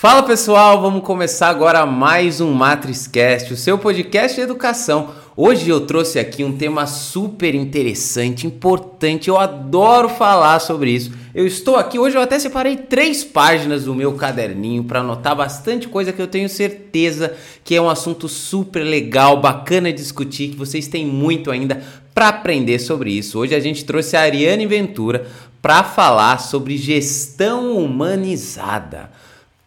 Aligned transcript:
Fala 0.00 0.22
pessoal, 0.22 0.80
vamos 0.80 1.02
começar 1.02 1.50
agora 1.50 1.84
mais 1.84 2.40
um 2.40 2.54
MatrizCast, 2.54 3.52
o 3.52 3.56
seu 3.56 3.76
podcast 3.76 4.34
de 4.34 4.40
educação. 4.40 5.10
Hoje 5.36 5.68
eu 5.68 5.82
trouxe 5.82 6.18
aqui 6.18 6.42
um 6.42 6.56
tema 6.56 6.86
super 6.86 7.54
interessante, 7.54 8.46
importante, 8.46 9.28
eu 9.28 9.36
adoro 9.36 10.08
falar 10.08 10.58
sobre 10.58 10.90
isso. 10.90 11.12
Eu 11.34 11.46
estou 11.46 11.76
aqui, 11.76 11.98
hoje 11.98 12.16
eu 12.16 12.22
até 12.22 12.38
separei 12.38 12.78
três 12.78 13.22
páginas 13.22 13.84
do 13.84 13.94
meu 13.94 14.14
caderninho 14.14 14.84
para 14.84 15.00
anotar 15.00 15.36
bastante 15.36 15.86
coisa 15.86 16.14
que 16.14 16.22
eu 16.22 16.26
tenho 16.26 16.48
certeza 16.48 17.34
que 17.62 17.76
é 17.76 17.82
um 17.82 17.90
assunto 17.90 18.26
super 18.26 18.82
legal, 18.82 19.38
bacana 19.38 19.92
discutir, 19.92 20.48
que 20.48 20.56
vocês 20.56 20.88
têm 20.88 21.04
muito 21.04 21.50
ainda 21.50 21.82
para 22.14 22.28
aprender 22.28 22.78
sobre 22.78 23.10
isso. 23.10 23.38
Hoje 23.38 23.54
a 23.54 23.60
gente 23.60 23.84
trouxe 23.84 24.16
a 24.16 24.22
Ariane 24.22 24.66
Ventura 24.66 25.26
para 25.60 25.84
falar 25.84 26.40
sobre 26.40 26.78
gestão 26.78 27.76
humanizada. 27.76 29.10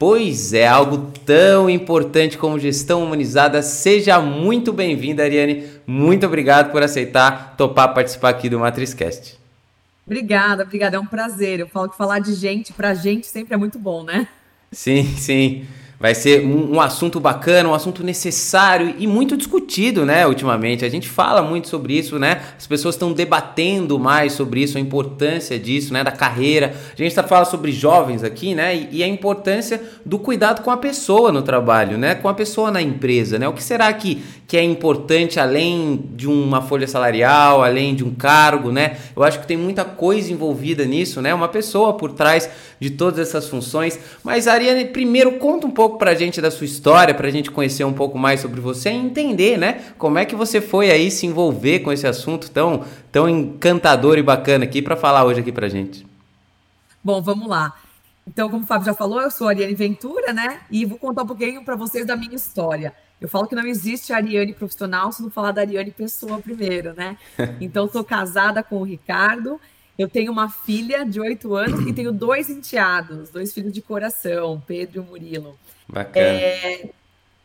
Pois 0.05 0.51
é, 0.51 0.67
algo 0.67 1.13
tão 1.25 1.69
importante 1.69 2.37
como 2.37 2.59
gestão 2.59 3.01
humanizada. 3.01 3.61
Seja 3.61 4.19
muito 4.19 4.73
bem-vinda, 4.73 5.23
Ariane. 5.23 5.65
Muito 5.87 6.25
obrigado 6.25 6.73
por 6.73 6.83
aceitar 6.83 7.55
topar 7.55 7.93
participar 7.93 8.31
aqui 8.31 8.49
do 8.49 8.59
MatrizCast. 8.59 9.39
Obrigada, 10.05 10.63
obrigada. 10.63 10.97
É 10.97 10.99
um 10.99 11.05
prazer. 11.05 11.61
Eu 11.61 11.69
falo 11.69 11.87
que 11.87 11.95
falar 11.95 12.19
de 12.19 12.33
gente 12.33 12.73
pra 12.73 12.93
gente 12.93 13.27
sempre 13.27 13.53
é 13.53 13.57
muito 13.57 13.79
bom, 13.79 14.03
né? 14.03 14.27
Sim, 14.73 15.05
sim. 15.15 15.65
Vai 16.03 16.13
ser 16.13 16.45
um, 16.45 16.73
um, 16.73 16.81
assunto 16.81 17.17
bacana, 17.17 17.69
um 17.69 17.73
assunto 17.73 18.03
necessário 18.03 18.93
e 18.99 19.07
muito 19.07 19.37
discutido, 19.37 20.05
né, 20.05 20.27
ultimamente. 20.27 20.83
A 20.83 20.89
gente 20.89 21.07
fala 21.07 21.41
muito 21.41 21.69
sobre 21.69 21.97
isso, 21.97 22.19
né? 22.19 22.41
As 22.57 22.67
pessoas 22.67 22.95
estão 22.95 23.13
debatendo 23.13 23.97
mais 23.97 24.33
sobre 24.33 24.61
isso, 24.61 24.77
a 24.77 24.81
importância 24.81 25.57
disso, 25.57 25.93
né, 25.93 26.03
da 26.03 26.11
carreira. 26.11 26.75
A 26.91 26.97
gente 26.97 27.07
está 27.07 27.23
falando 27.23 27.45
sobre 27.45 27.71
jovens 27.71 28.21
aqui, 28.21 28.53
né, 28.53 28.75
e, 28.75 28.97
e, 28.97 29.01
a 29.01 29.07
importância 29.07 29.81
do 30.05 30.19
cuidado 30.19 30.61
com 30.61 30.71
a 30.71 30.75
pessoa 30.75 31.31
no 31.31 31.41
trabalho, 31.41 31.97
né, 31.97 32.15
com 32.15 32.27
a 32.27 32.33
pessoa 32.33 32.69
na 32.69 32.81
empresa, 32.81 33.39
né? 33.39 33.47
O 33.47 33.53
que 33.53 33.63
será 33.63 33.93
que, 33.93 34.21
que 34.45 34.57
é 34.57 34.61
importante 34.61 35.39
além 35.39 36.03
de 36.15 36.27
uma 36.27 36.61
folha 36.61 36.85
salarial, 36.85 37.63
além 37.63 37.95
de 37.95 38.03
um 38.03 38.13
cargo, 38.13 38.73
né? 38.73 38.97
Eu 39.15 39.23
acho 39.23 39.39
que 39.39 39.47
tem 39.47 39.55
muita 39.55 39.85
coisa 39.85 40.33
envolvida 40.33 40.83
nisso, 40.83 41.21
né? 41.21 41.33
Uma 41.33 41.47
pessoa 41.47 41.93
por 41.93 42.11
trás 42.11 42.49
de 42.77 42.89
todas 42.89 43.19
essas 43.25 43.47
funções. 43.47 43.97
Mas, 44.21 44.49
Ariane, 44.49 44.83
primeiro 44.83 45.33
conta 45.33 45.65
um 45.65 45.71
pouco 45.71 45.92
pra 45.97 46.13
gente 46.15 46.41
da 46.41 46.51
sua 46.51 46.65
história, 46.65 47.13
pra 47.13 47.29
gente 47.29 47.51
conhecer 47.51 47.83
um 47.83 47.93
pouco 47.93 48.17
mais 48.17 48.41
sobre 48.41 48.59
você 48.59 48.89
e 48.89 48.95
entender, 48.95 49.57
né? 49.57 49.93
Como 49.97 50.17
é 50.17 50.25
que 50.25 50.35
você 50.35 50.59
foi 50.61 50.91
aí 50.91 51.09
se 51.09 51.25
envolver 51.25 51.79
com 51.79 51.91
esse 51.91 52.07
assunto 52.07 52.49
tão, 52.51 52.85
tão 53.11 53.27
encantador 53.29 54.17
e 54.17 54.23
bacana 54.23 54.63
aqui 54.63 54.81
para 54.81 54.95
falar 54.95 55.25
hoje 55.25 55.41
aqui 55.41 55.51
pra 55.51 55.69
gente. 55.69 56.05
Bom, 57.03 57.21
vamos 57.21 57.47
lá. 57.47 57.73
Então, 58.25 58.49
como 58.49 58.63
o 58.63 58.67
Fábio 58.67 58.85
já 58.85 58.93
falou, 58.93 59.21
eu 59.21 59.29
sou 59.29 59.47
a 59.47 59.51
Ariane 59.51 59.75
Ventura, 59.75 60.31
né? 60.31 60.61
E 60.71 60.85
vou 60.85 60.97
contar 60.97 61.23
um 61.23 61.27
pouquinho 61.27 61.63
para 61.63 61.75
vocês 61.75 62.05
da 62.05 62.15
minha 62.15 62.35
história. 62.35 62.93
Eu 63.19 63.27
falo 63.27 63.47
que 63.47 63.55
não 63.55 63.65
existe 63.65 64.13
Ariane 64.13 64.53
profissional 64.53 65.11
se 65.11 65.21
não 65.21 65.29
falar 65.29 65.51
da 65.51 65.61
Ariane 65.61 65.91
pessoa 65.91 66.39
primeiro, 66.39 66.93
né? 66.93 67.17
Então, 67.59 67.89
sou 67.89 68.03
casada 68.03 68.63
com 68.63 68.77
o 68.77 68.83
Ricardo 68.83 69.59
eu 69.97 70.09
tenho 70.09 70.31
uma 70.31 70.49
filha 70.49 71.05
de 71.05 71.19
oito 71.19 71.55
anos 71.55 71.87
e 71.87 71.93
tenho 71.93 72.11
dois 72.11 72.49
enteados, 72.49 73.29
dois 73.29 73.53
filhos 73.53 73.71
de 73.71 73.81
coração, 73.81 74.61
Pedro 74.65 75.01
e 75.01 75.05
Murilo. 75.05 75.57
Bacana. 75.87 76.25
É, 76.25 76.89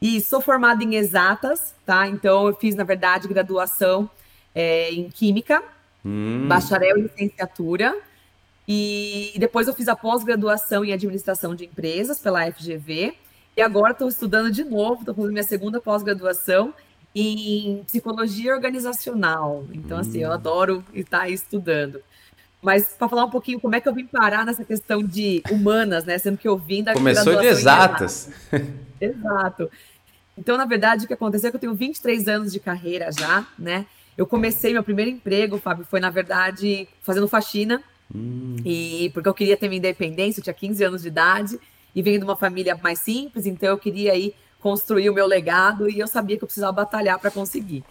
e 0.01 0.21
sou 0.21 0.41
formada 0.41 0.83
em 0.83 0.95
exatas, 0.95 1.75
tá? 1.85 2.09
Então 2.09 2.49
eu 2.49 2.55
fiz, 2.55 2.75
na 2.75 2.85
verdade, 2.85 3.29
graduação 3.29 4.09
é, 4.55 4.91
em 4.91 5.11
Química, 5.11 5.63
hum. 6.05 6.47
bacharel 6.49 6.97
em 6.99 7.03
licenciatura. 7.03 7.95
E 8.67 9.33
depois 9.39 9.67
eu 9.67 9.75
fiz 9.75 9.89
a 9.89 9.97
pós-graduação 9.97 10.85
em 10.85 10.93
administração 10.93 11.55
de 11.55 11.65
empresas 11.65 12.19
pela 12.19 12.51
FGV. 12.51 13.15
E 13.57 13.63
agora 13.63 13.93
estou 13.93 14.09
estudando 14.09 14.51
de 14.51 14.63
novo, 14.63 15.01
estou 15.01 15.15
fazendo 15.15 15.33
minha 15.33 15.43
segunda 15.43 15.81
pós-graduação 15.81 16.73
em 17.15 17.83
psicologia 17.85 18.55
organizacional. 18.55 19.67
Então, 19.73 19.97
hum. 19.97 20.01
assim, 20.01 20.23
eu 20.23 20.31
hum. 20.31 20.35
adoro 20.35 20.85
estar 20.95 21.29
estudando. 21.29 22.01
Mas 22.61 22.95
para 22.99 23.09
falar 23.09 23.25
um 23.25 23.31
pouquinho 23.31 23.61
como 23.61 23.75
é 23.77 23.81
que 23.81 23.89
eu 23.89 23.95
vim 23.95 24.05
parar 24.05 24.45
nessa 24.45 24.65
questão 24.65 25.03
de 25.03 25.43
humanas, 25.51 26.05
né? 26.05 26.19
Sendo 26.19 26.37
que 26.37 26.49
eu 26.49 26.59
vim 26.59 26.83
da 26.83 26.93
Começou 26.93 27.37
de 27.37 27.47
exatas. 27.47 28.31
Exato. 29.01 29.71
Então, 30.37 30.57
na 30.57 30.65
verdade, 30.65 31.05
o 31.05 31.09
que 31.09 31.15
aconteceu 31.15 31.49
é 31.49 31.51
que 31.51 31.57
eu 31.57 31.61
tenho 31.61 31.75
23 31.75 32.29
anos 32.29 32.53
de 32.53 32.61
carreira 32.61 33.11
já, 33.13 33.47
né? 33.59 33.87
Eu 34.17 34.27
comecei 34.27 34.73
meu 34.73 34.83
primeiro 34.83 35.11
emprego, 35.11 35.59
Fábio, 35.59 35.87
foi 35.89 36.01
na 36.01 36.11
verdade 36.11 36.89
fazendo 37.03 37.29
faxina. 37.29 37.83
Hum. 38.13 38.57
E 38.65 39.11
porque 39.15 39.29
eu 39.29 39.35
queria 39.35 39.57
ter 39.57 39.69
minha 39.69 39.79
independência, 39.79 40.41
eu 40.41 40.45
tinha 40.45 40.55
15 40.55 40.83
anos 40.83 41.03
de 41.03 41.09
idade 41.09 41.61
e 41.95 42.03
venho 42.03 42.19
de 42.19 42.25
uma 42.25 42.37
família 42.37 42.77
mais 42.83 42.99
simples, 43.01 43.47
então 43.47 43.69
eu 43.69 43.79
queria 43.79 44.13
aí 44.13 44.35
construir 44.61 45.09
o 45.09 45.15
meu 45.15 45.27
legado 45.27 45.89
e 45.89 45.99
eu 45.99 46.09
sabia 46.09 46.37
que 46.37 46.43
eu 46.43 46.49
precisava 46.49 46.73
batalhar 46.73 47.19
para 47.19 47.31
conseguir. 47.31 47.85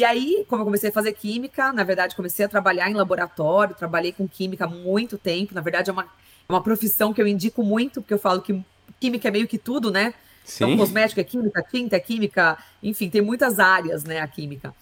E 0.00 0.04
aí, 0.04 0.46
como 0.48 0.62
eu 0.62 0.64
comecei 0.64 0.88
a 0.88 0.92
fazer 0.94 1.12
química, 1.12 1.74
na 1.74 1.84
verdade, 1.84 2.16
comecei 2.16 2.42
a 2.42 2.48
trabalhar 2.48 2.90
em 2.90 2.94
laboratório, 2.94 3.74
trabalhei 3.74 4.12
com 4.12 4.26
química 4.26 4.64
há 4.64 4.66
muito 4.66 5.18
tempo. 5.18 5.54
Na 5.54 5.60
verdade, 5.60 5.90
é 5.90 5.92
uma, 5.92 6.04
é 6.04 6.52
uma 6.52 6.62
profissão 6.62 7.12
que 7.12 7.20
eu 7.20 7.26
indico 7.26 7.62
muito, 7.62 8.00
porque 8.00 8.14
eu 8.14 8.18
falo 8.18 8.40
que 8.40 8.64
química 8.98 9.28
é 9.28 9.30
meio 9.30 9.46
que 9.46 9.58
tudo, 9.58 9.90
né? 9.90 10.14
Sim. 10.42 10.64
Então, 10.64 10.78
cosmética 10.78 11.20
é 11.20 11.24
química, 11.24 11.62
tinta 11.70 11.96
é 11.96 12.00
química, 12.00 12.56
enfim, 12.82 13.10
tem 13.10 13.20
muitas 13.20 13.58
áreas, 13.58 14.02
né, 14.02 14.20
a 14.20 14.26
química. 14.26 14.74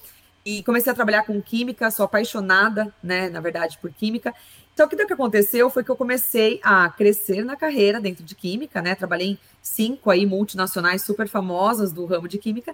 E 0.46 0.62
comecei 0.62 0.92
a 0.92 0.94
trabalhar 0.94 1.24
com 1.24 1.42
química, 1.42 1.90
sou 1.90 2.04
apaixonada, 2.04 2.94
né, 3.02 3.28
na 3.28 3.40
verdade, 3.40 3.76
por 3.82 3.90
química. 3.90 4.32
Então, 4.72 4.86
o 4.86 4.88
que, 4.88 5.04
que 5.04 5.12
aconteceu 5.12 5.68
foi 5.68 5.82
que 5.82 5.90
eu 5.90 5.96
comecei 5.96 6.60
a 6.62 6.88
crescer 6.90 7.44
na 7.44 7.56
carreira 7.56 8.00
dentro 8.00 8.22
de 8.22 8.36
química, 8.36 8.80
né? 8.80 8.94
Trabalhei 8.94 9.30
em 9.30 9.38
cinco 9.60 10.12
aí 10.12 10.24
multinacionais 10.24 11.02
super 11.02 11.26
famosas 11.26 11.92
do 11.92 12.06
ramo 12.06 12.28
de 12.28 12.38
química. 12.38 12.72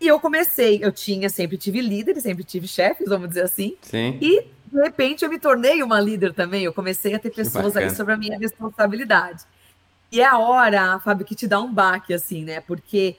E 0.00 0.06
eu 0.06 0.20
comecei, 0.20 0.78
eu 0.82 0.92
tinha, 0.92 1.28
sempre 1.28 1.56
tive 1.56 1.80
líderes, 1.80 2.22
sempre 2.22 2.44
tive 2.44 2.68
chefes, 2.68 3.08
vamos 3.08 3.28
dizer 3.28 3.42
assim. 3.42 3.76
Sim. 3.80 4.18
E, 4.20 4.42
de 4.70 4.82
repente, 4.82 5.24
eu 5.24 5.30
me 5.30 5.38
tornei 5.38 5.82
uma 5.82 5.98
líder 6.00 6.34
também. 6.34 6.64
Eu 6.64 6.72
comecei 6.72 7.14
a 7.14 7.18
ter 7.18 7.30
pessoas 7.30 7.76
ali 7.76 7.90
sobre 7.90 8.12
a 8.12 8.16
minha 8.16 8.38
responsabilidade. 8.38 9.44
E 10.12 10.20
é 10.20 10.26
a 10.26 10.38
hora, 10.38 10.98
Fábio, 11.00 11.26
que 11.26 11.34
te 11.34 11.46
dá 11.46 11.60
um 11.60 11.72
baque, 11.72 12.12
assim, 12.12 12.44
né? 12.44 12.60
Porque 12.60 13.16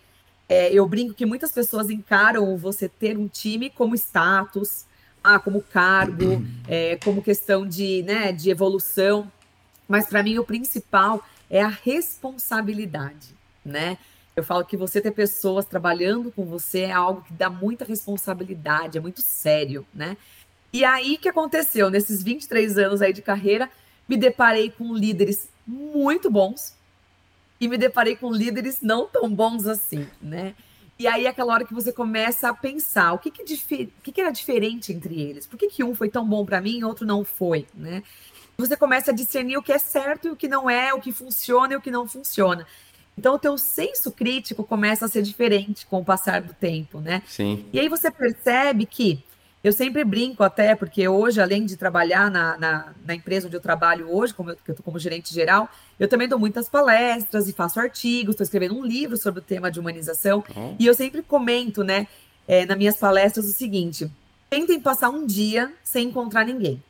é, 0.48 0.72
eu 0.72 0.88
brinco 0.88 1.14
que 1.14 1.26
muitas 1.26 1.52
pessoas 1.52 1.90
encaram 1.90 2.56
você 2.58 2.88
ter 2.88 3.18
um 3.18 3.28
time 3.28 3.70
como 3.70 3.96
status, 3.96 4.86
ah, 5.24 5.40
como 5.40 5.62
cargo, 5.62 6.46
é, 6.68 6.98
como 7.04 7.22
questão 7.22 7.68
de, 7.68 8.04
né, 8.04 8.32
de 8.32 8.50
evolução. 8.50 9.30
Mas 9.88 10.08
para 10.08 10.24
mim 10.24 10.38
o 10.38 10.46
principal 10.46 11.24
é 11.50 11.62
a 11.62 11.68
responsabilidade, 11.68 13.36
né? 13.64 13.98
Eu 14.38 14.44
falo 14.44 14.64
que 14.64 14.78
você 14.78 15.02
ter 15.02 15.10
pessoas 15.10 15.66
trabalhando 15.66 16.32
com 16.32 16.46
você 16.46 16.82
é 16.82 16.92
algo 16.92 17.24
que 17.24 17.34
dá 17.34 17.50
muita 17.50 17.84
responsabilidade, 17.84 18.96
é 18.96 19.02
muito 19.02 19.20
sério, 19.20 19.84
né? 19.92 20.16
E 20.72 20.86
aí 20.86 21.18
que 21.18 21.28
aconteceu, 21.28 21.90
nesses 21.90 22.22
23 22.22 22.78
anos 22.78 23.02
aí 23.02 23.12
de 23.12 23.24
carreira, 23.24 23.68
me 24.08 24.16
deparei 24.16 24.70
com 24.70 24.94
líderes 24.94 25.50
muito 25.66 26.30
bons 26.30 26.76
e 27.60 27.68
me 27.68 27.80
deparei 27.80 28.16
com 28.16 28.32
líderes 28.32 28.80
não 28.80 29.08
tão 29.08 29.28
bons 29.28 29.66
assim, 29.66 30.08
né? 30.22 30.54
E 31.00 31.08
aí 31.08 31.26
é 31.26 31.30
aquela 31.30 31.54
hora 31.54 31.66
que 31.66 31.74
você 31.74 31.92
começa 31.92 32.48
a 32.48 32.54
pensar 32.54 33.14
o 33.14 33.18
que, 33.18 33.32
que, 33.32 33.42
o 33.42 34.02
que, 34.04 34.12
que 34.12 34.22
era 34.22 34.30
diferente 34.30 34.94
entre 34.94 35.20
eles, 35.20 35.48
por 35.48 35.58
que, 35.58 35.68
que 35.68 35.84
um 35.84 35.96
foi 35.96 36.10
tão 36.10 36.28
bom 36.28 36.46
para 36.46 36.62
mim 36.62 36.78
e 36.78 36.84
outro 36.84 37.08
não 37.08 37.26
foi, 37.26 37.66
né? 37.74 38.04
Você 38.60 38.76
começa 38.76 39.12
a 39.12 39.14
discernir 39.14 39.58
o 39.58 39.62
que 39.62 39.72
é 39.72 39.78
certo 39.78 40.28
e 40.28 40.32
o 40.32 40.36
que 40.36 40.48
não 40.48 40.68
é, 40.68 40.92
o 40.92 41.00
que 41.00 41.12
funciona 41.12 41.74
e 41.74 41.76
o 41.76 41.82
que 41.82 41.92
não 41.92 42.08
funciona. 42.08 42.66
Então, 43.18 43.34
o 43.34 43.40
teu 43.40 43.58
senso 43.58 44.12
crítico 44.12 44.64
começa 44.64 45.06
a 45.06 45.08
ser 45.08 45.24
diferente 45.24 45.86
com 45.88 46.00
o 46.00 46.06
passar 46.06 46.42
do 46.42 46.54
tempo, 46.54 47.00
né? 47.00 47.24
Sim. 47.26 47.66
E 47.74 47.80
aí 47.80 47.90
você 47.90 48.12
percebe 48.12 48.86
que 48.86 49.24
eu 49.64 49.74
sempre 49.74 50.04
brinco 50.06 50.44
até, 50.44 50.76
porque 50.76 51.08
hoje, 51.08 51.42
além 51.42 51.66
de 51.66 51.76
trabalhar 51.76 52.30
na, 52.30 52.58
na, 52.58 52.94
na 53.04 53.16
empresa 53.16 53.48
onde 53.48 53.56
eu 53.58 53.62
trabalho 53.62 54.10
hoje, 54.10 54.34
como 54.34 54.52
eu, 54.52 54.58
eu 54.68 54.76
como 54.84 55.00
gerente 55.00 55.34
geral, 55.34 55.68
eu 56.00 56.08
também 56.08 56.28
dou 56.28 56.38
muitas 56.38 56.70
palestras 56.70 57.50
e 57.50 57.54
faço 57.54 57.80
artigos, 57.80 58.34
estou 58.34 58.44
escrevendo 58.44 58.78
um 58.78 58.86
livro 58.86 59.18
sobre 59.18 59.40
o 59.40 59.44
tema 59.44 59.72
de 59.72 59.80
humanização. 59.80 60.44
Uhum. 60.56 60.76
E 60.80 60.86
eu 60.86 60.94
sempre 60.94 61.24
comento, 61.24 61.84
né, 61.84 62.08
é, 62.48 62.66
nas 62.66 62.78
minhas 62.78 62.98
palestras 62.98 63.46
o 63.46 63.52
seguinte: 63.52 64.10
tentem 64.50 64.80
passar 64.80 65.10
um 65.10 65.26
dia 65.26 65.74
sem 65.84 66.08
encontrar 66.08 66.46
ninguém. 66.46 66.82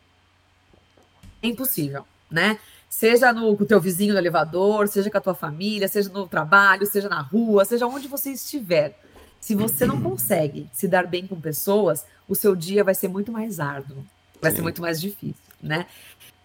É 1.41 1.47
impossível, 1.47 2.05
né? 2.29 2.59
Seja 2.89 3.33
no, 3.33 3.55
com 3.55 3.63
o 3.63 3.67
teu 3.67 3.81
vizinho 3.81 4.13
no 4.13 4.19
elevador, 4.19 4.87
seja 4.87 5.09
com 5.09 5.17
a 5.17 5.21
tua 5.21 5.35
família, 5.35 5.87
seja 5.87 6.09
no 6.09 6.27
trabalho, 6.27 6.85
seja 6.85 7.09
na 7.09 7.21
rua, 7.21 7.65
seja 7.65 7.85
onde 7.85 8.07
você 8.07 8.31
estiver. 8.31 8.97
Se 9.39 9.55
você 9.55 9.85
não 9.85 10.01
consegue 10.01 10.69
se 10.73 10.87
dar 10.87 11.05
bem 11.05 11.27
com 11.27 11.39
pessoas, 11.39 12.05
o 12.27 12.35
seu 12.35 12.55
dia 12.55 12.83
vai 12.83 12.95
ser 12.95 13.07
muito 13.07 13.31
mais 13.31 13.59
árduo, 13.59 14.05
vai 14.41 14.51
Sim. 14.51 14.57
ser 14.57 14.63
muito 14.63 14.81
mais 14.81 14.99
difícil, 14.99 15.35
né? 15.61 15.85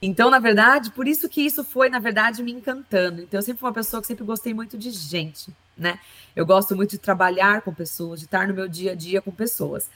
Então, 0.01 0.31
na 0.31 0.41
verdade, 0.41 0.91
por 0.91 1.07
isso 1.07 1.29
que 1.29 1.41
isso 1.41 1.63
foi, 1.63 1.89
na 1.89 2.01
verdade, 2.01 2.43
me 2.43 2.51
encantando. 2.51 3.23
Então, 3.23 3.39
eu 3.39 3.43
sempre 3.43 3.61
fui 3.61 3.69
uma 3.69 3.75
pessoa 3.75 4.01
que 4.01 4.09
sempre 4.09 4.25
gostei 4.25 4.53
muito 4.53 4.77
de 4.77 4.91
gente, 4.91 5.55
né? 5.79 5.99
Eu 6.35 6.45
gosto 6.45 6.75
muito 6.75 6.91
de 6.91 6.99
trabalhar 6.99 7.63
com 7.63 7.73
pessoas, 7.73 8.19
de 8.19 8.27
estar 8.27 8.49
no 8.49 8.55
meu 8.55 8.67
dia 8.67 8.93
a 8.93 8.95
dia 8.97 9.23
com 9.23 9.31
pessoas. 9.31 9.89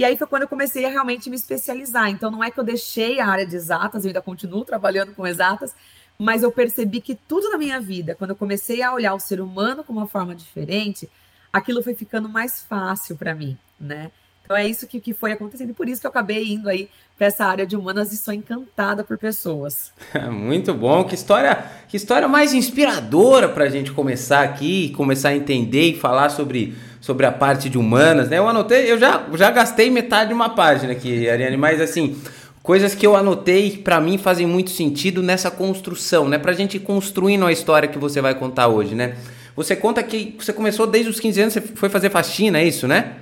E 0.00 0.04
aí 0.06 0.16
foi 0.16 0.26
quando 0.26 0.44
eu 0.44 0.48
comecei 0.48 0.86
a 0.86 0.88
realmente 0.88 1.28
me 1.28 1.36
especializar. 1.36 2.08
Então, 2.08 2.30
não 2.30 2.42
é 2.42 2.50
que 2.50 2.58
eu 2.58 2.64
deixei 2.64 3.20
a 3.20 3.26
área 3.26 3.46
de 3.46 3.54
exatas, 3.54 4.02
eu 4.02 4.08
ainda 4.08 4.22
continuo 4.22 4.64
trabalhando 4.64 5.14
com 5.14 5.26
exatas, 5.26 5.76
mas 6.18 6.42
eu 6.42 6.50
percebi 6.50 7.02
que 7.02 7.14
tudo 7.14 7.50
na 7.50 7.58
minha 7.58 7.78
vida, 7.78 8.14
quando 8.14 8.30
eu 8.30 8.36
comecei 8.36 8.80
a 8.82 8.94
olhar 8.94 9.12
o 9.12 9.20
ser 9.20 9.42
humano 9.42 9.84
com 9.84 9.92
uma 9.92 10.08
forma 10.08 10.34
diferente, 10.34 11.06
aquilo 11.52 11.82
foi 11.82 11.94
ficando 11.94 12.30
mais 12.30 12.62
fácil 12.62 13.14
para 13.14 13.34
mim, 13.34 13.58
né? 13.78 14.10
Então 14.50 14.58
é 14.58 14.66
isso 14.66 14.84
que, 14.88 14.98
que 14.98 15.14
foi 15.14 15.30
acontecendo. 15.30 15.70
E 15.70 15.72
por 15.72 15.88
isso 15.88 16.00
que 16.00 16.08
eu 16.08 16.10
acabei 16.10 16.44
indo 16.44 16.68
aí 16.68 16.88
para 17.16 17.28
essa 17.28 17.44
área 17.44 17.64
de 17.64 17.76
humanas 17.76 18.12
e 18.12 18.16
sou 18.16 18.34
encantada 18.34 19.04
por 19.04 19.16
pessoas. 19.16 19.92
Muito 20.28 20.74
bom. 20.74 21.04
Que 21.04 21.14
história, 21.14 21.66
que 21.86 21.96
história 21.96 22.26
mais 22.26 22.52
inspiradora 22.52 23.48
para 23.48 23.62
a 23.62 23.68
gente 23.68 23.92
começar 23.92 24.42
aqui, 24.42 24.92
começar 24.96 25.28
a 25.28 25.36
entender 25.36 25.90
e 25.92 25.96
falar 25.96 26.30
sobre, 26.30 26.74
sobre 27.00 27.26
a 27.26 27.30
parte 27.30 27.70
de 27.70 27.78
humanas, 27.78 28.28
né? 28.28 28.38
Eu 28.38 28.48
anotei, 28.48 28.90
eu 28.90 28.98
já, 28.98 29.24
já 29.34 29.52
gastei 29.52 29.88
metade 29.88 30.30
de 30.30 30.34
uma 30.34 30.48
página 30.48 30.94
aqui, 30.94 31.30
Ariane, 31.30 31.56
mas 31.56 31.80
assim, 31.80 32.20
coisas 32.60 32.92
que 32.92 33.06
eu 33.06 33.14
anotei 33.14 33.76
para 33.76 34.00
mim 34.00 34.18
fazem 34.18 34.48
muito 34.48 34.70
sentido 34.70 35.22
nessa 35.22 35.48
construção, 35.48 36.28
né? 36.28 36.38
Para 36.38 36.50
a 36.50 36.56
gente 36.56 36.76
ir 36.76 36.80
construindo 36.80 37.46
a 37.46 37.52
história 37.52 37.88
que 37.88 38.00
você 38.00 38.20
vai 38.20 38.34
contar 38.34 38.66
hoje, 38.66 38.96
né? 38.96 39.14
Você 39.54 39.76
conta 39.76 40.02
que 40.02 40.34
você 40.36 40.52
começou 40.52 40.88
desde 40.88 41.08
os 41.08 41.20
15 41.20 41.40
anos, 41.40 41.54
você 41.54 41.60
foi 41.60 41.88
fazer 41.88 42.10
faxina, 42.10 42.58
é 42.58 42.64
isso, 42.66 42.88
né? 42.88 43.19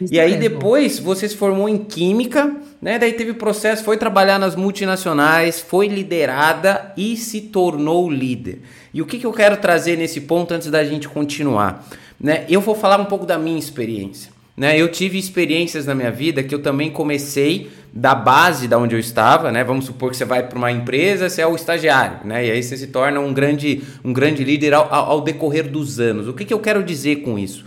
Isso 0.00 0.14
e 0.14 0.18
aí 0.18 0.38
mesmo. 0.38 0.48
depois 0.48 0.98
você 0.98 1.28
se 1.28 1.36
formou 1.36 1.68
em 1.68 1.78
química, 1.78 2.56
né? 2.80 2.98
Daí 2.98 3.12
teve 3.12 3.34
processo, 3.34 3.84
foi 3.84 3.96
trabalhar 3.96 4.38
nas 4.38 4.56
multinacionais, 4.56 5.60
foi 5.60 5.88
liderada 5.88 6.92
e 6.96 7.16
se 7.16 7.42
tornou 7.42 8.10
líder. 8.10 8.62
E 8.94 9.02
o 9.02 9.06
que, 9.06 9.18
que 9.18 9.26
eu 9.26 9.32
quero 9.32 9.56
trazer 9.58 9.96
nesse 9.96 10.22
ponto 10.22 10.54
antes 10.54 10.70
da 10.70 10.82
gente 10.84 11.08
continuar? 11.08 11.86
Né? 12.18 12.44
Eu 12.48 12.60
vou 12.60 12.74
falar 12.74 12.98
um 13.00 13.04
pouco 13.04 13.26
da 13.26 13.38
minha 13.38 13.58
experiência. 13.58 14.32
Né? 14.56 14.78
Eu 14.78 14.88
tive 14.88 15.18
experiências 15.18 15.86
na 15.86 15.94
minha 15.94 16.10
vida 16.10 16.42
que 16.42 16.54
eu 16.54 16.60
também 16.60 16.90
comecei 16.90 17.70
da 17.92 18.14
base 18.14 18.68
da 18.68 18.78
onde 18.78 18.94
eu 18.94 19.00
estava, 19.00 19.50
né? 19.50 19.64
Vamos 19.64 19.86
supor 19.86 20.10
que 20.10 20.16
você 20.16 20.24
vai 20.24 20.46
para 20.46 20.56
uma 20.56 20.70
empresa, 20.70 21.28
você 21.28 21.42
é 21.42 21.46
o 21.46 21.56
estagiário, 21.56 22.18
né? 22.24 22.46
E 22.46 22.50
aí 22.50 22.62
você 22.62 22.76
se 22.76 22.86
torna 22.86 23.18
um 23.20 23.32
grande, 23.32 23.82
um 24.04 24.12
grande 24.12 24.44
líder 24.44 24.74
ao, 24.74 24.92
ao 24.92 25.20
decorrer 25.22 25.68
dos 25.68 25.98
anos. 25.98 26.28
O 26.28 26.32
que, 26.32 26.44
que 26.44 26.54
eu 26.54 26.60
quero 26.60 26.84
dizer 26.84 27.16
com 27.16 27.38
isso? 27.38 27.64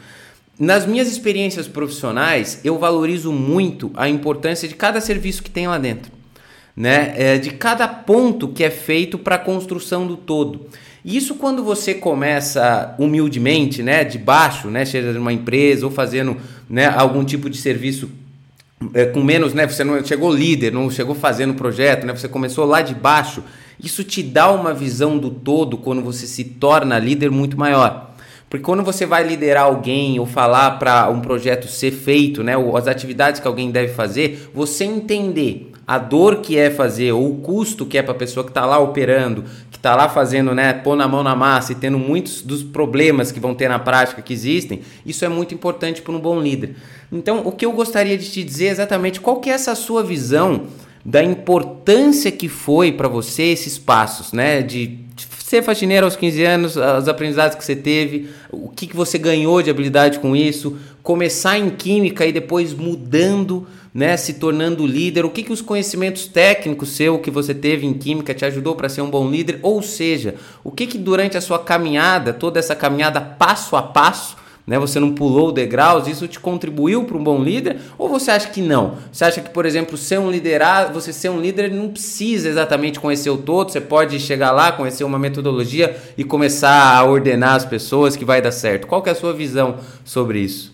Nas 0.64 0.86
minhas 0.86 1.10
experiências 1.10 1.68
profissionais, 1.68 2.62
eu 2.64 2.80
valorizo 2.80 3.34
muito 3.34 3.92
a 3.96 4.08
importância 4.08 4.66
de 4.66 4.74
cada 4.76 5.02
serviço 5.02 5.44
que 5.44 5.50
tem 5.50 5.68
lá 5.68 5.78
dentro, 5.78 6.10
né? 6.74 7.14
É, 7.18 7.38
de 7.38 7.50
cada 7.50 7.86
ponto 7.86 8.48
que 8.48 8.64
é 8.64 8.70
feito 8.70 9.18
para 9.18 9.36
a 9.36 9.40
construção 9.40 10.08
do 10.08 10.16
todo. 10.16 10.68
Isso 11.04 11.36
quando 11.36 11.66
você 11.66 11.94
começa 11.94 12.96
humildemente, 12.98 13.84
né, 13.84 14.06
de 14.06 14.18
baixo, 14.18 14.70
né, 14.70 14.86
seja 14.86 15.12
de 15.12 15.20
uma 15.20 15.34
empresa 15.34 15.86
ou 15.86 15.92
fazendo, 15.92 16.38
né, 16.70 16.86
algum 16.86 17.26
tipo 17.26 17.50
de 17.50 17.58
serviço 17.58 18.10
é, 18.94 19.04
com 19.08 19.22
menos, 19.22 19.54
né, 19.54 19.68
você 19.68 19.84
não 19.84 20.02
chegou 20.06 20.34
líder, 20.34 20.72
não 20.72 20.90
chegou 20.90 21.14
fazendo 21.14 21.56
projeto, 21.56 22.06
né, 22.06 22.16
você 22.16 22.30
começou 22.30 22.64
lá 22.64 22.82
de 22.82 22.96
baixo. 22.96 23.44
Isso 23.84 24.02
te 24.02 24.24
dá 24.24 24.50
uma 24.50 24.74
visão 24.74 25.18
do 25.18 25.30
todo 25.30 25.78
quando 25.78 26.02
você 26.02 26.26
se 26.26 26.46
torna 26.46 26.98
líder 26.98 27.30
muito 27.30 27.60
maior. 27.60 28.13
Porque 28.54 28.64
quando 28.64 28.84
você 28.84 29.04
vai 29.04 29.24
liderar 29.24 29.64
alguém 29.64 30.20
ou 30.20 30.28
falar 30.28 30.78
para 30.78 31.10
um 31.10 31.20
projeto 31.20 31.68
ser 31.68 31.90
feito, 31.90 32.44
né, 32.44 32.56
ou 32.56 32.78
as 32.78 32.88
atividades 32.88 33.42
que 33.42 33.48
alguém 33.48 33.72
deve 33.72 33.92
fazer, 33.96 34.52
você 34.54 34.84
entender 34.84 35.72
a 35.88 35.98
dor 35.98 36.36
que 36.36 36.56
é 36.56 36.70
fazer 36.70 37.14
ou 37.14 37.32
o 37.32 37.38
custo 37.38 37.84
que 37.84 37.98
é 37.98 38.04
para 38.04 38.12
a 38.12 38.16
pessoa 38.16 38.44
que 38.44 38.52
está 38.52 38.64
lá 38.64 38.78
operando, 38.78 39.44
que 39.72 39.78
está 39.78 39.96
lá 39.96 40.08
fazendo, 40.08 40.54
né, 40.54 40.72
pôr 40.72 40.96
na 40.96 41.08
mão 41.08 41.24
na 41.24 41.36
massa 41.36 41.72
e 41.72 41.76
tendo 41.76 41.98
muitos 41.98 42.44
dos 42.44 42.62
problemas 42.62 43.32
que 43.32 43.40
vão 43.40 43.56
ter 43.56 43.68
na 43.68 43.80
prática 43.80 44.22
que 44.22 44.34
existem, 44.34 44.84
isso 45.04 45.26
é 45.26 45.30
muito 45.30 45.56
importante 45.56 46.04
para 46.04 46.14
um 46.14 46.20
bom 46.20 46.40
líder. 46.40 46.76
Então, 47.12 47.42
o 47.44 47.52
que 47.52 47.66
eu 47.66 47.72
gostaria 47.72 48.20
de 48.20 48.30
te 48.30 48.44
dizer 48.44 48.66
é 48.68 48.70
exatamente 48.70 49.20
qual 49.20 49.38
que 49.38 49.50
é 49.50 49.54
essa 49.54 49.74
sua 49.74 50.04
visão 50.04 50.68
da 51.04 51.24
importância 51.24 52.32
que 52.32 52.48
foi 52.48 52.92
para 52.92 53.08
você 53.08 53.46
esses 53.46 53.80
passos, 53.80 54.32
né, 54.32 54.62
de 54.62 55.00
ser 55.54 55.62
faxineiro 55.62 56.06
aos 56.08 56.16
15 56.16 56.44
anos, 56.44 56.76
os 56.76 57.08
aprendizados 57.08 57.56
que 57.56 57.64
você 57.64 57.76
teve, 57.76 58.28
o 58.52 58.70
que, 58.70 58.88
que 58.88 58.96
você 58.96 59.20
ganhou 59.20 59.62
de 59.62 59.70
habilidade 59.70 60.18
com 60.18 60.36
isso, 60.36 60.80
começar 61.04 61.60
em 61.60 61.70
química 61.70 62.26
e 62.26 62.32
depois 62.32 62.74
mudando, 62.74 63.68
né, 63.94 64.18
se 64.18 64.34
tornando 64.34 64.88
líder, 64.88 65.26
o 65.26 65.30
que, 65.30 65.44
que 65.44 65.54
os 65.54 65.62
conhecimentos 65.62 66.26
técnicos 66.26 66.96
seu 66.96 67.20
que 67.20 67.30
você 67.30 67.54
teve 67.54 67.86
em 67.86 67.94
química 67.94 68.34
te 68.34 68.44
ajudou 68.46 68.76
para 68.76 68.90
ser 68.90 69.02
um 69.02 69.12
bom 69.12 69.30
líder, 69.30 69.60
ou 69.62 69.84
seja, 69.84 70.34
o 70.64 70.72
que, 70.72 70.88
que 70.88 70.98
durante 70.98 71.38
a 71.38 71.42
sua 71.42 71.60
caminhada, 71.60 72.34
toda 72.34 72.58
essa 72.58 72.76
caminhada 72.76 73.22
passo 73.22 73.76
a 73.76 73.84
passo, 73.84 74.36
né? 74.66 74.80
Você 74.80 75.00
não 75.00 75.14
pulou 75.14 75.52
degraus, 75.52 76.08
isso 76.08 76.28
te 76.28 76.40
contribuiu 76.40 77.04
para 77.06 77.18
um 77.18 77.24
bom 77.24 77.42
líder? 77.42 77.80
Ou 77.98 78.10
você 78.10 78.32
acha 78.32 78.50
que 78.50 78.62
não? 78.62 78.98
Você 79.12 79.26
acha 79.26 79.42
que, 79.42 79.50
por 79.50 79.66
exemplo, 79.66 79.98
ser 79.98 80.20
um 80.20 80.32
liderado, 80.32 80.94
você 80.94 81.12
ser 81.12 81.30
um 81.30 81.40
líder 81.40 81.72
não 81.72 81.90
precisa 81.90 82.50
exatamente 82.50 83.00
conhecer 83.00 83.30
o 83.30 83.38
todo, 83.38 83.72
você 83.72 83.82
pode 83.82 84.20
chegar 84.20 84.52
lá, 84.52 84.72
conhecer 84.72 85.04
uma 85.04 85.20
metodologia 85.20 85.96
e 86.18 86.24
começar 86.24 86.96
a 86.98 87.04
ordenar 87.04 87.56
as 87.56 87.66
pessoas 87.66 88.16
que 88.16 88.26
vai 88.26 88.42
dar 88.42 88.52
certo. 88.52 88.88
Qual 88.88 89.02
que 89.02 89.10
é 89.10 89.12
a 89.12 89.16
sua 89.16 89.34
visão 89.34 89.80
sobre 90.06 90.40
isso? 90.40 90.74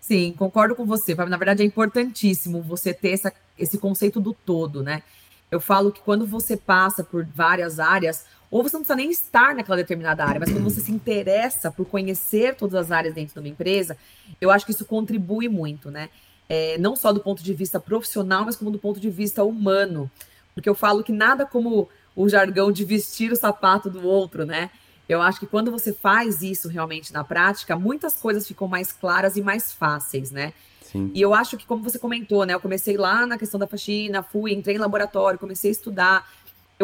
Sim, 0.00 0.34
concordo 0.36 0.74
com 0.74 0.84
você. 0.84 1.14
Na 1.14 1.36
verdade, 1.36 1.62
é 1.62 1.66
importantíssimo 1.66 2.60
você 2.60 2.92
ter 2.92 3.12
essa, 3.12 3.32
esse 3.58 3.78
conceito 3.78 4.20
do 4.20 4.34
todo, 4.34 4.82
né? 4.82 5.02
Eu 5.50 5.60
falo 5.60 5.92
que 5.92 6.00
quando 6.00 6.26
você 6.26 6.56
passa 6.56 7.02
por 7.02 7.24
várias 7.24 7.78
áreas, 7.78 8.24
ou 8.54 8.62
você 8.62 8.76
não 8.76 8.82
precisa 8.82 8.94
nem 8.94 9.10
estar 9.10 9.52
naquela 9.52 9.78
determinada 9.78 10.24
área, 10.24 10.38
mas 10.38 10.52
quando 10.52 10.62
você 10.62 10.80
se 10.80 10.92
interessa 10.92 11.72
por 11.72 11.86
conhecer 11.86 12.54
todas 12.54 12.76
as 12.76 12.92
áreas 12.92 13.12
dentro 13.12 13.34
de 13.34 13.40
uma 13.40 13.48
empresa, 13.48 13.96
eu 14.40 14.48
acho 14.48 14.64
que 14.64 14.70
isso 14.70 14.84
contribui 14.84 15.48
muito, 15.48 15.90
né? 15.90 16.08
É, 16.48 16.78
não 16.78 16.94
só 16.94 17.12
do 17.12 17.18
ponto 17.18 17.42
de 17.42 17.52
vista 17.52 17.80
profissional, 17.80 18.44
mas 18.44 18.54
como 18.54 18.70
do 18.70 18.78
ponto 18.78 19.00
de 19.00 19.10
vista 19.10 19.42
humano. 19.42 20.08
Porque 20.54 20.68
eu 20.68 20.74
falo 20.76 21.02
que 21.02 21.10
nada 21.10 21.44
como 21.44 21.88
o 22.14 22.28
jargão 22.28 22.70
de 22.70 22.84
vestir 22.84 23.32
o 23.32 23.36
sapato 23.36 23.90
do 23.90 24.06
outro, 24.06 24.46
né? 24.46 24.70
Eu 25.08 25.20
acho 25.20 25.40
que 25.40 25.46
quando 25.46 25.72
você 25.72 25.92
faz 25.92 26.40
isso 26.40 26.68
realmente 26.68 27.12
na 27.12 27.24
prática, 27.24 27.74
muitas 27.74 28.14
coisas 28.14 28.46
ficam 28.46 28.68
mais 28.68 28.92
claras 28.92 29.36
e 29.36 29.42
mais 29.42 29.72
fáceis, 29.72 30.30
né? 30.30 30.52
Sim. 30.80 31.10
E 31.12 31.20
eu 31.20 31.34
acho 31.34 31.56
que, 31.56 31.66
como 31.66 31.82
você 31.82 31.98
comentou, 31.98 32.46
né? 32.46 32.54
Eu 32.54 32.60
comecei 32.60 32.96
lá 32.96 33.26
na 33.26 33.36
questão 33.36 33.58
da 33.58 33.66
faxina, 33.66 34.22
fui, 34.22 34.54
entrei 34.54 34.76
em 34.76 34.78
laboratório, 34.78 35.40
comecei 35.40 35.70
a 35.70 35.72
estudar, 35.72 36.30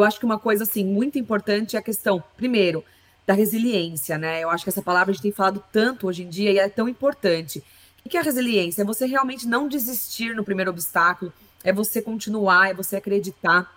eu 0.00 0.05
acho 0.05 0.19
que 0.19 0.25
uma 0.25 0.38
coisa 0.38 0.64
assim 0.64 0.85
muito 0.85 1.19
importante 1.19 1.76
é 1.76 1.79
a 1.79 1.82
questão, 1.82 2.23
primeiro, 2.37 2.85
da 3.26 3.35
resiliência, 3.35 4.19
né? 4.19 4.43
Eu 4.43 4.50
acho 4.50 4.64
que 4.64 4.70
essa 4.70 4.82
palavra 4.82 5.11
a 5.11 5.14
gente 5.14 5.23
tem 5.23 5.32
falado 5.32 5.62
tanto 5.73 6.06
hoje 6.06 6.23
em 6.23 6.29
dia 6.29 6.50
e 6.50 6.58
é 6.58 6.69
tão 6.69 6.88
importante. 6.88 7.62
O 8.05 8.08
que 8.08 8.17
é 8.17 8.20
a 8.20 8.23
resiliência? 8.25 8.82
É 8.82 8.85
você 8.85 9.06
realmente 9.06 9.47
não 9.47 9.69
desistir 9.69 10.35
no 10.35 10.43
primeiro 10.43 10.70
obstáculo, 10.70 11.32
é 11.62 11.73
você 11.73 12.00
continuar, 12.00 12.70
é 12.70 12.75
você 12.75 12.97
acreditar. 12.97 13.73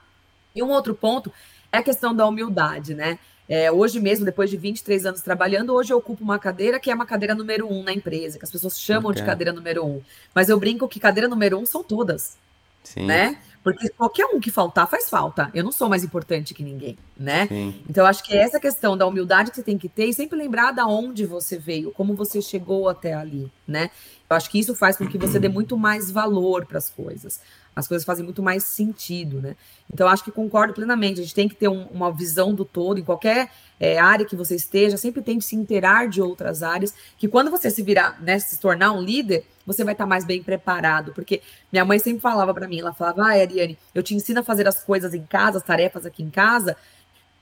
E 0.55 0.63
um 0.63 0.69
outro 0.69 0.95
ponto 0.95 1.31
é 1.71 1.77
a 1.77 1.83
questão 1.83 2.15
da 2.15 2.25
humildade, 2.25 2.93
né? 2.93 3.19
É, 3.47 3.71
hoje 3.71 3.99
mesmo, 3.99 4.23
depois 4.23 4.49
de 4.49 4.55
23 4.55 5.05
anos 5.05 5.21
trabalhando, 5.21 5.73
hoje 5.73 5.91
eu 5.91 5.97
ocupo 5.97 6.23
uma 6.23 6.39
cadeira 6.39 6.79
que 6.79 6.89
é 6.89 6.95
uma 6.95 7.05
cadeira 7.05 7.35
número 7.35 7.71
um 7.71 7.83
na 7.83 7.91
empresa, 7.91 8.39
que 8.39 8.45
as 8.45 8.51
pessoas 8.51 8.79
chamam 8.79 9.12
okay. 9.12 9.21
de 9.21 9.27
cadeira 9.27 9.51
número 9.51 9.86
um. 9.86 10.01
Mas 10.33 10.48
eu 10.48 10.57
brinco 10.57 10.88
que 10.88 11.00
cadeira 11.00 11.27
número 11.27 11.59
um 11.59 11.65
são 11.65 11.83
todas. 11.83 12.38
Sim. 12.83 13.05
Né? 13.05 13.38
Porque 13.63 13.89
qualquer 13.89 14.25
um 14.25 14.39
que 14.39 14.51
faltar 14.51 14.88
faz 14.88 15.10
falta. 15.10 15.50
Eu 15.53 15.63
não 15.63 15.72
sou 15.72 15.88
mais 15.88 16.03
importante 16.03 16.53
que 16.53 16.62
ninguém, 16.62 16.98
né? 17.17 17.48
Sim. 17.48 17.82
Então, 17.89 18.05
acho 18.05 18.24
que 18.24 18.36
é 18.36 18.41
essa 18.41 18.60
questão 18.60 18.98
da 18.98 19.08
humildade 19.08 19.51
que 19.51 19.55
você 19.55 19.63
tem 19.63 19.77
que 19.77 19.88
ter 19.88 20.05
e 20.05 20.13
sempre 20.13 20.38
lembrar 20.38 20.72
da 20.72 20.86
onde 20.86 21.25
você 21.25 21.58
veio, 21.58 21.91
como 21.91 22.13
você 22.13 22.41
chegou 22.41 22.89
até 22.89 23.13
ali, 23.13 23.50
né? 23.65 23.89
Eu 24.29 24.36
acho 24.36 24.50
que 24.50 24.60
isso 24.60 24.75
faz 24.75 24.98
com 24.98 25.08
que 25.08 25.17
você 25.17 25.39
dê 25.39 25.48
muito 25.48 25.77
mais 25.77 26.12
valor 26.12 26.65
para 26.65 26.77
as 26.77 26.89
coisas 26.89 27.39
as 27.75 27.88
coisas 27.88 28.06
fazem 28.06 28.24
muito 28.24 28.44
mais 28.44 28.63
sentido, 28.63 29.42
né? 29.42 29.56
Então, 29.92 30.08
acho 30.08 30.24
que 30.24 30.32
concordo 30.32 30.74
plenamente. 30.74 31.20
A 31.20 31.24
gente 31.24 31.36
tem 31.36 31.48
que 31.48 31.56
ter 31.56 31.68
um, 31.68 31.86
uma 31.88 32.12
visão 32.12 32.53
do 32.53 32.63
todo, 32.63 33.00
em 33.00 33.03
qualquer 33.03 33.50
é, 33.80 34.00
área 34.00 34.25
que 34.25 34.36
você 34.36 34.56
esteja, 34.56 34.98
sempre 34.98 35.22
tem 35.22 35.39
que 35.39 35.46
se 35.46 35.56
interar 35.56 36.08
de 36.08 36.22
outras 36.22 36.63
áreas, 36.63 36.94
que 37.18 37.27
quando 37.27 37.50
você 37.51 37.70
se 37.70 37.82
virar, 37.82 38.22
né, 38.22 38.38
se 38.39 38.60
tornar 38.60 38.92
um 38.92 39.01
líder, 39.01 39.46
você 39.65 39.84
vai 39.84 39.94
estar 39.94 40.06
mais 40.06 40.25
bem 40.25 40.42
preparado. 40.44 41.13
Porque 41.13 41.42
minha 41.72 41.84
mãe 41.84 42.00
sempre 42.00 42.22
falava 42.22 42.53
para 42.53 42.68
mim, 42.68 42.80
ela 42.80 42.94
falava, 42.94 43.24
ah, 43.24 43.32
Ariane, 43.32 43.77
eu 43.94 44.03
te 44.03 44.15
ensino 44.15 44.39
a 44.39 44.44
fazer 44.44 44.68
as 44.68 44.84
coisas 44.84 45.13
em 45.13 45.24
casa, 45.24 45.58
as 45.58 45.63
tarefas 45.63 46.06
aqui 46.06 46.22
em 46.22 46.30
casa, 46.30 46.77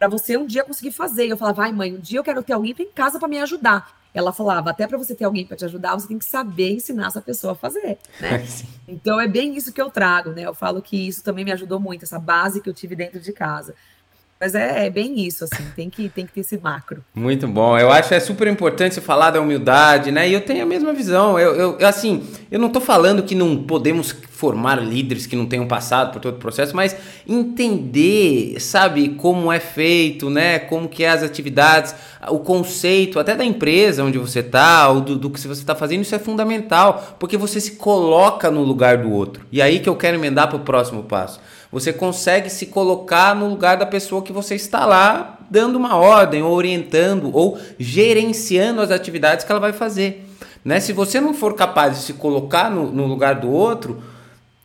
para 0.02 0.10
você 0.10 0.36
um 0.36 0.48
dia 0.48 0.64
conseguir 0.64 0.92
fazer. 0.92 1.28
E 1.28 1.30
eu 1.30 1.38
falava, 1.38 1.62
ai, 1.62 1.72
mãe, 1.72 1.94
um 1.94 2.00
dia 2.00 2.18
eu 2.18 2.24
quero 2.24 2.42
ter 2.42 2.54
alguém 2.54 2.74
em 2.80 2.88
casa 2.88 3.20
para 3.20 3.28
me 3.28 3.38
ajudar 3.38 4.02
ela 4.14 4.34
falava, 4.34 4.72
até 4.72 4.86
para 4.88 4.98
você 4.98 5.16
ter 5.16 5.24
alguém 5.24 5.46
para 5.46 5.56
te 5.56 5.64
ajudar, 5.64 5.94
você 5.94 6.06
tem 6.06 6.20
que 6.20 6.26
saber 6.26 6.74
ensinar 6.74 7.08
essa 7.08 7.22
pessoa 7.22 7.54
a 7.54 7.56
fazer, 7.56 7.98
né? 8.20 8.46
então 8.86 9.22
é 9.22 9.26
bem 9.26 9.56
isso 9.56 9.72
que 9.72 9.82
eu 9.82 9.90
trago, 9.90 10.32
né? 10.32 10.42
Eu 10.42 10.54
falo 10.54 10.82
que 10.82 11.08
isso 11.08 11.24
também 11.24 11.46
me 11.46 11.52
ajudou 11.54 11.80
muito, 11.80 12.04
essa 12.04 12.20
base 12.20 12.60
que 12.60 12.70
eu 12.70 12.74
tive 12.74 12.94
dentro 12.94 13.22
de 13.22 13.32
casa. 13.32 13.74
Mas 14.38 14.54
é, 14.54 14.88
é, 14.88 14.90
bem 14.90 15.18
isso, 15.26 15.46
assim, 15.46 15.64
tem 15.78 15.90
que, 15.90 16.10
tem 16.10 16.26
que 16.26 16.34
ter 16.34 16.42
esse 16.42 16.58
macro. 16.58 17.02
Muito 17.16 17.48
bom. 17.48 17.78
Eu 17.78 17.90
acho 17.90 18.10
que 18.10 18.16
é 18.16 18.20
super 18.20 18.48
importante 18.50 18.96
você 18.96 19.00
falar 19.00 19.32
da 19.32 19.40
humildade, 19.40 20.12
né? 20.12 20.28
E 20.28 20.34
eu 20.34 20.42
tenho 20.42 20.64
a 20.64 20.66
mesma 20.66 20.92
visão. 20.92 21.40
Eu, 21.40 21.78
eu 21.80 21.88
assim, 21.88 22.28
eu 22.52 22.60
não 22.60 22.68
estou 22.68 22.82
falando 22.82 23.24
que 23.24 23.34
não 23.34 23.64
podemos 23.64 24.12
formar 24.42 24.84
líderes 24.84 25.28
que 25.28 25.36
não 25.36 25.46
tenham 25.46 25.68
passado 25.68 26.12
por 26.12 26.20
todo 26.20 26.34
o 26.34 26.40
processo, 26.40 26.76
mas 26.76 26.96
entender, 27.30 28.60
sabe, 28.60 29.10
como 29.10 29.52
é 29.52 29.60
feito, 29.60 30.32
né? 30.32 30.58
Como 30.58 30.90
que 30.90 31.04
é 31.04 31.10
as 31.12 31.22
atividades, 31.22 31.94
o 32.28 32.40
conceito 32.40 33.20
até 33.20 33.36
da 33.36 33.46
empresa 33.46 34.04
onde 34.04 34.18
você 34.18 34.40
está, 34.40 34.90
ou 34.90 35.00
do, 35.00 35.16
do 35.16 35.30
que 35.30 35.40
você 35.40 35.52
está 35.52 35.76
fazendo, 35.76 36.02
isso 36.02 36.16
é 36.16 36.20
fundamental, 36.20 37.16
porque 37.20 37.38
você 37.38 37.62
se 37.62 37.74
coloca 37.74 38.50
no 38.50 38.64
lugar 38.64 38.98
do 38.98 39.12
outro. 39.12 39.46
E 39.52 39.62
aí 39.62 39.80
que 39.80 39.88
eu 39.88 39.96
quero 39.96 40.18
emendar 40.18 40.48
para 40.48 40.58
o 40.58 40.62
próximo 40.62 41.04
passo. 41.04 41.40
Você 41.72 41.94
consegue 41.94 42.50
se 42.50 42.66
colocar 42.66 43.36
no 43.36 43.48
lugar 43.48 43.78
da 43.78 43.86
pessoa 43.86 44.24
que 44.24 44.34
você 44.34 44.56
está 44.56 44.88
lá 44.88 45.38
dando 45.52 45.76
uma 45.76 45.96
ordem, 45.98 46.42
ou 46.42 46.52
orientando, 46.52 47.30
ou 47.32 47.60
gerenciando 47.78 48.82
as 48.82 48.90
atividades 48.90 49.46
que 49.46 49.52
ela 49.52 49.62
vai 49.62 49.72
fazer. 49.72 50.26
Né? 50.66 50.80
Se 50.80 50.94
você 50.94 51.20
não 51.20 51.34
for 51.34 51.54
capaz 51.54 51.98
de 51.98 52.04
se 52.06 52.14
colocar 52.14 52.72
no, 52.72 52.92
no 52.92 53.06
lugar 53.06 53.36
do 53.36 53.52
outro, 53.52 54.02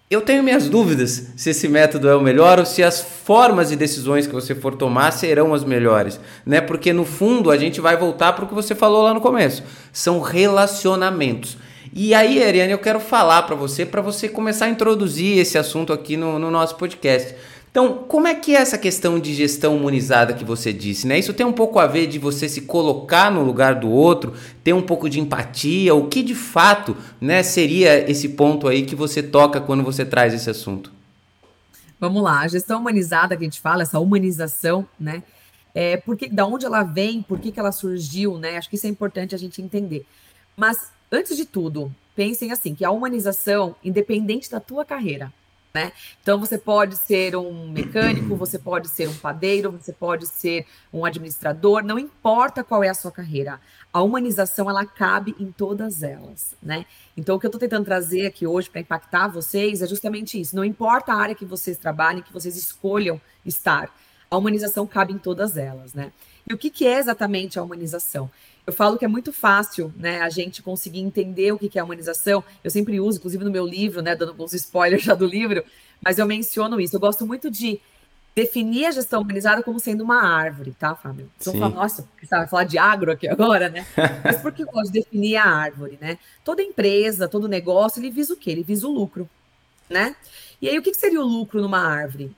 eu 0.08 0.20
tenho 0.20 0.42
minhas 0.42 0.68
dúvidas 0.68 1.30
se 1.36 1.50
esse 1.50 1.66
método 1.66 2.08
é 2.08 2.14
o 2.14 2.20
melhor 2.20 2.60
ou 2.60 2.64
se 2.64 2.80
as 2.80 3.00
formas 3.00 3.72
e 3.72 3.76
decisões 3.76 4.26
que 4.26 4.32
você 4.32 4.54
for 4.54 4.76
tomar 4.76 5.10
serão 5.10 5.52
as 5.52 5.64
melhores, 5.64 6.20
né? 6.44 6.60
Porque 6.60 6.92
no 6.92 7.04
fundo 7.04 7.50
a 7.50 7.56
gente 7.56 7.80
vai 7.80 7.96
voltar 7.96 8.32
para 8.32 8.44
o 8.44 8.48
que 8.48 8.54
você 8.54 8.74
falou 8.74 9.02
lá 9.02 9.12
no 9.12 9.20
começo. 9.20 9.64
São 9.92 10.20
relacionamentos. 10.20 11.58
E 11.92 12.14
aí, 12.14 12.42
Ariane, 12.42 12.72
eu 12.72 12.78
quero 12.78 13.00
falar 13.00 13.42
para 13.42 13.56
você, 13.56 13.84
para 13.84 14.00
você 14.00 14.28
começar 14.28 14.66
a 14.66 14.68
introduzir 14.68 15.38
esse 15.38 15.58
assunto 15.58 15.92
aqui 15.92 16.16
no, 16.16 16.38
no 16.38 16.50
nosso 16.50 16.76
podcast. 16.76 17.34
Então, 17.76 17.92
como 17.92 18.26
é 18.26 18.34
que 18.34 18.56
é 18.56 18.58
essa 18.58 18.78
questão 18.78 19.20
de 19.20 19.34
gestão 19.34 19.76
humanizada 19.76 20.32
que 20.32 20.46
você 20.46 20.72
disse, 20.72 21.06
né? 21.06 21.18
Isso 21.18 21.34
tem 21.34 21.44
um 21.44 21.52
pouco 21.52 21.78
a 21.78 21.86
ver 21.86 22.06
de 22.06 22.18
você 22.18 22.48
se 22.48 22.62
colocar 22.62 23.30
no 23.30 23.42
lugar 23.42 23.74
do 23.74 23.90
outro, 23.90 24.32
ter 24.64 24.72
um 24.72 24.80
pouco 24.80 25.10
de 25.10 25.20
empatia, 25.20 25.94
o 25.94 26.08
que 26.08 26.22
de 26.22 26.34
fato, 26.34 26.96
né, 27.20 27.42
seria 27.42 28.10
esse 28.10 28.30
ponto 28.30 28.66
aí 28.66 28.86
que 28.86 28.94
você 28.94 29.22
toca 29.22 29.60
quando 29.60 29.82
você 29.82 30.06
traz 30.06 30.32
esse 30.32 30.48
assunto? 30.48 30.90
Vamos 32.00 32.22
lá, 32.22 32.40
a 32.40 32.48
gestão 32.48 32.80
humanizada 32.80 33.36
que 33.36 33.42
a 33.42 33.46
gente 33.46 33.60
fala, 33.60 33.82
essa 33.82 34.00
humanização, 34.00 34.88
né? 34.98 35.22
É, 35.74 35.98
porque, 35.98 36.30
da 36.30 36.46
onde 36.46 36.64
ela 36.64 36.82
vem, 36.82 37.20
por 37.20 37.38
que, 37.38 37.52
que 37.52 37.60
ela 37.60 37.72
surgiu, 37.72 38.38
né? 38.38 38.56
Acho 38.56 38.70
que 38.70 38.76
isso 38.76 38.86
é 38.86 38.88
importante 38.88 39.34
a 39.34 39.38
gente 39.38 39.60
entender. 39.60 40.06
Mas, 40.56 40.90
antes 41.12 41.36
de 41.36 41.44
tudo, 41.44 41.94
pensem 42.14 42.52
assim, 42.52 42.74
que 42.74 42.86
a 42.86 42.90
humanização, 42.90 43.76
independente 43.84 44.50
da 44.50 44.60
tua 44.60 44.82
carreira, 44.82 45.30
né? 45.76 45.92
Então 46.22 46.40
você 46.40 46.56
pode 46.56 46.96
ser 46.96 47.36
um 47.36 47.68
mecânico, 47.68 48.34
você 48.34 48.58
pode 48.58 48.88
ser 48.88 49.06
um 49.10 49.14
padeiro, 49.14 49.70
você 49.70 49.92
pode 49.92 50.26
ser 50.26 50.66
um 50.90 51.04
administrador, 51.04 51.84
não 51.84 51.98
importa 51.98 52.64
qual 52.64 52.82
é 52.82 52.88
a 52.88 52.94
sua 52.94 53.12
carreira. 53.12 53.60
A 53.92 54.00
humanização 54.00 54.70
ela 54.70 54.86
cabe 54.86 55.36
em 55.38 55.52
todas 55.52 56.02
elas, 56.02 56.56
né? 56.62 56.86
Então 57.14 57.36
o 57.36 57.38
que 57.38 57.44
eu 57.44 57.48
estou 57.48 57.60
tentando 57.60 57.84
trazer 57.84 58.24
aqui 58.24 58.46
hoje 58.46 58.70
para 58.70 58.80
impactar 58.80 59.28
vocês 59.28 59.82
é 59.82 59.86
justamente 59.86 60.40
isso. 60.40 60.56
Não 60.56 60.64
importa 60.64 61.12
a 61.12 61.16
área 61.16 61.34
que 61.34 61.44
vocês 61.44 61.76
trabalhem, 61.76 62.22
que 62.22 62.32
vocês 62.32 62.56
escolham 62.56 63.20
estar, 63.44 63.94
a 64.30 64.36
humanização 64.38 64.86
cabe 64.86 65.12
em 65.12 65.18
todas 65.18 65.58
elas, 65.58 65.92
né? 65.92 66.10
E 66.48 66.54
o 66.54 66.58
que, 66.58 66.70
que 66.70 66.86
é 66.86 66.98
exatamente 66.98 67.58
a 67.58 67.62
humanização? 67.62 68.30
Eu 68.66 68.72
falo 68.72 68.98
que 68.98 69.04
é 69.04 69.08
muito 69.08 69.32
fácil, 69.32 69.94
né, 69.96 70.20
a 70.20 70.28
gente 70.28 70.60
conseguir 70.62 71.00
entender 71.00 71.52
o 71.52 71.58
que 71.58 71.78
é 71.78 71.80
a 71.80 71.84
humanização. 71.84 72.42
Eu 72.64 72.70
sempre 72.70 72.98
uso, 72.98 73.18
inclusive 73.18 73.44
no 73.44 73.50
meu 73.50 73.64
livro, 73.64 74.02
né, 74.02 74.16
dando 74.16 74.30
alguns 74.30 74.52
spoilers 74.54 75.04
já 75.04 75.14
do 75.14 75.24
livro, 75.24 75.64
mas 76.02 76.18
eu 76.18 76.26
menciono 76.26 76.80
isso. 76.80 76.96
Eu 76.96 77.00
gosto 77.00 77.24
muito 77.24 77.50
de 77.50 77.80
definir 78.34 78.84
a 78.84 78.90
gestão 78.90 79.22
humanizada 79.22 79.62
como 79.62 79.80
sendo 79.80 80.04
uma 80.04 80.22
árvore, 80.22 80.76
tá, 80.78 80.94
Fábio? 80.94 81.30
Então, 81.40 81.54
fala, 81.54 81.74
nossa, 81.74 82.06
você 82.20 82.26
vai 82.28 82.46
falar 82.46 82.64
de 82.64 82.76
agro 82.76 83.10
aqui 83.10 83.26
agora, 83.26 83.70
né? 83.70 83.86
Mas 84.22 84.42
por 84.42 84.52
que 84.52 84.62
eu 84.62 84.66
gosto 84.66 84.92
de 84.92 85.00
definir 85.00 85.36
a 85.36 85.44
árvore, 85.44 85.96
né? 85.98 86.18
Toda 86.44 86.62
empresa, 86.62 87.28
todo 87.28 87.48
negócio, 87.48 87.98
ele 87.98 88.10
visa 88.10 88.34
o 88.34 88.36
quê? 88.36 88.50
Ele 88.50 88.62
visa 88.62 88.86
o 88.86 88.92
lucro, 88.92 89.28
né? 89.88 90.14
E 90.60 90.68
aí, 90.68 90.78
o 90.78 90.82
que 90.82 90.92
seria 90.92 91.20
o 91.20 91.24
lucro 91.24 91.62
numa 91.62 91.80
árvore? 91.80 92.34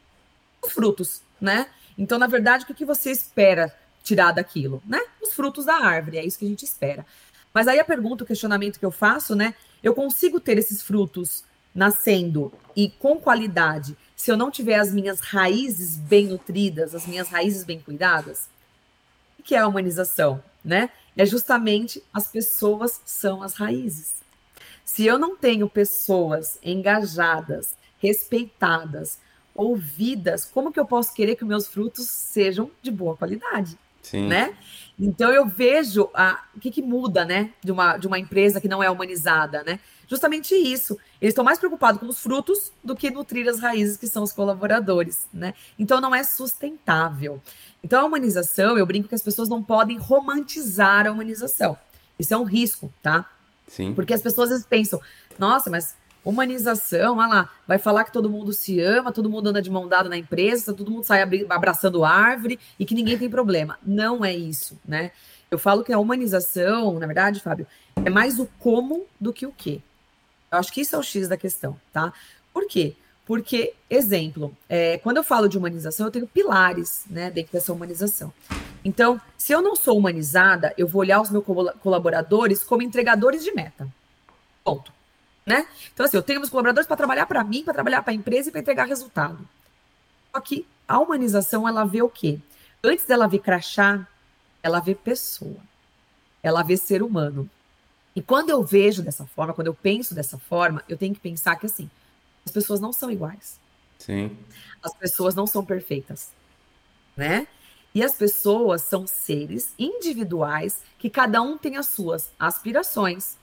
Os 0.62 0.72
frutos, 0.72 1.20
né? 1.40 1.66
Então, 1.96 2.16
na 2.16 2.28
verdade, 2.28 2.64
o 2.68 2.74
que 2.74 2.84
você 2.84 3.10
espera 3.10 3.74
tirar 4.02 4.32
daquilo, 4.32 4.82
né? 4.86 5.00
Os 5.22 5.34
frutos 5.34 5.64
da 5.64 5.74
árvore, 5.74 6.18
é 6.18 6.24
isso 6.24 6.38
que 6.38 6.44
a 6.44 6.48
gente 6.48 6.64
espera. 6.64 7.04
Mas 7.52 7.68
aí 7.68 7.78
a 7.78 7.84
pergunta, 7.84 8.24
o 8.24 8.26
questionamento 8.26 8.78
que 8.78 8.84
eu 8.84 8.90
faço, 8.90 9.34
né? 9.34 9.54
Eu 9.82 9.94
consigo 9.94 10.40
ter 10.40 10.58
esses 10.58 10.82
frutos 10.82 11.44
nascendo 11.74 12.52
e 12.74 12.88
com 12.88 13.18
qualidade 13.18 13.96
se 14.16 14.32
eu 14.32 14.36
não 14.36 14.50
tiver 14.50 14.74
as 14.74 14.92
minhas 14.92 15.20
raízes 15.20 15.96
bem 15.96 16.26
nutridas, 16.26 16.92
as 16.92 17.06
minhas 17.06 17.28
raízes 17.28 17.62
bem 17.62 17.78
cuidadas? 17.78 18.48
O 19.38 19.42
que 19.44 19.54
é 19.54 19.58
a 19.58 19.68
humanização, 19.68 20.42
né? 20.64 20.90
É 21.16 21.24
justamente 21.24 22.02
as 22.12 22.26
pessoas 22.26 23.00
são 23.04 23.42
as 23.42 23.54
raízes. 23.54 24.14
Se 24.84 25.06
eu 25.06 25.18
não 25.18 25.36
tenho 25.36 25.68
pessoas 25.68 26.58
engajadas, 26.64 27.76
respeitadas, 28.00 29.18
ouvidas, 29.54 30.44
como 30.44 30.72
que 30.72 30.80
eu 30.80 30.86
posso 30.86 31.14
querer 31.14 31.36
que 31.36 31.44
meus 31.44 31.68
frutos 31.68 32.08
sejam 32.08 32.70
de 32.82 32.90
boa 32.90 33.16
qualidade? 33.16 33.78
Sim. 34.10 34.26
né? 34.26 34.54
Então 34.98 35.30
eu 35.30 35.46
vejo 35.46 36.10
a, 36.12 36.42
o 36.56 36.60
que, 36.60 36.70
que 36.70 36.82
muda, 36.82 37.24
né, 37.24 37.50
de 37.62 37.70
uma, 37.70 37.96
de 37.96 38.06
uma 38.06 38.18
empresa 38.18 38.60
que 38.60 38.66
não 38.66 38.82
é 38.82 38.90
humanizada, 38.90 39.62
né? 39.62 39.78
Justamente 40.08 40.54
isso. 40.54 40.98
Eles 41.20 41.32
estão 41.32 41.44
mais 41.44 41.58
preocupados 41.58 42.00
com 42.00 42.06
os 42.06 42.18
frutos 42.18 42.72
do 42.82 42.96
que 42.96 43.10
nutrir 43.10 43.46
as 43.46 43.60
raízes 43.60 43.96
que 43.96 44.08
são 44.08 44.22
os 44.22 44.32
colaboradores, 44.32 45.28
né? 45.32 45.54
Então 45.78 46.00
não 46.00 46.14
é 46.14 46.24
sustentável. 46.24 47.40
Então 47.84 48.00
a 48.00 48.04
humanização, 48.04 48.76
eu 48.76 48.86
brinco 48.86 49.08
que 49.08 49.14
as 49.14 49.22
pessoas 49.22 49.48
não 49.48 49.62
podem 49.62 49.98
romantizar 49.98 51.06
a 51.06 51.12
humanização. 51.12 51.76
Isso 52.18 52.34
é 52.34 52.36
um 52.36 52.44
risco, 52.44 52.92
tá? 53.02 53.30
Sim. 53.68 53.94
Porque 53.94 54.14
as 54.14 54.22
pessoas 54.22 54.48
às 54.48 54.54
vezes 54.54 54.66
pensam, 54.66 55.00
nossa, 55.38 55.70
mas 55.70 55.94
humanização, 56.24 57.18
olha 57.18 57.28
lá, 57.28 57.50
vai 57.66 57.78
falar 57.78 58.04
que 58.04 58.12
todo 58.12 58.28
mundo 58.28 58.52
se 58.52 58.80
ama, 58.80 59.12
todo 59.12 59.30
mundo 59.30 59.48
anda 59.48 59.62
de 59.62 59.70
mão 59.70 59.88
dada 59.88 60.08
na 60.08 60.16
empresa, 60.16 60.74
todo 60.74 60.90
mundo 60.90 61.04
sai 61.04 61.22
abraçando 61.48 62.04
árvore 62.04 62.58
e 62.78 62.84
que 62.84 62.94
ninguém 62.94 63.18
tem 63.18 63.30
problema. 63.30 63.78
Não 63.82 64.24
é 64.24 64.34
isso, 64.34 64.78
né? 64.86 65.12
Eu 65.50 65.58
falo 65.58 65.82
que 65.82 65.92
a 65.92 65.98
humanização, 65.98 66.98
na 66.98 67.06
verdade, 67.06 67.40
Fábio, 67.40 67.66
é 68.04 68.10
mais 68.10 68.38
o 68.38 68.46
como 68.58 69.06
do 69.18 69.32
que 69.32 69.46
o 69.46 69.52
que. 69.52 69.82
Eu 70.50 70.58
acho 70.58 70.72
que 70.72 70.80
isso 70.80 70.94
é 70.94 70.98
o 70.98 71.02
X 71.02 71.28
da 71.28 71.36
questão, 71.36 71.78
tá? 71.92 72.12
Por 72.52 72.66
quê? 72.66 72.94
Porque, 73.24 73.74
exemplo, 73.88 74.56
é, 74.68 74.98
quando 74.98 75.18
eu 75.18 75.24
falo 75.24 75.48
de 75.48 75.58
humanização, 75.58 76.06
eu 76.06 76.12
tenho 76.12 76.26
pilares 76.26 77.04
né, 77.08 77.30
dentro 77.30 77.52
dessa 77.52 77.72
humanização. 77.72 78.32
Então, 78.84 79.20
se 79.36 79.52
eu 79.52 79.60
não 79.60 79.76
sou 79.76 79.98
humanizada, 79.98 80.72
eu 80.78 80.86
vou 80.86 81.00
olhar 81.00 81.20
os 81.20 81.30
meus 81.30 81.44
colaboradores 81.80 82.64
como 82.64 82.82
entregadores 82.82 83.44
de 83.44 83.52
meta. 83.52 83.86
Ponto 84.64 84.97
né? 85.48 85.66
Então, 85.94 86.04
assim, 86.04 86.16
eu 86.18 86.22
tenho 86.22 86.40
meus 86.40 86.50
colaboradores 86.50 86.86
para 86.86 86.96
trabalhar 86.96 87.24
para 87.24 87.42
mim, 87.42 87.64
para 87.64 87.72
trabalhar 87.72 88.02
para 88.02 88.12
a 88.12 88.14
empresa 88.14 88.50
e 88.50 88.52
para 88.52 88.60
entregar 88.60 88.84
resultado. 88.84 89.48
Só 90.30 90.40
que 90.42 90.66
a 90.86 90.98
humanização, 90.98 91.66
ela 91.66 91.84
vê 91.86 92.02
o 92.02 92.08
quê? 92.10 92.38
Antes 92.84 93.06
dela 93.06 93.26
ver 93.26 93.38
crachá, 93.38 94.06
ela 94.62 94.78
vê 94.78 94.94
pessoa. 94.94 95.56
Ela 96.42 96.62
vê 96.62 96.76
ser 96.76 97.02
humano. 97.02 97.48
E 98.14 98.20
quando 98.20 98.50
eu 98.50 98.62
vejo 98.62 99.02
dessa 99.02 99.24
forma, 99.24 99.54
quando 99.54 99.68
eu 99.68 99.74
penso 99.74 100.14
dessa 100.14 100.36
forma, 100.36 100.84
eu 100.86 100.98
tenho 100.98 101.14
que 101.14 101.20
pensar 101.20 101.56
que, 101.56 101.64
assim, 101.64 101.90
as 102.44 102.52
pessoas 102.52 102.78
não 102.78 102.92
são 102.92 103.10
iguais. 103.10 103.58
Sim. 103.98 104.36
As 104.82 104.94
pessoas 104.94 105.34
não 105.34 105.46
são 105.46 105.64
perfeitas, 105.64 106.30
né? 107.16 107.48
E 107.94 108.04
as 108.04 108.14
pessoas 108.14 108.82
são 108.82 109.06
seres 109.06 109.72
individuais 109.78 110.82
que 110.98 111.08
cada 111.08 111.40
um 111.40 111.56
tem 111.56 111.78
as 111.78 111.86
suas 111.86 112.30
aspirações, 112.38 113.36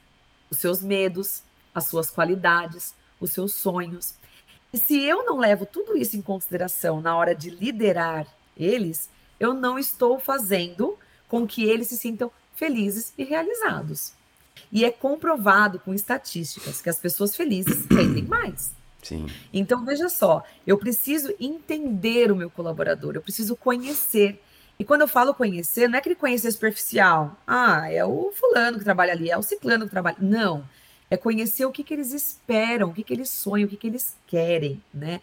os 0.51 0.59
seus 0.59 0.81
medos, 0.81 1.41
as 1.75 1.88
suas 1.88 2.10
qualidades, 2.10 2.96
os 3.20 3.32
seus 3.32 3.53
sonhos. 3.53 4.15
E 4.74 4.77
se 4.77 5.03
eu 5.03 5.25
não 5.25 5.38
levo 5.38 5.65
tudo 5.65 5.98
isso 5.98 6.15
em 6.15 6.22
consideração 6.22 7.01
na 7.01 7.15
hora 7.15 7.36
de 7.36 7.50
liderar 7.50 8.25
eles, 8.58 9.10
eu 9.38 9.53
não 9.53 9.77
estou 9.77 10.17
fazendo 10.17 10.98
com 11.27 11.46
que 11.46 11.65
eles 11.65 11.88
se 11.88 11.98
sintam 11.98 12.32
felizes 12.55 13.13
e 13.17 13.25
realizados. 13.25 14.13
E 14.72 14.86
é 14.86 14.91
comprovado 14.91 15.79
com 15.79 15.94
estatísticas 15.94 16.82
que 16.82 16.89
as 16.89 16.98
pessoas 16.98 17.36
felizes 17.36 17.86
rendem 17.91 18.24
mais. 18.24 18.74
Sim. 19.03 19.27
Então, 19.53 19.86
veja 19.86 20.10
só, 20.10 20.44
eu 20.65 20.77
preciso 20.77 21.34
entender 21.39 22.32
o 22.32 22.36
meu 22.36 22.50
colaborador, 22.50 23.15
eu 23.15 23.22
preciso 23.22 23.55
conhecer. 23.55 24.41
E 24.79 24.84
quando 24.84 25.01
eu 25.01 25.08
falo 25.08 25.34
conhecer, 25.34 25.88
não 25.88 25.96
é 25.96 26.00
aquele 26.00 26.15
conhecer 26.15 26.51
superficial. 26.51 27.38
Ah, 27.46 27.91
é 27.91 28.03
o 28.03 28.32
fulano 28.32 28.77
que 28.77 28.84
trabalha 28.84 29.13
ali, 29.13 29.29
é 29.29 29.38
o 29.38 29.44
ciclano 29.44 29.86
que 29.86 29.91
trabalha. 29.91 30.17
Não 30.20 30.65
é 31.15 31.17
conhecer 31.17 31.65
o 31.65 31.72
que, 31.72 31.84
que 31.84 31.93
eles 31.93 32.13
esperam, 32.13 32.89
o 32.89 32.93
que, 32.93 33.03
que 33.03 33.13
eles 33.13 33.29
sonham, 33.29 33.65
o 33.65 33.69
que, 33.69 33.77
que 33.77 33.88
eles 33.88 34.15
querem, 34.27 34.81
né? 34.93 35.22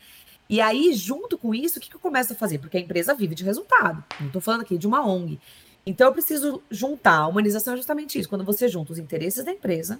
E 0.49 0.61
aí, 0.61 0.93
junto 0.93 1.39
com 1.39 1.55
isso, 1.55 1.79
o 1.79 1.81
que, 1.81 1.89
que 1.89 1.97
eu 1.97 2.01
começo 2.01 2.33
a 2.33 2.37
fazer? 2.37 2.59
Porque 2.59 2.77
a 2.77 2.81
empresa 2.81 3.15
vive 3.15 3.35
de 3.35 3.45
resultado. 3.45 4.05
Não 4.21 4.27
estou 4.27 4.43
falando 4.43 4.63
aqui 4.63 4.77
de 4.77 4.87
uma 4.87 5.07
ONG. 5.07 5.41
Então, 5.87 6.09
eu 6.09 6.13
preciso 6.13 6.63
juntar. 6.71 7.19
A 7.21 7.27
humanização 7.27 7.73
é 7.73 7.77
justamente 7.77 8.19
isso. 8.19 8.29
Quando 8.29 8.45
você 8.45 8.69
junta 8.69 8.93
os 8.93 8.99
interesses 8.99 9.45
da 9.45 9.53
empresa 9.53 9.99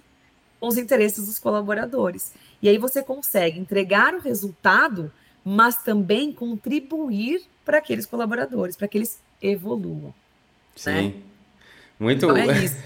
com 0.63 0.69
os 0.69 0.77
interesses 0.77 1.27
dos 1.27 1.41
colaboradores. 1.41 2.35
E 2.63 2.69
aí 2.69 2.79
você 2.79 3.03
consegue 3.03 3.59
entregar 3.59 4.15
o 4.15 4.21
resultado, 4.21 5.11
mas 5.45 5.83
também 5.83 6.33
contribuir 6.33 7.43
para 7.65 7.79
aqueles 7.79 8.07
colaboradores, 8.07 8.77
para 8.77 8.87
que 8.87 8.97
eles 8.97 9.21
evoluam. 9.43 10.15
Sim. 10.77 10.91
Né? 10.91 11.15
Muito. 11.99 12.27
Então 12.27 12.37
é 12.37 12.63
isso. 12.63 12.77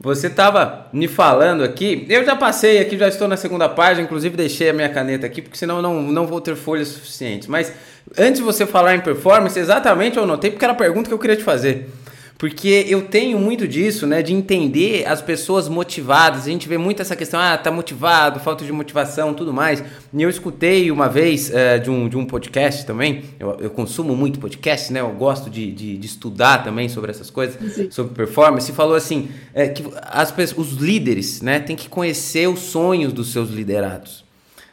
Você 0.00 0.28
estava 0.28 0.86
me 0.92 1.08
falando 1.08 1.64
aqui, 1.64 2.06
eu 2.08 2.24
já 2.24 2.36
passei 2.36 2.78
aqui, 2.78 2.96
já 2.96 3.08
estou 3.08 3.26
na 3.26 3.36
segunda 3.36 3.68
página, 3.68 4.04
inclusive 4.04 4.36
deixei 4.36 4.70
a 4.70 4.72
minha 4.72 4.88
caneta 4.88 5.26
aqui, 5.26 5.42
porque 5.42 5.58
senão 5.58 5.82
não, 5.82 6.00
não 6.00 6.24
vou 6.24 6.40
ter 6.40 6.54
folhas 6.54 6.86
suficientes. 6.86 7.48
Mas 7.48 7.72
antes 8.16 8.36
de 8.36 8.42
você 8.42 8.64
falar 8.64 8.94
em 8.94 9.00
performance, 9.00 9.58
exatamente 9.58 10.16
eu 10.16 10.24
notei, 10.24 10.52
porque 10.52 10.64
era 10.64 10.72
a 10.72 10.76
pergunta 10.76 11.08
que 11.08 11.14
eu 11.14 11.18
queria 11.18 11.36
te 11.36 11.42
fazer. 11.42 11.90
Porque 12.38 12.86
eu 12.88 13.02
tenho 13.02 13.36
muito 13.36 13.66
disso, 13.66 14.06
né? 14.06 14.22
De 14.22 14.32
entender 14.32 15.04
as 15.08 15.20
pessoas 15.20 15.68
motivadas. 15.68 16.42
A 16.42 16.50
gente 16.50 16.68
vê 16.68 16.78
muito 16.78 17.02
essa 17.02 17.16
questão, 17.16 17.40
ah, 17.40 17.58
tá 17.58 17.68
motivado, 17.68 18.38
falta 18.38 18.64
de 18.64 18.70
motivação, 18.72 19.34
tudo 19.34 19.52
mais. 19.52 19.82
E 20.14 20.22
eu 20.22 20.30
escutei 20.30 20.92
uma 20.92 21.08
vez 21.08 21.50
uh, 21.50 21.80
de, 21.82 21.90
um, 21.90 22.08
de 22.08 22.16
um 22.16 22.24
podcast 22.24 22.86
também. 22.86 23.24
Eu, 23.40 23.56
eu, 23.58 23.70
consumo 23.70 24.14
muito 24.14 24.38
podcast, 24.38 24.92
né? 24.92 25.00
Eu 25.00 25.10
gosto 25.10 25.50
de, 25.50 25.72
de, 25.72 25.98
de 25.98 26.06
estudar 26.06 26.62
também 26.62 26.88
sobre 26.88 27.10
essas 27.10 27.28
coisas, 27.28 27.74
Sim. 27.74 27.90
sobre 27.90 28.14
performance. 28.14 28.70
E 28.70 28.74
falou 28.74 28.94
assim: 28.94 29.30
é, 29.52 29.66
que 29.66 29.82
as, 30.02 30.32
os 30.56 30.74
líderes, 30.74 31.42
né, 31.42 31.58
tem 31.58 31.74
que 31.74 31.88
conhecer 31.88 32.48
os 32.48 32.60
sonhos 32.60 33.12
dos 33.12 33.32
seus 33.32 33.50
liderados. 33.50 34.24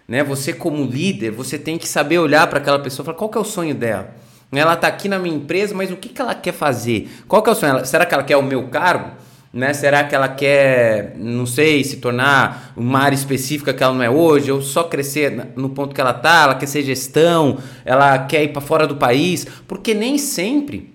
Né? 0.07 0.24
Você, 0.24 0.53
como 0.53 0.86
líder, 0.86 1.31
você 1.31 1.57
tem 1.57 1.79
que 1.79 1.88
saber 1.88 2.19
olhar 2.19 2.45
para 2.45 2.60
aquela 2.60 2.77
pessoa 2.77 3.03
e 3.03 3.05
falar 3.07 3.17
qual 3.17 3.29
que 3.31 3.39
é 3.39 3.41
o 3.41 3.45
sonho 3.45 3.74
dela 3.74 4.24
ela 4.52 4.74
está 4.74 4.88
aqui 4.88 5.10
na 5.10 5.20
minha 5.20 5.36
empresa, 5.36 5.74
mas 5.74 5.92
o 5.92 5.98
que, 5.98 6.10
que 6.10 6.22
ela 6.22 6.36
quer 6.36 6.54
fazer? 6.54 7.10
Qual 7.28 7.42
que 7.42 7.50
é 7.50 7.54
o 7.54 7.56
sonho? 7.56 7.86
Será 7.86 8.06
que 8.06 8.14
ela 8.14 8.24
quer 8.24 8.38
o 8.38 8.44
meu 8.44 8.68
cargo? 8.68 9.12
Né? 9.54 9.74
Será 9.74 10.04
que 10.04 10.14
ela 10.14 10.28
quer, 10.28 11.16
não 11.18 11.46
sei, 11.46 11.84
se 11.84 11.98
tornar 11.98 12.74
uma 12.75 13.00
área 13.00 13.16
específica 13.16 13.74
que 13.74 13.82
ela 13.82 13.94
não 13.94 14.04
é 14.04 14.10
hoje, 14.10 14.52
ou 14.52 14.62
só 14.62 14.84
crescer 14.84 15.52
no 15.56 15.70
ponto 15.70 15.96
que 15.96 16.02
ela 16.02 16.12
está? 16.12 16.44
Ela 16.44 16.56
quer 16.56 16.66
ser 16.66 16.84
gestão, 16.84 17.58
ela 17.86 18.20
quer 18.20 18.44
ir 18.44 18.50
para 18.50 18.62
fora 18.62 18.86
do 18.86 18.98
país? 18.98 19.48
Porque 19.68 19.94
nem 19.94 20.18
sempre 20.18 20.94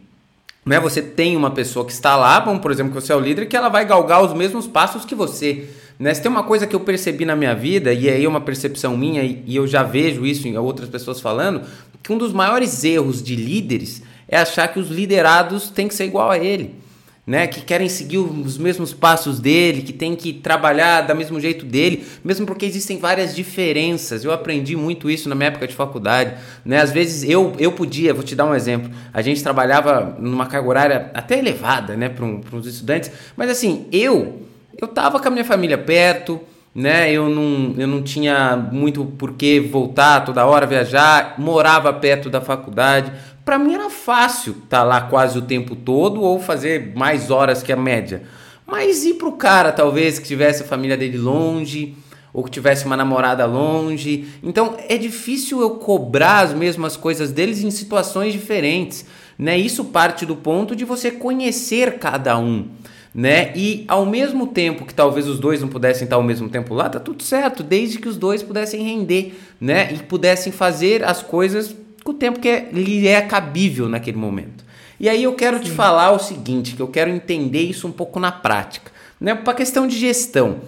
né, 0.64 0.78
você 0.78 1.00
tem 1.00 1.36
uma 1.36 1.50
pessoa 1.50 1.84
que 1.86 1.92
está 1.92 2.16
lá, 2.16 2.40
como 2.42 2.60
por 2.60 2.70
exemplo, 2.70 2.92
que 2.92 3.00
você 3.00 3.12
é 3.12 3.16
o 3.16 3.20
líder, 3.20 3.46
que 3.46 3.56
ela 3.56 3.68
vai 3.68 3.84
galgar 3.84 4.22
os 4.22 4.34
mesmos 4.34 4.66
passos 4.66 5.04
que 5.04 5.14
você. 5.14 5.68
Né? 6.00 6.14
Se 6.14 6.22
tem 6.22 6.30
uma 6.30 6.42
coisa 6.42 6.66
que 6.66 6.74
eu 6.74 6.80
percebi 6.80 7.26
na 7.26 7.36
minha 7.36 7.54
vida, 7.54 7.92
e 7.92 8.08
aí 8.08 8.24
é 8.24 8.28
uma 8.28 8.40
percepção 8.40 8.96
minha, 8.96 9.22
e 9.22 9.54
eu 9.54 9.66
já 9.66 9.82
vejo 9.82 10.24
isso 10.24 10.48
em 10.48 10.56
outras 10.56 10.88
pessoas 10.88 11.20
falando, 11.20 11.60
que 12.02 12.10
um 12.10 12.16
dos 12.16 12.32
maiores 12.32 12.82
erros 12.82 13.22
de 13.22 13.36
líderes 13.36 14.02
é 14.26 14.38
achar 14.38 14.66
que 14.68 14.80
os 14.80 14.88
liderados 14.88 15.68
têm 15.68 15.86
que 15.86 15.94
ser 15.94 16.06
igual 16.06 16.30
a 16.30 16.38
ele. 16.38 16.80
Né, 17.26 17.46
que 17.46 17.60
querem 17.60 17.88
seguir 17.88 18.18
os 18.18 18.58
mesmos 18.58 18.92
passos 18.92 19.38
dele, 19.38 19.82
que 19.82 19.92
tem 19.92 20.16
que 20.16 20.32
trabalhar 20.32 21.02
da 21.02 21.14
mesmo 21.14 21.38
jeito 21.38 21.64
dele, 21.64 22.04
mesmo 22.24 22.44
porque 22.44 22.66
existem 22.66 22.98
várias 22.98 23.36
diferenças. 23.36 24.24
Eu 24.24 24.32
aprendi 24.32 24.74
muito 24.74 25.08
isso 25.08 25.28
na 25.28 25.36
minha 25.36 25.46
época 25.46 25.68
de 25.68 25.74
faculdade. 25.74 26.34
Né? 26.64 26.80
Às 26.80 26.90
vezes 26.90 27.22
eu, 27.22 27.54
eu 27.56 27.70
podia, 27.70 28.12
vou 28.12 28.24
te 28.24 28.34
dar 28.34 28.46
um 28.46 28.54
exemplo, 28.54 28.90
a 29.12 29.22
gente 29.22 29.44
trabalhava 29.44 30.16
numa 30.18 30.46
carga 30.46 30.68
horária 30.68 31.10
até 31.14 31.38
elevada 31.38 31.94
né, 31.94 32.08
para 32.08 32.24
um, 32.24 32.40
os 32.52 32.66
estudantes, 32.66 33.12
mas 33.36 33.48
assim, 33.48 33.86
eu 33.92 34.49
eu 34.76 34.88
tava 34.88 35.20
com 35.20 35.28
a 35.28 35.30
minha 35.30 35.44
família 35.44 35.78
perto, 35.78 36.40
né? 36.74 37.10
Eu 37.12 37.28
não, 37.28 37.74
eu 37.76 37.86
não 37.86 38.02
tinha 38.02 38.56
muito 38.56 39.04
por 39.04 39.32
que 39.32 39.60
voltar 39.60 40.24
toda 40.24 40.46
hora, 40.46 40.66
viajar, 40.66 41.34
morava 41.38 41.92
perto 41.92 42.30
da 42.30 42.40
faculdade. 42.40 43.12
Para 43.44 43.58
mim 43.58 43.74
era 43.74 43.90
fácil 43.90 44.52
estar 44.52 44.78
tá 44.78 44.82
lá 44.82 45.00
quase 45.02 45.38
o 45.38 45.42
tempo 45.42 45.74
todo 45.74 46.22
ou 46.22 46.38
fazer 46.38 46.92
mais 46.94 47.30
horas 47.30 47.62
que 47.62 47.72
a 47.72 47.76
média. 47.76 48.22
Mas 48.66 49.04
e 49.04 49.14
pro 49.14 49.32
cara, 49.32 49.72
talvez, 49.72 50.18
que 50.18 50.28
tivesse 50.28 50.62
a 50.62 50.66
família 50.66 50.96
dele 50.96 51.18
longe, 51.18 51.96
ou 52.32 52.44
que 52.44 52.50
tivesse 52.50 52.84
uma 52.84 52.96
namorada 52.96 53.44
longe. 53.44 54.28
Então 54.42 54.76
é 54.88 54.96
difícil 54.96 55.60
eu 55.60 55.70
cobrar 55.70 56.40
as 56.40 56.54
mesmas 56.54 56.96
coisas 56.96 57.32
deles 57.32 57.62
em 57.62 57.70
situações 57.70 58.32
diferentes. 58.32 59.04
Né? 59.36 59.58
Isso 59.58 59.86
parte 59.86 60.24
do 60.24 60.36
ponto 60.36 60.76
de 60.76 60.84
você 60.84 61.10
conhecer 61.10 61.98
cada 61.98 62.38
um 62.38 62.68
né? 63.14 63.52
E 63.56 63.84
ao 63.88 64.06
mesmo 64.06 64.46
tempo 64.46 64.86
que 64.86 64.94
talvez 64.94 65.26
os 65.26 65.38
dois 65.38 65.60
não 65.60 65.68
pudessem 65.68 66.04
estar 66.04 66.16
ao 66.16 66.22
mesmo 66.22 66.48
tempo 66.48 66.74
lá, 66.74 66.88
tá 66.88 67.00
tudo 67.00 67.22
certo, 67.22 67.62
desde 67.62 67.98
que 67.98 68.08
os 68.08 68.16
dois 68.16 68.42
pudessem 68.42 68.82
render, 68.82 69.34
né? 69.60 69.92
E 69.92 69.98
pudessem 69.98 70.52
fazer 70.52 71.04
as 71.04 71.22
coisas 71.22 71.74
com 72.04 72.12
o 72.12 72.14
tempo 72.14 72.40
que 72.40 72.48
é, 72.48 72.68
lhe 72.72 73.06
é 73.06 73.20
cabível 73.20 73.88
naquele 73.88 74.16
momento. 74.16 74.64
E 74.98 75.08
aí 75.08 75.22
eu 75.22 75.32
quero 75.34 75.58
Sim. 75.58 75.64
te 75.64 75.70
falar 75.70 76.12
o 76.12 76.18
seguinte, 76.18 76.74
que 76.74 76.82
eu 76.82 76.88
quero 76.88 77.10
entender 77.10 77.62
isso 77.62 77.88
um 77.88 77.92
pouco 77.92 78.20
na 78.20 78.30
prática, 78.30 78.90
né? 79.20 79.34
Para 79.34 79.54
questão 79.54 79.86
de 79.86 79.98
gestão. 79.98 80.60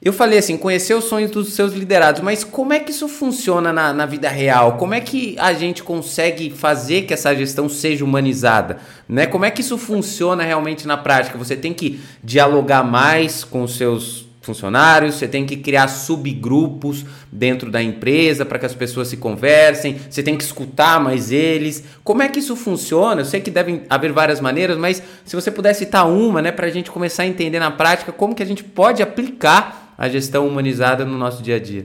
Eu 0.00 0.12
falei 0.12 0.38
assim, 0.38 0.56
conhecer 0.56 0.94
os 0.94 1.04
sonhos 1.04 1.28
dos 1.28 1.54
seus 1.54 1.72
liderados, 1.72 2.22
mas 2.22 2.44
como 2.44 2.72
é 2.72 2.78
que 2.78 2.92
isso 2.92 3.08
funciona 3.08 3.72
na, 3.72 3.92
na 3.92 4.06
vida 4.06 4.28
real? 4.28 4.76
Como 4.76 4.94
é 4.94 5.00
que 5.00 5.34
a 5.40 5.52
gente 5.52 5.82
consegue 5.82 6.50
fazer 6.50 7.02
que 7.02 7.12
essa 7.12 7.34
gestão 7.34 7.68
seja 7.68 8.04
humanizada? 8.04 8.78
Né? 9.08 9.26
Como 9.26 9.44
é 9.44 9.50
que 9.50 9.60
isso 9.60 9.76
funciona 9.76 10.44
realmente 10.44 10.86
na 10.86 10.96
prática? 10.96 11.36
Você 11.36 11.56
tem 11.56 11.74
que 11.74 12.00
dialogar 12.22 12.84
mais 12.84 13.42
com 13.42 13.64
os 13.64 13.76
seus 13.76 14.28
funcionários, 14.40 15.16
você 15.16 15.26
tem 15.26 15.44
que 15.44 15.56
criar 15.56 15.88
subgrupos 15.88 17.04
dentro 17.30 17.68
da 17.68 17.82
empresa 17.82 18.46
para 18.46 18.58
que 18.58 18.66
as 18.66 18.74
pessoas 18.74 19.08
se 19.08 19.16
conversem, 19.16 19.98
você 20.08 20.22
tem 20.22 20.36
que 20.36 20.44
escutar 20.44 21.00
mais 21.00 21.32
eles. 21.32 21.82
Como 22.04 22.22
é 22.22 22.28
que 22.28 22.38
isso 22.38 22.54
funciona? 22.54 23.20
Eu 23.20 23.24
sei 23.24 23.40
que 23.40 23.50
devem 23.50 23.82
haver 23.90 24.12
várias 24.12 24.40
maneiras, 24.40 24.78
mas 24.78 25.02
se 25.24 25.34
você 25.34 25.50
pudesse 25.50 25.80
citar 25.80 26.08
uma, 26.08 26.40
né, 26.40 26.52
para 26.52 26.68
a 26.68 26.70
gente 26.70 26.88
começar 26.88 27.24
a 27.24 27.26
entender 27.26 27.58
na 27.58 27.72
prática 27.72 28.12
como 28.12 28.34
que 28.34 28.44
a 28.44 28.46
gente 28.46 28.62
pode 28.62 29.02
aplicar 29.02 29.87
a 29.98 30.08
gestão 30.08 30.46
humanizada 30.46 31.04
no 31.04 31.18
nosso 31.18 31.42
dia 31.42 31.56
a 31.56 31.58
dia? 31.58 31.84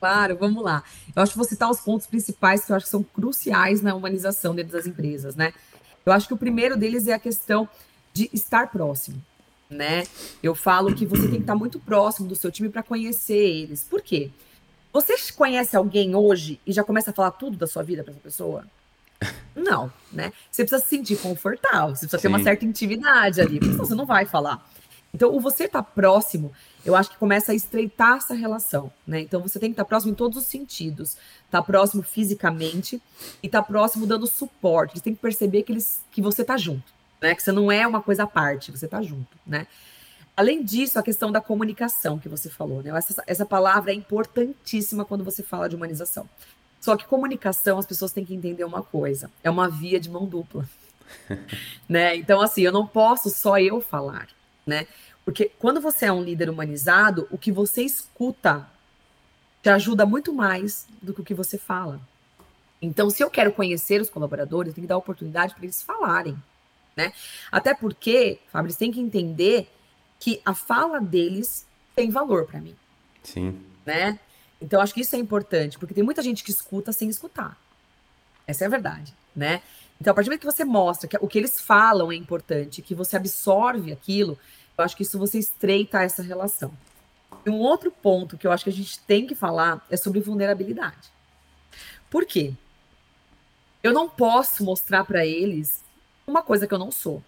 Claro, 0.00 0.36
vamos 0.36 0.64
lá. 0.64 0.82
Eu 1.14 1.22
acho 1.22 1.32
que 1.32 1.38
vou 1.38 1.46
citar 1.46 1.70
os 1.70 1.80
pontos 1.80 2.08
principais 2.08 2.64
que 2.64 2.72
eu 2.72 2.76
acho 2.76 2.86
que 2.86 2.90
são 2.90 3.04
cruciais 3.04 3.80
na 3.80 3.94
humanização 3.94 4.54
dentro 4.54 4.72
das 4.72 4.86
empresas, 4.86 5.36
né? 5.36 5.52
Eu 6.04 6.12
acho 6.12 6.26
que 6.26 6.34
o 6.34 6.38
primeiro 6.38 6.76
deles 6.76 7.06
é 7.06 7.12
a 7.12 7.18
questão 7.18 7.68
de 8.12 8.28
estar 8.32 8.68
próximo, 8.70 9.22
né? 9.68 10.04
Eu 10.42 10.54
falo 10.54 10.94
que 10.94 11.06
você 11.06 11.22
tem 11.22 11.36
que 11.36 11.40
estar 11.42 11.54
muito 11.54 11.78
próximo 11.78 12.26
do 12.26 12.34
seu 12.34 12.50
time 12.50 12.68
para 12.68 12.82
conhecer 12.82 13.36
eles. 13.36 13.84
Por 13.84 14.00
quê? 14.02 14.30
Você 14.92 15.14
conhece 15.36 15.76
alguém 15.76 16.16
hoje 16.16 16.58
e 16.66 16.72
já 16.72 16.82
começa 16.82 17.10
a 17.10 17.14
falar 17.14 17.30
tudo 17.32 17.56
da 17.56 17.66
sua 17.66 17.82
vida 17.82 18.02
para 18.02 18.12
essa 18.12 18.20
pessoa? 18.20 18.64
Não, 19.54 19.92
né? 20.10 20.32
Você 20.50 20.64
precisa 20.64 20.82
se 20.82 20.88
sentir 20.88 21.16
confortável, 21.16 21.94
você 21.94 22.06
precisa 22.06 22.18
Sim. 22.18 22.22
ter 22.22 22.28
uma 22.28 22.42
certa 22.42 22.64
intimidade 22.64 23.40
ali, 23.40 23.58
porque 23.58 23.72
senão 23.72 23.84
você 23.84 23.94
não 23.94 24.06
vai 24.06 24.24
falar. 24.24 24.66
Então, 25.12 25.34
o 25.34 25.40
você 25.40 25.64
estar 25.64 25.82
tá 25.82 25.90
próximo, 25.94 26.52
eu 26.84 26.96
acho 26.96 27.10
que 27.10 27.18
começa 27.18 27.52
a 27.52 27.54
estreitar 27.54 28.16
essa 28.16 28.34
relação, 28.34 28.90
né? 29.06 29.20
Então, 29.20 29.40
você 29.40 29.58
tem 29.58 29.70
que 29.70 29.74
estar 29.74 29.84
tá 29.84 29.88
próximo 29.88 30.12
em 30.12 30.14
todos 30.14 30.38
os 30.38 30.44
sentidos. 30.44 31.10
Estar 31.44 31.58
tá 31.58 31.62
próximo 31.62 32.02
fisicamente 32.02 33.00
e 33.42 33.46
estar 33.46 33.62
tá 33.62 33.68
próximo 33.68 34.06
dando 34.06 34.26
suporte. 34.26 34.98
Você 34.98 35.04
tem 35.04 35.14
que 35.14 35.20
perceber 35.20 35.62
que, 35.62 35.72
eles, 35.72 36.02
que 36.10 36.22
você 36.22 36.42
está 36.42 36.56
junto, 36.56 36.92
né? 37.20 37.34
Que 37.34 37.42
você 37.42 37.52
não 37.52 37.70
é 37.70 37.86
uma 37.86 38.02
coisa 38.02 38.22
à 38.22 38.26
parte, 38.26 38.70
você 38.70 38.86
está 38.86 39.02
junto, 39.02 39.38
né? 39.46 39.66
Além 40.36 40.64
disso, 40.64 40.98
a 40.98 41.02
questão 41.02 41.30
da 41.30 41.40
comunicação 41.40 42.18
que 42.18 42.28
você 42.28 42.48
falou, 42.48 42.82
né? 42.82 42.96
Essa, 42.96 43.22
essa 43.26 43.44
palavra 43.44 43.90
é 43.90 43.94
importantíssima 43.94 45.04
quando 45.04 45.22
você 45.22 45.42
fala 45.42 45.68
de 45.68 45.76
humanização. 45.76 46.28
Só 46.80 46.96
que 46.96 47.04
comunicação, 47.04 47.78
as 47.78 47.84
pessoas 47.84 48.12
têm 48.12 48.24
que 48.24 48.34
entender 48.34 48.64
uma 48.64 48.82
coisa: 48.82 49.30
é 49.44 49.50
uma 49.50 49.68
via 49.68 50.00
de 50.00 50.08
mão 50.08 50.24
dupla. 50.24 50.66
né? 51.86 52.16
Então, 52.16 52.40
assim, 52.40 52.62
eu 52.62 52.72
não 52.72 52.86
posso 52.86 53.28
só 53.28 53.58
eu 53.58 53.82
falar 53.82 54.28
né? 54.70 54.86
Porque 55.24 55.50
quando 55.58 55.80
você 55.80 56.06
é 56.06 56.12
um 56.12 56.22
líder 56.22 56.50
humanizado, 56.50 57.28
o 57.30 57.38
que 57.38 57.52
você 57.52 57.82
escuta 57.82 58.68
te 59.62 59.68
ajuda 59.68 60.06
muito 60.06 60.32
mais 60.32 60.86
do 61.02 61.12
que 61.12 61.20
o 61.20 61.24
que 61.24 61.34
você 61.34 61.58
fala. 61.58 62.00
Então, 62.80 63.10
se 63.10 63.22
eu 63.22 63.30
quero 63.30 63.52
conhecer 63.52 64.00
os 64.00 64.08
colaboradores, 64.08 64.74
tem 64.74 64.82
que 64.82 64.88
dar 64.88 64.96
oportunidade 64.96 65.54
para 65.54 65.64
eles 65.64 65.82
falarem, 65.82 66.36
né? 66.96 67.12
Até 67.52 67.74
porque, 67.74 68.40
Fábio, 68.50 68.74
tem 68.74 68.90
que 68.90 69.00
entender 69.00 69.70
que 70.18 70.40
a 70.44 70.54
fala 70.54 70.98
deles 70.98 71.66
tem 71.94 72.10
valor 72.10 72.46
para 72.46 72.60
mim. 72.60 72.74
Sim. 73.22 73.60
Né? 73.84 74.18
Então, 74.60 74.80
acho 74.80 74.94
que 74.94 75.02
isso 75.02 75.14
é 75.14 75.18
importante, 75.18 75.78
porque 75.78 75.94
tem 75.94 76.04
muita 76.04 76.22
gente 76.22 76.42
que 76.42 76.50
escuta 76.50 76.92
sem 76.92 77.08
escutar. 77.08 77.58
Essa 78.46 78.64
é 78.64 78.66
a 78.66 78.70
verdade, 78.70 79.12
né? 79.36 79.62
Então, 80.00 80.12
a 80.12 80.14
partir 80.14 80.28
do 80.28 80.30
momento 80.30 80.40
que 80.40 80.52
você 80.52 80.64
mostra 80.64 81.08
que 81.08 81.16
o 81.20 81.28
que 81.28 81.38
eles 81.38 81.60
falam 81.60 82.10
é 82.10 82.16
importante, 82.16 82.80
que 82.80 82.94
você 82.94 83.16
absorve 83.16 83.92
aquilo, 83.92 84.38
eu 84.76 84.84
acho 84.84 84.96
que 84.96 85.02
isso 85.02 85.18
você 85.18 85.38
estreita 85.38 86.02
essa 86.02 86.22
relação. 86.22 86.72
E 87.44 87.50
um 87.50 87.58
outro 87.58 87.90
ponto 87.90 88.36
que 88.36 88.46
eu 88.46 88.52
acho 88.52 88.64
que 88.64 88.70
a 88.70 88.72
gente 88.72 88.98
tem 89.00 89.26
que 89.26 89.34
falar 89.34 89.84
é 89.90 89.96
sobre 89.96 90.20
vulnerabilidade. 90.20 91.10
Por 92.10 92.26
quê? 92.26 92.54
Eu 93.82 93.92
não 93.92 94.08
posso 94.08 94.64
mostrar 94.64 95.04
para 95.04 95.24
eles 95.24 95.82
uma 96.26 96.42
coisa 96.42 96.66
que 96.66 96.74
eu 96.74 96.78
não 96.78 96.90
sou. 96.90 97.22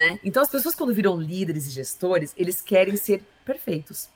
Né? 0.00 0.18
Então, 0.24 0.42
as 0.42 0.50
pessoas, 0.50 0.74
quando 0.74 0.94
viram 0.94 1.20
líderes 1.20 1.66
e 1.66 1.70
gestores, 1.70 2.32
eles 2.36 2.60
querem 2.60 2.96
ser 2.96 3.22
perfeitos. 3.44 4.08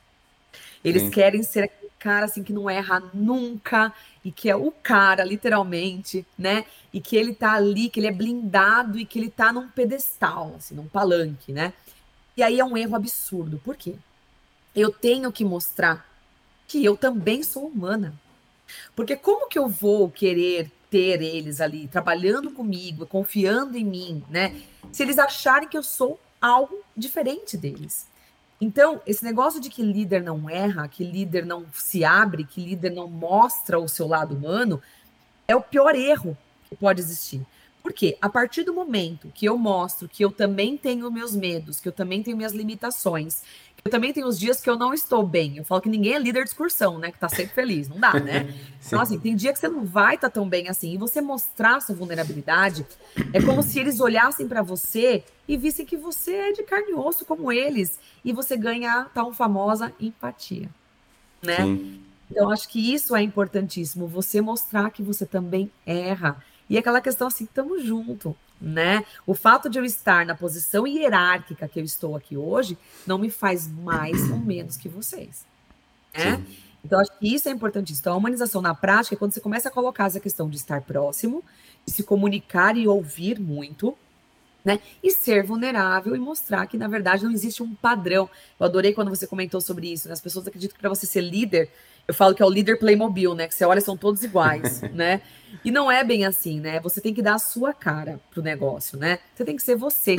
Eles 0.82 1.02
Sim. 1.02 1.10
querem 1.10 1.42
ser 1.42 1.64
aquele 1.64 1.90
cara 1.98 2.26
assim 2.26 2.42
que 2.42 2.52
não 2.52 2.68
erra 2.68 3.02
nunca 3.12 3.92
e 4.24 4.30
que 4.30 4.48
é 4.48 4.56
o 4.56 4.70
cara, 4.70 5.24
literalmente, 5.24 6.26
né? 6.38 6.64
E 6.92 7.00
que 7.00 7.16
ele 7.16 7.34
tá 7.34 7.52
ali, 7.52 7.88
que 7.88 8.00
ele 8.00 8.06
é 8.06 8.12
blindado 8.12 8.98
e 8.98 9.04
que 9.04 9.18
ele 9.18 9.30
tá 9.30 9.52
num 9.52 9.68
pedestal, 9.68 10.54
assim, 10.56 10.74
num 10.74 10.88
palanque, 10.88 11.52
né? 11.52 11.72
E 12.36 12.42
aí 12.42 12.60
é 12.60 12.64
um 12.64 12.76
erro 12.76 12.96
absurdo. 12.96 13.60
Por 13.64 13.76
quê? 13.76 13.94
Eu 14.74 14.92
tenho 14.92 15.32
que 15.32 15.44
mostrar 15.44 16.06
que 16.68 16.84
eu 16.84 16.96
também 16.96 17.42
sou 17.42 17.66
humana. 17.66 18.14
Porque 18.94 19.16
como 19.16 19.48
que 19.48 19.58
eu 19.58 19.68
vou 19.68 20.10
querer 20.10 20.70
ter 20.90 21.22
eles 21.22 21.60
ali 21.60 21.88
trabalhando 21.88 22.50
comigo, 22.50 23.06
confiando 23.06 23.76
em 23.78 23.84
mim, 23.84 24.24
né? 24.28 24.60
Se 24.92 25.02
eles 25.02 25.18
acharem 25.18 25.68
que 25.68 25.78
eu 25.78 25.82
sou 25.82 26.20
algo 26.40 26.78
diferente 26.96 27.56
deles. 27.56 28.06
Então, 28.60 29.00
esse 29.06 29.22
negócio 29.22 29.60
de 29.60 29.68
que 29.68 29.82
líder 29.82 30.22
não 30.22 30.48
erra, 30.48 30.88
que 30.88 31.04
líder 31.04 31.44
não 31.44 31.66
se 31.72 32.04
abre, 32.04 32.44
que 32.44 32.60
líder 32.60 32.90
não 32.90 33.08
mostra 33.08 33.78
o 33.78 33.88
seu 33.88 34.06
lado 34.06 34.34
humano, 34.34 34.82
é 35.46 35.54
o 35.54 35.60
pior 35.60 35.94
erro 35.94 36.36
que 36.68 36.76
pode 36.76 37.00
existir. 37.00 37.44
Porque 37.86 38.18
a 38.20 38.28
partir 38.28 38.64
do 38.64 38.74
momento 38.74 39.30
que 39.32 39.46
eu 39.46 39.56
mostro 39.56 40.08
que 40.08 40.24
eu 40.24 40.32
também 40.32 40.76
tenho 40.76 41.08
meus 41.08 41.36
medos, 41.36 41.78
que 41.78 41.86
eu 41.86 41.92
também 41.92 42.20
tenho 42.20 42.36
minhas 42.36 42.52
limitações, 42.52 43.42
que 43.76 43.86
eu 43.86 43.90
também 43.92 44.12
tenho 44.12 44.26
os 44.26 44.36
dias 44.36 44.60
que 44.60 44.68
eu 44.68 44.76
não 44.76 44.92
estou 44.92 45.24
bem. 45.24 45.58
Eu 45.58 45.64
falo 45.64 45.80
que 45.80 45.88
ninguém 45.88 46.14
é 46.14 46.18
líder 46.18 46.42
de 46.42 46.50
excursão, 46.50 46.98
né? 46.98 47.12
Que 47.12 47.18
tá 47.20 47.28
sempre 47.28 47.54
feliz. 47.54 47.88
Não 47.88 48.00
dá, 48.00 48.14
né? 48.14 48.52
então, 48.84 49.00
assim, 49.00 49.20
tem 49.20 49.36
dia 49.36 49.52
que 49.52 49.60
você 49.60 49.68
não 49.68 49.84
vai 49.84 50.16
estar 50.16 50.28
tá 50.28 50.34
tão 50.34 50.48
bem 50.48 50.68
assim. 50.68 50.94
E 50.94 50.96
você 50.98 51.20
mostrar 51.20 51.78
sua 51.80 51.94
vulnerabilidade 51.94 52.84
é 53.32 53.40
como 53.40 53.62
se 53.62 53.78
eles 53.78 54.00
olhassem 54.00 54.48
para 54.48 54.62
você 54.62 55.22
e 55.46 55.56
vissem 55.56 55.86
que 55.86 55.96
você 55.96 56.32
é 56.34 56.52
de 56.52 56.64
carne 56.64 56.90
e 56.90 56.94
osso 56.94 57.24
como 57.24 57.52
eles. 57.52 58.00
E 58.24 58.32
você 58.32 58.56
ganha 58.56 59.04
tão 59.14 59.32
famosa 59.32 59.92
empatia, 60.00 60.68
né? 61.40 61.58
Sim. 61.58 62.02
Então, 62.28 62.50
acho 62.50 62.68
que 62.68 62.92
isso 62.92 63.14
é 63.14 63.22
importantíssimo. 63.22 64.08
Você 64.08 64.40
mostrar 64.40 64.90
que 64.90 65.04
você 65.04 65.24
também 65.24 65.70
erra 65.86 66.42
e 66.68 66.76
aquela 66.76 67.00
questão 67.00 67.28
assim, 67.28 67.44
estamos 67.44 67.84
junto, 67.84 68.36
né? 68.60 69.04
O 69.26 69.34
fato 69.34 69.68
de 69.68 69.78
eu 69.78 69.84
estar 69.84 70.26
na 70.26 70.34
posição 70.34 70.86
hierárquica 70.86 71.68
que 71.68 71.80
eu 71.80 71.84
estou 71.84 72.16
aqui 72.16 72.36
hoje 72.36 72.76
não 73.06 73.18
me 73.18 73.30
faz 73.30 73.68
mais 73.68 74.30
ou 74.30 74.38
menos 74.38 74.76
que 74.76 74.88
vocês, 74.88 75.44
né? 76.16 76.44
Então, 76.84 77.00
acho 77.00 77.10
que 77.18 77.34
isso 77.34 77.48
é 77.48 77.52
importantíssimo. 77.52 78.02
Então, 78.02 78.12
a 78.12 78.16
humanização 78.16 78.62
na 78.62 78.72
prática 78.72 79.16
é 79.16 79.18
quando 79.18 79.32
você 79.32 79.40
começa 79.40 79.68
a 79.68 79.72
colocar 79.72 80.06
essa 80.06 80.20
questão 80.20 80.48
de 80.48 80.56
estar 80.56 80.80
próximo, 80.82 81.42
de 81.84 81.92
se 81.92 82.04
comunicar 82.04 82.76
e 82.76 82.86
ouvir 82.86 83.40
muito, 83.40 83.96
né? 84.64 84.80
E 85.02 85.10
ser 85.10 85.44
vulnerável 85.44 86.14
e 86.14 86.18
mostrar 86.18 86.66
que, 86.66 86.78
na 86.78 86.86
verdade, 86.86 87.24
não 87.24 87.32
existe 87.32 87.62
um 87.62 87.74
padrão. 87.74 88.30
Eu 88.58 88.66
adorei 88.66 88.92
quando 88.92 89.08
você 89.08 89.26
comentou 89.26 89.60
sobre 89.60 89.92
isso, 89.92 90.06
né? 90.06 90.14
As 90.14 90.20
pessoas 90.20 90.46
acreditam 90.46 90.76
que 90.76 90.80
para 90.80 90.88
você 90.88 91.06
ser 91.06 91.22
líder, 91.22 91.70
eu 92.08 92.14
falo 92.14 92.34
que 92.34 92.42
é 92.42 92.46
o 92.46 92.50
líder 92.50 92.78
Playmobil, 92.78 93.34
né? 93.34 93.48
Que 93.48 93.54
você 93.54 93.64
olha, 93.64 93.80
são 93.80 93.96
todos 93.96 94.22
iguais, 94.22 94.80
né? 94.92 95.20
E 95.64 95.70
não 95.70 95.90
é 95.90 96.04
bem 96.04 96.24
assim, 96.24 96.60
né? 96.60 96.80
Você 96.80 97.00
tem 97.00 97.12
que 97.12 97.22
dar 97.22 97.34
a 97.34 97.38
sua 97.38 97.72
cara 97.72 98.20
pro 98.30 98.42
negócio, 98.42 98.98
né? 98.98 99.18
Você 99.34 99.44
tem 99.44 99.56
que 99.56 99.62
ser 99.62 99.76
você. 99.76 100.16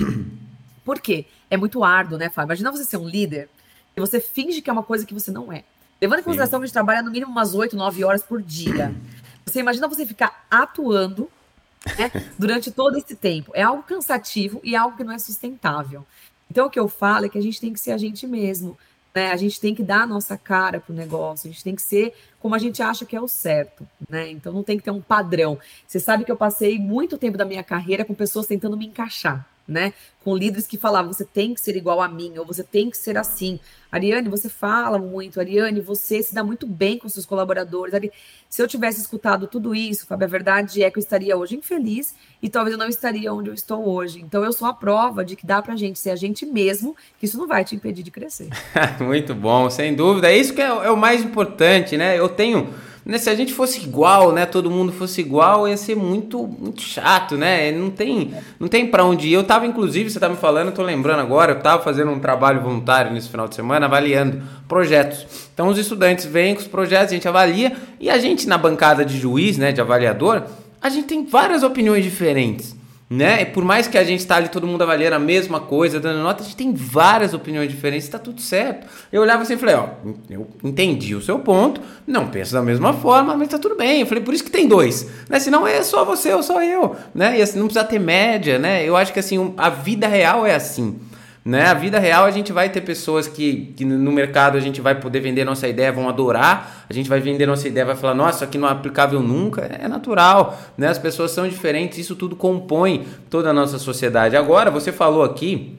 Por 0.83 0.99
quê? 0.99 1.25
É 1.49 1.55
muito 1.55 1.83
árduo, 1.83 2.17
né, 2.17 2.29
Fábio? 2.29 2.49
Imagina 2.49 2.71
você 2.71 2.83
ser 2.83 2.97
um 2.97 3.07
líder 3.07 3.49
e 3.95 3.99
você 3.99 4.19
finge 4.19 4.61
que 4.61 4.69
é 4.69 4.73
uma 4.73 4.83
coisa 4.83 5.05
que 5.05 5.13
você 5.13 5.31
não 5.31 5.51
é. 5.51 5.63
Levando 6.01 6.19
em 6.19 6.23
consideração 6.23 6.59
que 6.59 6.65
a 6.65 6.67
gente 6.67 6.73
trabalha 6.73 7.01
no 7.01 7.11
mínimo 7.11 7.31
umas 7.31 7.55
8, 7.55 7.75
9 7.75 8.03
horas 8.03 8.23
por 8.23 8.41
dia. 8.41 8.93
Você 9.45 9.59
imagina 9.59 9.87
você 9.87 10.05
ficar 10.05 10.45
atuando 10.51 11.29
né, 11.97 12.11
durante 12.37 12.69
todo 12.69 12.97
esse 12.97 13.15
tempo. 13.15 13.51
É 13.55 13.63
algo 13.63 13.81
cansativo 13.83 14.59
e 14.63 14.75
algo 14.75 14.97
que 14.97 15.03
não 15.03 15.13
é 15.13 15.19
sustentável. 15.19 16.05
Então, 16.49 16.67
o 16.67 16.69
que 16.69 16.79
eu 16.79 16.87
falo 16.87 17.25
é 17.25 17.29
que 17.29 17.37
a 17.37 17.41
gente 17.41 17.59
tem 17.59 17.73
que 17.73 17.79
ser 17.79 17.91
a 17.91 17.97
gente 17.97 18.27
mesmo. 18.27 18.77
Né? 19.17 19.31
A 19.31 19.35
gente 19.35 19.59
tem 19.59 19.73
que 19.73 19.81
dar 19.81 20.03
a 20.03 20.05
nossa 20.05 20.37
cara 20.37 20.79
para 20.79 20.93
o 20.93 20.95
negócio, 20.95 21.49
a 21.49 21.51
gente 21.51 21.63
tem 21.63 21.73
que 21.73 21.81
ser 21.81 22.13
como 22.39 22.53
a 22.53 22.59
gente 22.59 22.83
acha 22.83 23.03
que 23.03 23.15
é 23.15 23.19
o 23.19 23.27
certo, 23.27 23.83
né? 24.07 24.29
Então 24.29 24.53
não 24.53 24.61
tem 24.61 24.77
que 24.77 24.83
ter 24.83 24.91
um 24.91 25.01
padrão. 25.01 25.57
Você 25.87 25.99
sabe 25.99 26.23
que 26.23 26.31
eu 26.31 26.37
passei 26.37 26.77
muito 26.77 27.17
tempo 27.17 27.35
da 27.35 27.43
minha 27.43 27.63
carreira 27.63 28.05
com 28.05 28.13
pessoas 28.13 28.45
tentando 28.45 28.77
me 28.77 28.85
encaixar 28.85 29.43
né? 29.67 29.93
Com 30.23 30.35
líderes 30.35 30.65
que 30.65 30.77
falavam, 30.77 31.11
você 31.11 31.25
tem 31.25 31.53
que 31.53 31.61
ser 31.61 31.75
igual 31.75 32.01
a 32.01 32.07
mim, 32.07 32.33
ou 32.37 32.45
você 32.45 32.63
tem 32.63 32.89
que 32.89 32.97
ser 32.97 33.17
assim. 33.17 33.59
Ariane, 33.91 34.29
você 34.29 34.49
fala 34.49 34.97
muito, 34.97 35.39
Ariane, 35.39 35.79
você 35.79 36.21
se 36.21 36.33
dá 36.33 36.43
muito 36.43 36.67
bem 36.67 36.97
com 36.97 37.07
seus 37.09 37.25
colaboradores. 37.25 37.93
Ari... 37.93 38.11
Se 38.49 38.61
eu 38.61 38.67
tivesse 38.67 39.01
escutado 39.01 39.47
tudo 39.47 39.73
isso, 39.73 40.05
Fábio, 40.05 40.25
a 40.25 40.29
verdade 40.29 40.83
é 40.83 40.91
que 40.91 40.97
eu 40.97 41.01
estaria 41.01 41.37
hoje 41.37 41.55
infeliz 41.55 42.15
e 42.41 42.49
talvez 42.49 42.73
eu 42.73 42.79
não 42.79 42.89
estaria 42.89 43.33
onde 43.33 43.49
eu 43.49 43.53
estou 43.53 43.87
hoje. 43.87 44.19
Então 44.21 44.43
eu 44.43 44.53
sou 44.53 44.67
a 44.67 44.73
prova 44.73 45.23
de 45.23 45.35
que 45.35 45.45
dá 45.45 45.61
pra 45.61 45.75
gente 45.75 45.99
ser 45.99 46.11
a 46.11 46.15
gente 46.15 46.45
mesmo, 46.45 46.95
que 47.19 47.25
isso 47.25 47.37
não 47.37 47.47
vai 47.47 47.63
te 47.63 47.75
impedir 47.75 48.03
de 48.03 48.11
crescer. 48.11 48.49
muito 48.99 49.33
bom, 49.33 49.69
sem 49.69 49.95
dúvida. 49.95 50.29
É 50.29 50.37
isso 50.37 50.53
que 50.53 50.61
é, 50.61 50.67
é 50.67 50.91
o 50.91 50.97
mais 50.97 51.23
importante, 51.23 51.95
né? 51.97 52.19
Eu 52.19 52.29
tenho 52.29 52.73
né, 53.07 53.17
se 53.17 53.29
a 53.29 53.35
gente 53.35 53.53
fosse 53.53 53.81
igual, 53.81 54.33
né, 54.33 54.45
todo 54.45 54.69
mundo 54.69 54.91
fosse 54.91 55.21
igual, 55.21 55.67
ia 55.67 55.77
ser 55.77 55.95
muito, 55.95 56.45
muito 56.45 56.81
chato, 56.81 57.37
né? 57.37 57.71
Não 57.71 57.89
tem, 57.89 58.33
não 58.59 58.67
tem 58.67 58.85
para 58.85 59.05
onde 59.05 59.29
ir. 59.29 59.33
Eu 59.33 59.43
tava 59.43 59.65
inclusive, 59.65 60.09
você 60.09 60.19
tá 60.19 60.27
me 60.27 60.35
falando, 60.35 60.67
eu 60.67 60.73
tô 60.73 60.83
lembrando 60.83 61.21
agora, 61.21 61.53
eu 61.53 61.59
tava 61.59 61.81
fazendo 61.81 62.11
um 62.11 62.19
trabalho 62.19 62.61
voluntário 62.61 63.13
nesse 63.13 63.29
final 63.29 63.47
de 63.47 63.55
semana 63.55 63.85
avaliando 63.85 64.41
projetos. 64.67 65.25
Então 65.53 65.67
os 65.69 65.77
estudantes 65.77 66.25
vêm 66.25 66.53
com 66.53 66.61
os 66.61 66.67
projetos, 66.67 67.11
a 67.11 67.15
gente 67.15 67.27
avalia 67.27 67.73
e 67.99 68.09
a 68.09 68.17
gente 68.17 68.47
na 68.47 68.57
bancada 68.57 69.05
de 69.05 69.17
juiz, 69.17 69.57
né, 69.57 69.71
de 69.71 69.79
avaliador, 69.79 70.43
a 70.81 70.89
gente 70.89 71.07
tem 71.07 71.25
várias 71.25 71.63
opiniões 71.63 72.03
diferentes 72.03 72.76
né? 73.09 73.41
E 73.41 73.45
por 73.45 73.63
mais 73.63 73.87
que 73.87 73.97
a 73.97 74.03
gente 74.03 74.19
está 74.19 74.35
ali, 74.35 74.49
todo 74.49 74.67
mundo 74.67 74.81
avaliando 74.81 75.15
a 75.15 75.19
mesma 75.19 75.61
coisa, 75.61 75.99
dando 75.99 76.21
nota, 76.21 76.41
a 76.41 76.45
gente 76.45 76.57
tem 76.57 76.73
várias 76.73 77.33
opiniões 77.33 77.69
diferentes, 77.69 78.05
está 78.05 78.19
tudo 78.19 78.41
certo. 78.41 78.87
Eu 79.11 79.21
olhava 79.21 79.43
assim 79.43 79.53
e 79.53 79.57
falei, 79.57 79.75
ó, 79.75 79.87
eu 80.29 80.47
entendi 80.63 81.15
o 81.15 81.21
seu 81.21 81.39
ponto, 81.39 81.79
não 82.05 82.27
penso 82.27 82.53
da 82.53 82.61
mesma 82.61 82.93
forma, 82.93 83.33
mas 83.35 83.47
está 83.47 83.57
tudo 83.57 83.75
bem. 83.75 84.01
Eu 84.01 84.07
falei, 84.07 84.23
por 84.23 84.33
isso 84.33 84.43
que 84.43 84.51
tem 84.51 84.67
dois, 84.67 85.09
né? 85.29 85.39
Senão 85.39 85.65
é 85.65 85.81
só 85.83 86.03
você 86.03 86.33
ou 86.33 86.43
só 86.43 86.61
eu, 86.61 86.95
né? 87.15 87.39
E 87.39 87.41
assim, 87.41 87.59
não 87.59 87.67
precisa 87.67 87.85
ter 87.85 87.99
média, 87.99 88.59
né? 88.59 88.83
Eu 88.83 88.97
acho 88.97 89.13
que 89.13 89.19
assim, 89.19 89.53
a 89.57 89.69
vida 89.69 90.07
real 90.07 90.45
é 90.45 90.53
assim. 90.53 90.99
Né? 91.47 91.65
A 91.65 91.73
vida 91.73 91.97
real 91.97 92.25
a 92.25 92.31
gente 92.31 92.51
vai 92.51 92.69
ter 92.69 92.81
pessoas 92.81 93.25
que, 93.25 93.73
que 93.77 93.85
no 93.85 94.11
mercado 94.11 94.57
a 94.57 94.59
gente 94.59 94.81
vai 94.81 94.95
poder 94.95 95.21
vender 95.21 95.45
nossa 95.45 95.65
ideia, 95.65 95.93
vão 95.93 96.09
adorar, 96.09 96.85
a 96.89 96.91
gente 96.91 97.07
vai 97.07 97.21
vender 97.21 97.45
nossa 97.45 97.65
ideia, 97.69 97.85
vai 97.85 97.95
falar, 97.95 98.13
nossa, 98.13 98.39
isso 98.39 98.43
aqui 98.43 98.57
não 98.57 98.67
é 98.67 98.71
aplicável 98.71 99.21
nunca, 99.21 99.61
é 99.61 99.87
natural, 99.87 100.61
né? 100.77 100.89
As 100.89 100.97
pessoas 100.97 101.31
são 101.31 101.47
diferentes, 101.47 101.99
isso 101.99 102.17
tudo 102.17 102.35
compõe 102.35 103.07
toda 103.29 103.51
a 103.51 103.53
nossa 103.53 103.79
sociedade. 103.79 104.35
Agora, 104.35 104.69
você 104.69 104.91
falou 104.91 105.23
aqui 105.23 105.73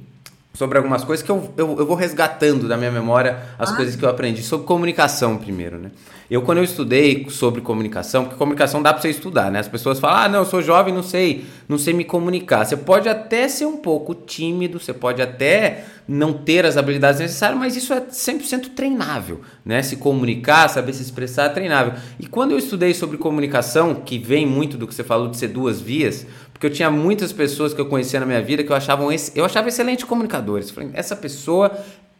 sobre 0.59 0.77
algumas 0.77 1.05
coisas 1.05 1.25
que 1.25 1.31
eu, 1.31 1.55
eu, 1.57 1.79
eu 1.79 1.87
vou 1.87 1.95
resgatando 1.95 2.67
da 2.67 2.77
minha 2.77 2.91
memória 2.91 3.39
as 3.57 3.71
ah. 3.71 3.77
coisas 3.77 3.95
que 3.95 4.05
eu 4.05 4.09
aprendi 4.09 4.43
sobre 4.43 4.67
comunicação 4.67 5.39
primeiro, 5.39 5.79
né? 5.79 5.93
Eu, 6.29 6.43
quando 6.43 6.59
eu 6.59 6.65
estudei 6.65 7.27
sobre 7.31 7.61
comunicação, 7.61 8.25
porque 8.25 8.37
comunicação 8.37 8.83
dá 8.83 8.93
para 8.93 9.01
você 9.01 9.09
estudar, 9.09 9.53
né? 9.53 9.61
As 9.61 9.69
pessoas 9.69 10.01
falam, 10.01 10.19
ah, 10.19 10.29
não, 10.29 10.41
eu 10.41 10.45
sou 10.45 10.61
jovem, 10.61 10.93
não 10.93 11.03
sei, 11.03 11.47
não 11.69 11.79
sei 11.79 11.95
me 11.95 12.05
comunicar. 12.05 12.67
Você 12.67 12.77
pode 12.77 13.09
até 13.09 13.49
ser 13.49 13.67
um 13.67 13.77
pouco 13.77 14.15
tímido, 14.15 14.81
você 14.81 14.93
pode 14.93 15.23
até 15.23 15.85
não 16.09 16.33
ter 16.33 16.67
as 16.67 16.77
habilidades 16.77 17.21
necessárias, 17.21 17.59
mas 17.59 17.77
isso 17.77 17.93
é 17.95 18.01
100% 18.01 18.75
treinável, 18.75 19.41
né? 19.65 19.81
Se 19.81 19.97
comunicar, 19.97 20.69
saber 20.69 20.93
se 20.93 21.03
expressar 21.03 21.45
é 21.45 21.49
treinável. 21.51 21.95
E 22.19 22.27
quando 22.27 22.51
eu 22.51 22.59
estudei 22.59 22.93
sobre 22.93 23.17
comunicação, 23.17 23.95
que 23.95 24.19
vem 24.19 24.45
muito 24.45 24.77
do 24.77 24.87
que 24.87 24.95
você 24.95 25.05
falou 25.05 25.29
de 25.29 25.37
ser 25.37 25.49
duas 25.49 25.81
vias, 25.81 26.27
porque 26.59 26.67
eu 26.67 26.73
tinha 26.73 26.91
muitas 26.91 27.33
pessoas 27.33 27.73
que 27.73 27.81
eu 27.81 27.87
conhecia 27.87 28.19
na 28.19 28.27
minha 28.27 28.43
vida 28.43 28.65
que 28.65 28.73
eu 28.73 28.75
achava, 28.75 29.05
eu 29.33 29.45
achava 29.45 29.69
excelentes 29.69 30.05
comunicadores. 30.05 30.71
Falei, 30.71 30.91
essa 30.93 31.15
pessoa 31.15 31.71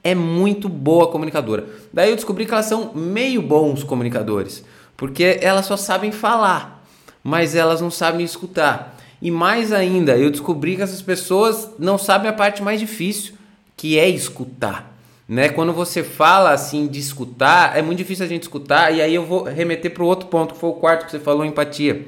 é 0.05 0.15
muito 0.15 0.69
boa 0.69 1.09
comunicadora. 1.09 1.67
Daí 1.93 2.11
eu 2.11 2.15
descobri 2.15 2.47
que 2.47 2.53
elas 2.53 2.67
são 2.67 2.95
meio 2.95 3.43
bons 3.43 3.83
comunicadores, 3.83 4.65
porque 4.97 5.41
elas 5.43 5.67
só 5.67 5.77
sabem 5.77 6.13
falar, 6.13 6.87
mas 7.21 7.57
elas 7.57 7.81
não 7.81 7.91
sabem 7.91 8.25
escutar. 8.25 8.97
E 9.21 9.29
mais 9.29 9.73
ainda, 9.73 10.17
eu 10.17 10.31
descobri 10.31 10.77
que 10.77 10.83
essas 10.83 11.03
pessoas 11.03 11.71
não 11.77 11.99
sabem 11.99 12.31
a 12.31 12.33
parte 12.33 12.63
mais 12.63 12.79
difícil, 12.79 13.35
que 13.77 13.99
é 13.99 14.09
escutar. 14.09 14.97
Né? 15.29 15.49
Quando 15.49 15.73
você 15.73 16.05
fala 16.05 16.53
assim 16.53 16.87
de 16.87 17.01
escutar, 17.01 17.77
é 17.77 17.83
muito 17.83 17.99
difícil 17.99 18.25
a 18.25 18.29
gente 18.29 18.43
escutar, 18.43 18.95
e 18.95 19.03
aí 19.03 19.17
eu 19.17 19.27
vou 19.27 19.43
remeter 19.43 19.93
para 19.93 20.05
o 20.05 20.07
outro 20.07 20.29
ponto, 20.29 20.55
que 20.55 20.61
foi 20.61 20.71
o 20.71 20.75
quarto 20.75 21.07
que 21.07 21.11
você 21.11 21.19
falou, 21.19 21.45
empatia. 21.45 22.07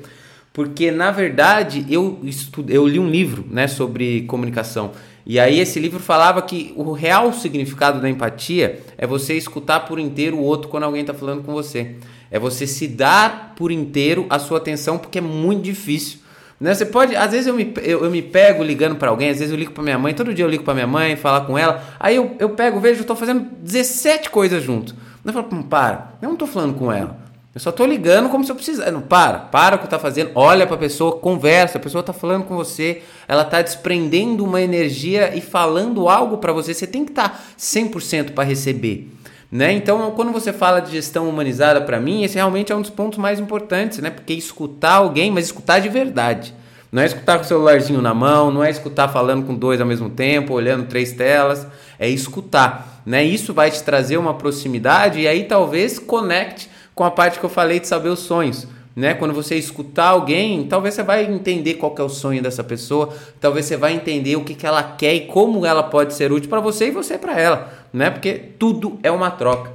Porque 0.53 0.91
na 0.91 1.11
verdade 1.11 1.87
eu, 1.89 2.19
estudo, 2.25 2.73
eu 2.73 2.87
li 2.87 2.99
um 2.99 3.09
livro 3.09 3.47
né, 3.51 3.69
sobre 3.69 4.23
comunicação 4.23 4.93
e 5.31 5.39
aí 5.39 5.61
esse 5.61 5.79
livro 5.79 6.01
falava 6.01 6.41
que 6.43 6.73
o 6.77 6.93
real 6.93 7.33
significado 7.33 8.01
da 8.01 8.09
empatia 8.09 8.81
é 8.97 9.07
você 9.07 9.35
escutar 9.35 9.81
por 9.81 9.99
inteiro 9.99 10.37
o 10.37 10.43
outro 10.43 10.69
quando 10.69 10.85
alguém 10.85 11.03
está 11.03 11.15
falando 11.15 11.45
com 11.45 11.53
você. 11.53 11.95
É 12.31 12.39
você 12.39 12.67
se 12.67 12.89
dar 12.89 13.55
por 13.57 13.71
inteiro 13.71 14.27
a 14.31 14.39
sua 14.39 14.59
atenção, 14.59 14.99
porque 14.99 15.19
é 15.19 15.21
muito 15.21 15.63
difícil. 15.63 16.19
Né? 16.59 16.75
Você 16.75 16.87
pode, 16.87 17.15
às 17.17 17.31
vezes 17.31 17.47
eu 17.47 17.55
me, 17.55 17.73
eu, 17.83 18.05
eu 18.05 18.11
me 18.11 18.23
pego 18.23 18.65
ligando 18.65 18.97
para 18.97 19.11
alguém, 19.11 19.31
às 19.31 19.39
vezes 19.39 19.53
eu 19.53 19.59
ligo 19.59 19.73
para 19.73 19.83
minha 19.83 19.99
mãe, 19.99 20.15
todo 20.15 20.35
dia 20.35 20.45
eu 20.45 20.49
ligo 20.49 20.65
para 20.65 20.75
minha 20.75 20.87
mãe, 20.87 21.17
falar 21.17 21.43
com 21.43 21.57
ela, 21.57 21.83
aí 22.01 22.17
eu, 22.17 22.35
eu 22.39 22.51
pego, 22.51 22.81
vejo, 22.81 22.99
eu 22.99 23.03
estou 23.03 23.17
fazendo 23.17 23.47
17 23.63 24.31
coisas 24.31 24.63
junto. 24.63 24.95
Eu 25.25 25.33
falo, 25.33 25.49
hum, 25.53 25.63
para, 25.63 26.15
eu 26.21 26.27
não 26.27 26.35
estou 26.35 26.49
falando 26.49 26.75
com 26.75 26.91
ela. 26.91 27.20
Eu 27.53 27.61
só 27.61 27.73
tô 27.73 27.85
ligando 27.85 28.29
como 28.29 28.45
se 28.45 28.53
eu 28.53 28.55
precisasse. 28.55 28.93
Não, 28.93 29.01
para, 29.01 29.39
para 29.39 29.75
o 29.75 29.79
que 29.81 29.89
tá 29.89 29.99
fazendo, 29.99 30.31
olha 30.37 30.67
para 30.67 30.77
a 30.77 30.79
pessoa, 30.79 31.19
conversa, 31.19 31.79
a 31.79 31.81
pessoa 31.81 32.03
tá 32.03 32.13
falando 32.13 32.45
com 32.45 32.55
você, 32.55 33.03
ela 33.27 33.45
tá 33.45 33.61
desprendendo 33.61 34.45
uma 34.45 34.61
energia 34.63 35.37
e 35.37 35.41
falando 35.41 36.09
algo 36.09 36.39
para 36.39 36.53
você, 36.53 36.73
você 36.73 36.87
tem 36.87 37.05
que 37.05 37.11
estar 37.11 37.29
tá 37.29 37.41
100% 37.59 38.33
para 38.33 38.45
receber. 38.45 39.11
Né? 39.51 39.73
Então, 39.73 40.13
quando 40.13 40.31
você 40.31 40.53
fala 40.53 40.79
de 40.79 40.93
gestão 40.93 41.29
humanizada 41.29 41.81
para 41.81 41.99
mim, 41.99 42.23
esse 42.23 42.37
realmente 42.37 42.71
é 42.71 42.77
um 42.77 42.83
dos 42.83 42.91
pontos 42.91 43.19
mais 43.19 43.41
importantes, 43.41 43.99
né? 43.99 44.09
Porque 44.09 44.33
escutar 44.33 44.95
alguém, 44.95 45.29
mas 45.33 45.47
escutar 45.47 45.81
de 45.81 45.89
verdade. 45.89 46.55
Não 46.93 47.03
é 47.03 47.07
escutar 47.07 47.37
com 47.37 47.45
o 47.45 47.47
celularzinho 47.47 48.01
na 48.01 48.15
mão, 48.15 48.53
não 48.53 48.63
é 48.63 48.71
escutar 48.71 49.09
falando 49.09 49.45
com 49.45 49.57
dois 49.57 49.81
ao 49.81 49.87
mesmo 49.89 50.09
tempo, 50.09 50.55
olhando 50.55 50.87
três 50.87 51.13
telas, 51.13 51.67
é 51.99 52.09
escutar, 52.09 53.03
né? 53.05 53.25
Isso 53.25 53.53
vai 53.53 53.73
te 53.73 53.83
trazer 53.83 54.19
uma 54.19 54.35
proximidade 54.35 55.19
e 55.19 55.27
aí 55.27 55.45
talvez 55.45 55.99
conecte 55.99 56.70
com 56.95 57.05
a 57.05 57.11
parte 57.11 57.39
que 57.39 57.45
eu 57.45 57.51
falei 57.51 57.81
de 57.81 57.89
saber 57.89 58.09
os 58.09 58.21
sonhos. 58.21 58.67
né? 58.95 59.15
Quando 59.15 59.33
você 59.33 59.57
escutar 59.57 60.09
alguém, 60.09 60.67
talvez 60.67 60.95
você 60.95 61.03
vai 61.03 61.25
entender 61.25 61.75
qual 61.75 61.95
é 61.99 62.03
o 62.03 62.09
sonho 62.09 62.43
dessa 62.43 62.63
pessoa, 62.63 63.15
talvez 63.41 63.67
você 63.67 63.77
vai 63.77 63.95
entender 63.95 64.37
o 64.37 64.45
que, 64.45 64.55
que 64.55 64.67
ela 64.67 64.83
quer 64.83 65.15
e 65.15 65.21
como 65.27 65.65
ela 65.65 65.83
pode 65.83 66.15
ser 66.15 66.33
útil 66.33 66.51
para 66.51 66.61
você 66.61 66.89
e 66.89 66.91
você 66.91 67.17
para 67.17 67.39
ela, 67.39 67.73
né? 67.93 68.11
Porque 68.11 68.35
tudo 68.59 68.99
é 69.03 69.11
uma 69.11 69.31
troca. 69.31 69.71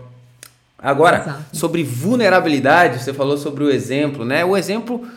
Agora, 0.78 1.22
Exato. 1.22 1.44
sobre 1.54 1.84
vulnerabilidade, 1.84 3.02
você 3.02 3.14
falou 3.14 3.38
sobre 3.38 3.64
o 3.64 3.72
exemplo, 3.72 4.24
né? 4.24 4.46
O 4.46 4.56
exemplo 4.56 5.08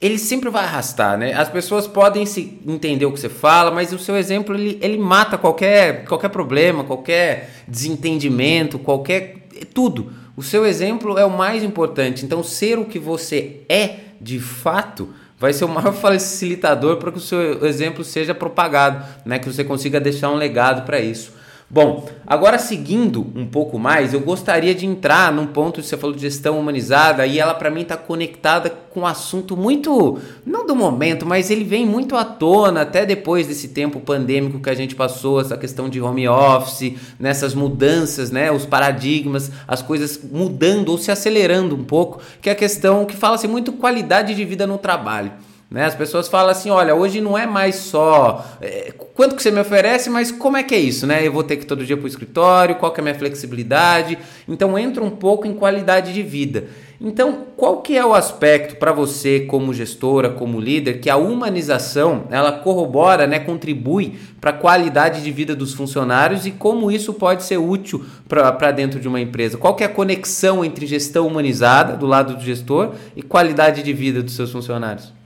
ele 0.00 0.16
sempre 0.16 0.48
vai 0.48 0.64
arrastar, 0.64 1.18
né? 1.18 1.34
As 1.34 1.48
pessoas 1.48 1.86
podem 1.86 2.24
se 2.24 2.60
entender 2.66 3.04
o 3.04 3.12
que 3.12 3.18
você 3.18 3.28
fala, 3.28 3.70
mas 3.70 3.92
o 3.92 3.98
seu 3.98 4.16
exemplo 4.16 4.54
ele, 4.54 4.78
ele 4.80 4.96
mata 4.96 5.36
qualquer, 5.36 6.04
qualquer 6.04 6.28
problema, 6.28 6.84
qualquer 6.84 7.50
desentendimento, 7.66 8.78
qualquer 8.78 9.48
tudo. 9.74 10.12
O 10.38 10.42
seu 10.44 10.64
exemplo 10.64 11.18
é 11.18 11.24
o 11.24 11.36
mais 11.36 11.64
importante. 11.64 12.24
Então, 12.24 12.44
ser 12.44 12.78
o 12.78 12.84
que 12.84 12.96
você 12.96 13.62
é 13.68 13.96
de 14.20 14.38
fato 14.38 15.12
vai 15.36 15.52
ser 15.52 15.64
o 15.64 15.66
maior 15.74 15.92
facilitador 15.92 16.98
para 16.98 17.10
que 17.10 17.18
o 17.18 17.20
seu 17.20 17.66
exemplo 17.66 18.04
seja 18.04 18.32
propagado, 18.32 19.04
né? 19.26 19.40
Que 19.40 19.52
você 19.52 19.64
consiga 19.64 19.98
deixar 19.98 20.30
um 20.30 20.36
legado 20.36 20.86
para 20.86 21.00
isso. 21.00 21.32
Bom, 21.70 22.08
agora 22.26 22.58
seguindo 22.58 23.20
um 23.36 23.44
pouco 23.44 23.78
mais, 23.78 24.14
eu 24.14 24.20
gostaria 24.20 24.74
de 24.74 24.86
entrar 24.86 25.30
num 25.30 25.46
ponto 25.46 25.82
que 25.82 25.86
você 25.86 25.98
falou 25.98 26.16
de 26.16 26.22
gestão 26.22 26.58
humanizada 26.58 27.26
e 27.26 27.38
ela 27.38 27.52
para 27.52 27.70
mim 27.70 27.82
está 27.82 27.94
conectada 27.94 28.70
com 28.70 29.00
um 29.00 29.06
assunto 29.06 29.54
muito, 29.54 30.18
não 30.46 30.66
do 30.66 30.74
momento, 30.74 31.26
mas 31.26 31.50
ele 31.50 31.64
vem 31.64 31.84
muito 31.84 32.16
à 32.16 32.24
tona 32.24 32.80
até 32.80 33.04
depois 33.04 33.46
desse 33.46 33.68
tempo 33.68 34.00
pandêmico 34.00 34.60
que 34.60 34.70
a 34.70 34.74
gente 34.74 34.94
passou, 34.94 35.42
essa 35.42 35.58
questão 35.58 35.90
de 35.90 36.00
home 36.00 36.26
office, 36.26 36.94
nessas 37.20 37.52
mudanças, 37.52 38.30
né, 38.30 38.50
os 38.50 38.64
paradigmas, 38.64 39.52
as 39.66 39.82
coisas 39.82 40.18
mudando 40.32 40.88
ou 40.88 40.96
se 40.96 41.10
acelerando 41.10 41.76
um 41.76 41.84
pouco, 41.84 42.22
que 42.40 42.48
é 42.48 42.52
a 42.52 42.56
questão 42.56 43.04
que 43.04 43.14
fala-se 43.14 43.46
muito 43.46 43.72
qualidade 43.72 44.34
de 44.34 44.42
vida 44.42 44.66
no 44.66 44.78
trabalho. 44.78 45.32
Né? 45.70 45.84
As 45.84 45.94
pessoas 45.94 46.28
falam 46.28 46.50
assim, 46.50 46.70
olha, 46.70 46.94
hoje 46.94 47.20
não 47.20 47.36
é 47.36 47.46
mais 47.46 47.76
só 47.76 48.42
é, 48.58 48.90
quanto 49.14 49.36
que 49.36 49.42
você 49.42 49.50
me 49.50 49.60
oferece, 49.60 50.08
mas 50.08 50.30
como 50.30 50.56
é 50.56 50.62
que 50.62 50.74
é 50.74 50.78
isso, 50.78 51.06
né? 51.06 51.26
Eu 51.26 51.30
vou 51.30 51.42
ter 51.42 51.56
que 51.56 51.64
ir 51.64 51.66
todo 51.66 51.84
dia 51.84 51.96
para 51.96 52.04
o 52.04 52.08
escritório, 52.08 52.76
qual 52.76 52.90
que 52.90 53.00
é 53.00 53.02
a 53.02 53.04
minha 53.04 53.14
flexibilidade? 53.14 54.16
Então 54.48 54.78
entra 54.78 55.04
um 55.04 55.10
pouco 55.10 55.46
em 55.46 55.52
qualidade 55.52 56.14
de 56.14 56.22
vida. 56.22 56.68
Então, 57.00 57.44
qual 57.56 57.82
que 57.82 57.96
é 57.96 58.04
o 58.04 58.14
aspecto 58.14 58.76
para 58.76 58.92
você 58.92 59.40
como 59.40 59.74
gestora, 59.74 60.30
como 60.30 60.58
líder, 60.58 61.00
que 61.00 61.10
a 61.10 61.16
humanização 61.16 62.24
ela 62.30 62.50
corrobora, 62.50 63.26
né, 63.26 63.38
contribui 63.38 64.18
para 64.40 64.50
a 64.50 64.54
qualidade 64.54 65.22
de 65.22 65.30
vida 65.30 65.54
dos 65.54 65.74
funcionários 65.74 66.46
e 66.46 66.50
como 66.50 66.90
isso 66.90 67.12
pode 67.12 67.44
ser 67.44 67.58
útil 67.58 68.04
para 68.26 68.72
dentro 68.72 68.98
de 68.98 69.06
uma 69.06 69.20
empresa? 69.20 69.58
Qual 69.58 69.76
que 69.76 69.84
é 69.84 69.86
a 69.86 69.90
conexão 69.90 70.64
entre 70.64 70.86
gestão 70.86 71.26
humanizada 71.26 71.96
do 71.96 72.06
lado 72.06 72.34
do 72.34 72.42
gestor 72.42 72.94
e 73.14 73.22
qualidade 73.22 73.82
de 73.82 73.92
vida 73.92 74.22
dos 74.22 74.34
seus 74.34 74.50
funcionários? 74.50 75.17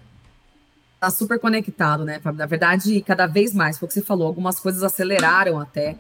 Tá 1.03 1.11
super 1.11 1.37
conectado, 1.41 2.05
né, 2.05 2.21
Fábio? 2.21 2.39
Na 2.39 2.47
verdade, 2.47 3.01
cada 3.03 3.27
vez 3.27 3.53
mais, 3.53 3.77
foi 3.77 3.87
o 3.87 3.89
que 3.89 3.95
você 3.95 4.03
falou, 4.03 4.25
algumas 4.25 4.61
coisas 4.61 4.85
aceleraram 4.85 5.59
até. 5.59 5.97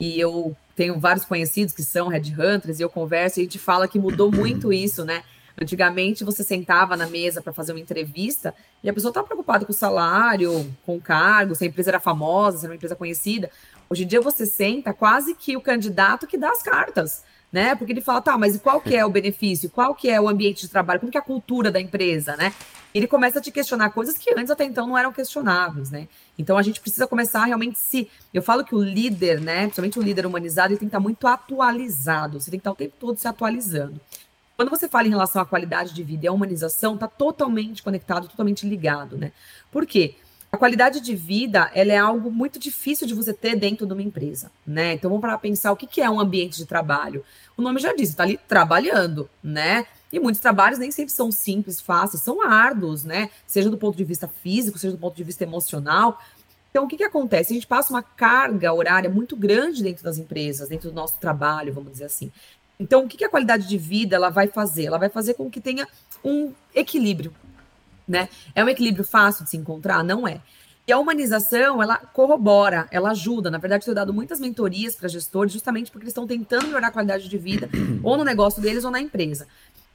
E 0.00 0.18
eu 0.18 0.56
tenho 0.74 0.98
vários 0.98 1.24
conhecidos 1.24 1.72
que 1.72 1.84
são 1.84 2.08
headhunters 2.08 2.80
e 2.80 2.82
eu 2.82 2.90
converso 2.90 3.38
e 3.38 3.42
a 3.42 3.44
gente 3.44 3.60
fala 3.60 3.86
que 3.86 3.96
mudou 3.96 4.28
muito 4.34 4.72
isso, 4.72 5.04
né? 5.04 5.22
Antigamente 5.60 6.24
você 6.24 6.42
sentava 6.42 6.96
na 6.96 7.06
mesa 7.06 7.40
para 7.40 7.52
fazer 7.52 7.72
uma 7.72 7.80
entrevista 7.80 8.52
e 8.82 8.90
a 8.90 8.92
pessoa 8.92 9.10
estava 9.10 9.26
preocupada 9.26 9.64
com 9.64 9.70
o 9.70 9.74
salário, 9.74 10.74
com 10.84 10.96
o 10.96 11.00
cargo, 11.00 11.54
se 11.54 11.62
a 11.62 11.68
empresa 11.68 11.90
era 11.90 12.00
famosa, 12.00 12.58
se 12.58 12.64
era 12.64 12.72
uma 12.72 12.76
empresa 12.76 12.96
conhecida. 12.96 13.50
Hoje 13.88 14.02
em 14.02 14.06
dia 14.08 14.20
você 14.20 14.46
senta 14.46 14.92
quase 14.92 15.32
que 15.36 15.56
o 15.56 15.60
candidato 15.60 16.26
que 16.26 16.36
dá 16.36 16.50
as 16.50 16.62
cartas 16.62 17.22
né? 17.52 17.74
Porque 17.74 17.92
ele 17.92 18.00
fala, 18.00 18.20
tá, 18.20 18.38
mas 18.38 18.56
qual 18.58 18.80
que 18.80 18.94
é 18.94 19.04
o 19.04 19.10
benefício? 19.10 19.70
Qual 19.70 19.94
que 19.94 20.08
é 20.08 20.20
o 20.20 20.28
ambiente 20.28 20.62
de 20.62 20.68
trabalho? 20.68 21.00
Como 21.00 21.10
que 21.10 21.18
é 21.18 21.20
a 21.20 21.24
cultura 21.24 21.70
da 21.70 21.80
empresa, 21.80 22.36
né? 22.36 22.52
Ele 22.94 23.06
começa 23.06 23.38
a 23.38 23.42
te 23.42 23.50
questionar 23.50 23.90
coisas 23.90 24.18
que 24.18 24.32
antes 24.32 24.50
até 24.50 24.64
então 24.64 24.86
não 24.86 24.98
eram 24.98 25.12
questionáveis, 25.12 25.90
né? 25.90 26.08
Então 26.38 26.56
a 26.58 26.62
gente 26.62 26.80
precisa 26.80 27.06
começar 27.06 27.42
a 27.42 27.44
realmente 27.44 27.78
se. 27.78 28.08
Eu 28.34 28.42
falo 28.42 28.64
que 28.64 28.74
o 28.74 28.82
líder, 28.82 29.40
né? 29.40 29.62
Principalmente 29.62 29.98
o 29.98 30.02
líder 30.02 30.26
humanizado, 30.26 30.72
ele 30.72 30.78
tem 30.78 30.88
que 30.88 30.94
estar 30.94 31.00
muito 31.00 31.26
atualizado. 31.26 32.40
Você 32.40 32.50
tem 32.50 32.58
que 32.58 32.62
estar 32.62 32.72
o 32.72 32.76
tempo 32.76 32.94
todo 32.98 33.18
se 33.18 33.28
atualizando. 33.28 34.00
Quando 34.56 34.70
você 34.70 34.88
fala 34.88 35.06
em 35.06 35.10
relação 35.10 35.40
à 35.40 35.46
qualidade 35.46 35.94
de 35.94 36.02
vida 36.02 36.26
e 36.26 36.28
à 36.28 36.32
humanização, 36.32 36.94
está 36.94 37.08
totalmente 37.08 37.82
conectado, 37.82 38.28
totalmente 38.28 38.68
ligado, 38.68 39.16
né? 39.16 39.32
Por 39.70 39.86
quê? 39.86 40.16
A 40.52 40.56
qualidade 40.56 41.00
de 41.00 41.14
vida, 41.14 41.70
ela 41.74 41.92
é 41.92 41.96
algo 41.96 42.28
muito 42.30 42.58
difícil 42.58 43.06
de 43.06 43.14
você 43.14 43.32
ter 43.32 43.54
dentro 43.54 43.86
de 43.86 43.92
uma 43.92 44.02
empresa, 44.02 44.50
né? 44.66 44.94
Então 44.94 45.08
vamos 45.08 45.20
para 45.20 45.38
pensar 45.38 45.70
o 45.70 45.76
que, 45.76 46.00
é 46.00 46.10
um 46.10 46.18
ambiente 46.18 46.56
de 46.56 46.66
trabalho. 46.66 47.24
O 47.56 47.62
nome 47.62 47.78
já 47.78 47.94
diz, 47.94 48.08
está 48.08 48.24
ali 48.24 48.36
trabalhando, 48.48 49.30
né? 49.42 49.86
E 50.12 50.18
muitos 50.18 50.40
trabalhos 50.40 50.80
nem 50.80 50.90
sempre 50.90 51.12
são 51.12 51.30
simples, 51.30 51.80
fáceis, 51.80 52.22
são 52.22 52.42
árduos, 52.42 53.04
né? 53.04 53.30
Seja 53.46 53.70
do 53.70 53.78
ponto 53.78 53.96
de 53.96 54.02
vista 54.02 54.26
físico, 54.26 54.76
seja 54.76 54.92
do 54.92 54.98
ponto 54.98 55.14
de 55.14 55.22
vista 55.22 55.44
emocional. 55.44 56.20
Então, 56.70 56.84
o 56.84 56.88
que, 56.88 56.96
que 56.96 57.04
acontece? 57.04 57.52
A 57.52 57.54
gente 57.54 57.66
passa 57.66 57.92
uma 57.92 58.02
carga 58.02 58.72
horária 58.72 59.08
muito 59.08 59.36
grande 59.36 59.84
dentro 59.84 60.02
das 60.02 60.18
empresas, 60.18 60.68
dentro 60.68 60.90
do 60.90 60.94
nosso 60.94 61.18
trabalho, 61.20 61.72
vamos 61.72 61.92
dizer 61.92 62.04
assim. 62.06 62.32
Então, 62.78 63.04
o 63.04 63.08
que, 63.08 63.18
que 63.18 63.24
a 63.24 63.28
qualidade 63.28 63.68
de 63.68 63.78
vida 63.78 64.16
ela 64.16 64.30
vai 64.30 64.48
fazer? 64.48 64.86
Ela 64.86 64.98
vai 64.98 65.08
fazer 65.08 65.34
com 65.34 65.50
que 65.50 65.60
tenha 65.60 65.86
um 66.24 66.52
equilíbrio, 66.74 67.32
né? 68.10 68.28
É 68.54 68.64
um 68.64 68.68
equilíbrio 68.68 69.04
fácil 69.04 69.44
de 69.44 69.50
se 69.50 69.56
encontrar? 69.56 70.02
Não 70.02 70.26
é. 70.26 70.40
E 70.86 70.92
a 70.92 70.98
humanização, 70.98 71.80
ela 71.80 71.96
corrobora, 71.96 72.88
ela 72.90 73.12
ajuda. 73.12 73.50
Na 73.50 73.58
verdade, 73.58 73.82
eu 73.82 73.84
tenho 73.86 73.94
dado 73.94 74.12
muitas 74.12 74.40
mentorias 74.40 74.96
para 74.96 75.08
gestores, 75.08 75.52
justamente 75.52 75.90
porque 75.90 76.04
eles 76.04 76.10
estão 76.10 76.26
tentando 76.26 76.66
melhorar 76.66 76.88
a 76.88 76.90
qualidade 76.90 77.28
de 77.28 77.38
vida, 77.38 77.70
ou 78.02 78.16
no 78.16 78.24
negócio 78.24 78.60
deles, 78.60 78.84
ou 78.84 78.90
na 78.90 79.00
empresa. 79.00 79.46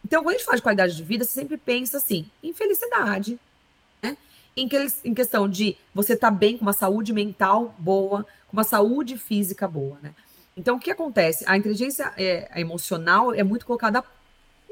Então, 0.05 0.23
quando 0.23 0.35
a 0.35 0.37
gente 0.37 0.45
fala 0.45 0.55
de 0.55 0.63
qualidade 0.63 0.95
de 0.95 1.03
vida, 1.03 1.25
você 1.25 1.31
sempre 1.31 1.57
pensa 1.57 1.97
assim, 1.97 2.25
em 2.41 2.53
felicidade, 2.53 3.37
né? 4.01 4.15
Em, 4.55 4.69
que, 4.69 4.87
em 5.03 5.13
questão 5.13 5.49
de 5.49 5.75
você 5.93 6.13
estar 6.13 6.31
tá 6.31 6.35
bem, 6.35 6.57
com 6.57 6.61
uma 6.63 6.73
saúde 6.73 7.11
mental 7.11 7.75
boa, 7.77 8.25
com 8.47 8.55
uma 8.55 8.63
saúde 8.63 9.17
física 9.17 9.67
boa, 9.67 9.97
né? 10.01 10.13
Então, 10.55 10.77
o 10.77 10.79
que 10.79 10.89
acontece? 10.89 11.43
A 11.45 11.57
inteligência 11.57 12.13
é, 12.15 12.49
emocional 12.55 13.33
é 13.33 13.43
muito 13.43 13.65
colocada 13.65 14.01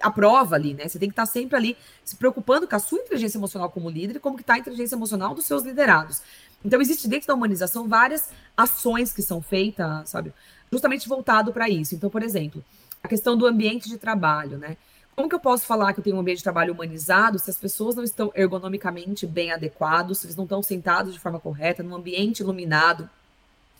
a 0.03 0.11
prova 0.11 0.55
ali, 0.55 0.73
né? 0.73 0.87
Você 0.87 0.99
tem 0.99 1.09
que 1.09 1.13
estar 1.13 1.25
sempre 1.25 1.55
ali 1.55 1.77
se 2.03 2.15
preocupando 2.15 2.67
com 2.67 2.75
a 2.75 2.79
sua 2.79 2.99
inteligência 2.99 3.37
emocional 3.37 3.69
como 3.71 3.89
líder 3.89 4.17
e 4.17 4.19
como 4.19 4.35
que 4.35 4.43
está 4.43 4.55
a 4.55 4.59
inteligência 4.59 4.95
emocional 4.95 5.33
dos 5.33 5.45
seus 5.45 5.63
liderados. 5.63 6.21
Então, 6.63 6.81
existe 6.81 7.07
dentro 7.07 7.27
da 7.27 7.33
humanização 7.33 7.87
várias 7.87 8.29
ações 8.55 9.13
que 9.13 9.21
são 9.21 9.41
feitas, 9.41 10.09
sabe? 10.09 10.33
Justamente 10.71 11.07
voltado 11.07 11.53
para 11.53 11.69
isso. 11.69 11.95
Então, 11.95 12.09
por 12.09 12.21
exemplo, 12.21 12.63
a 13.01 13.07
questão 13.07 13.37
do 13.37 13.45
ambiente 13.45 13.89
de 13.89 13.97
trabalho, 13.97 14.57
né? 14.57 14.77
Como 15.15 15.29
que 15.29 15.35
eu 15.35 15.39
posso 15.39 15.65
falar 15.65 15.93
que 15.93 15.99
eu 15.99 16.03
tenho 16.03 16.15
um 16.15 16.19
ambiente 16.19 16.37
de 16.39 16.43
trabalho 16.43 16.73
humanizado 16.73 17.37
se 17.37 17.49
as 17.49 17.57
pessoas 17.57 17.95
não 17.95 18.03
estão 18.03 18.31
ergonomicamente 18.35 19.27
bem 19.27 19.51
adequados, 19.51 20.19
se 20.19 20.25
eles 20.25 20.35
não 20.35 20.45
estão 20.45 20.63
sentados 20.63 21.13
de 21.13 21.19
forma 21.19 21.39
correta, 21.39 21.83
num 21.83 21.95
ambiente 21.95 22.39
iluminado, 22.39 23.07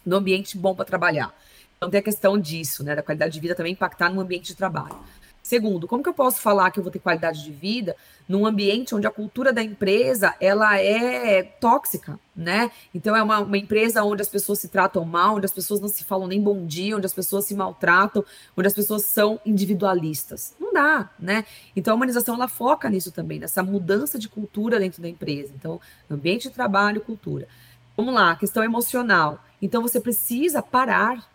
num 0.05 0.17
ambiente 0.17 0.57
bom 0.57 0.75
para 0.75 0.85
trabalhar? 0.85 1.33
Então 1.75 1.89
tem 1.89 1.99
a 1.99 2.03
questão 2.03 2.37
disso, 2.37 2.83
né, 2.83 2.95
da 2.95 3.01
qualidade 3.01 3.33
de 3.33 3.39
vida 3.39 3.55
também 3.55 3.73
impactar 3.73 4.09
no 4.09 4.21
ambiente 4.21 4.47
de 4.47 4.55
trabalho. 4.55 4.95
Segundo, 5.43 5.89
como 5.89 6.01
que 6.01 6.07
eu 6.07 6.13
posso 6.13 6.39
falar 6.39 6.71
que 6.71 6.79
eu 6.79 6.83
vou 6.83 6.91
ter 6.91 6.99
qualidade 6.99 7.43
de 7.43 7.51
vida 7.51 7.97
num 8.29 8.45
ambiente 8.45 8.95
onde 8.95 9.05
a 9.05 9.11
cultura 9.11 9.51
da 9.51 9.61
empresa 9.61 10.33
ela 10.39 10.79
é 10.79 11.43
tóxica, 11.43 12.17
né? 12.33 12.71
Então 12.95 13.13
é 13.13 13.21
uma, 13.21 13.39
uma, 13.39 13.57
empresa 13.57 14.05
onde 14.05 14.21
as 14.21 14.29
pessoas 14.29 14.59
se 14.59 14.69
tratam 14.69 15.03
mal, 15.03 15.35
onde 15.35 15.45
as 15.45 15.51
pessoas 15.51 15.81
não 15.81 15.89
se 15.89 16.05
falam 16.05 16.27
nem 16.27 16.41
bom 16.41 16.65
dia, 16.65 16.95
onde 16.95 17.05
as 17.05 17.13
pessoas 17.13 17.43
se 17.43 17.53
maltratam, 17.55 18.23
onde 18.55 18.67
as 18.67 18.73
pessoas 18.73 19.03
são 19.03 19.37
individualistas. 19.45 20.55
Não 20.57 20.71
dá, 20.71 21.09
né? 21.19 21.43
Então 21.75 21.91
a 21.91 21.95
humanização 21.97 22.35
ela 22.35 22.47
foca 22.47 22.89
nisso 22.89 23.11
também, 23.11 23.37
nessa 23.37 23.61
mudança 23.61 24.17
de 24.17 24.29
cultura 24.29 24.79
dentro 24.79 25.01
da 25.01 25.09
empresa. 25.09 25.51
Então, 25.53 25.81
ambiente 26.09 26.47
de 26.47 26.55
trabalho, 26.55 27.01
cultura. 27.01 27.49
Vamos 27.97 28.13
lá, 28.13 28.33
questão 28.37 28.63
emocional. 28.63 29.43
Então 29.61 29.81
você 29.81 29.99
precisa 29.99 30.61
parar 30.61 31.32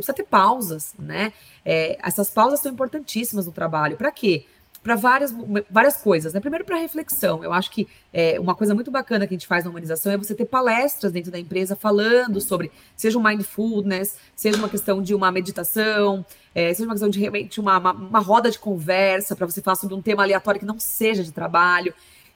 precisa 0.00 0.14
ter 0.14 0.24
pausas, 0.24 0.94
né? 0.98 1.32
É, 1.64 1.98
essas 2.02 2.30
pausas 2.30 2.60
são 2.60 2.72
importantíssimas 2.72 3.46
no 3.46 3.52
trabalho. 3.52 3.96
Para 3.96 4.10
quê? 4.10 4.46
Para 4.82 4.94
várias, 4.94 5.34
várias 5.70 5.96
coisas. 5.96 6.32
Né? 6.32 6.40
Primeiro, 6.40 6.64
para 6.64 6.76
reflexão. 6.76 7.42
Eu 7.42 7.52
acho 7.52 7.70
que 7.70 7.86
é, 8.12 8.38
uma 8.40 8.54
coisa 8.54 8.74
muito 8.74 8.90
bacana 8.90 9.26
que 9.26 9.34
a 9.34 9.36
gente 9.36 9.46
faz 9.46 9.64
na 9.64 9.70
humanização 9.70 10.12
é 10.12 10.16
você 10.16 10.34
ter 10.34 10.46
palestras 10.46 11.12
dentro 11.12 11.30
da 11.30 11.38
empresa 11.38 11.76
falando 11.76 12.40
sobre, 12.40 12.70
seja 12.96 13.18
um 13.18 13.22
mindfulness, 13.22 14.16
seja 14.34 14.56
uma 14.56 14.68
questão 14.68 15.02
de 15.02 15.14
uma 15.14 15.30
meditação, 15.30 16.24
é, 16.54 16.72
seja 16.72 16.84
uma 16.88 16.94
questão 16.94 17.10
de 17.10 17.18
realmente 17.18 17.60
uma, 17.60 17.78
uma, 17.78 17.92
uma 17.92 18.20
roda 18.20 18.50
de 18.50 18.58
conversa 18.58 19.36
para 19.36 19.46
você 19.46 19.60
falar 19.60 19.76
sobre 19.76 19.94
um 19.94 20.00
tema 20.02 20.22
aleatório 20.22 20.60
que 20.60 20.66
não 20.66 20.78
seja 20.78 21.22
de 21.22 21.32
trabalho. 21.32 21.92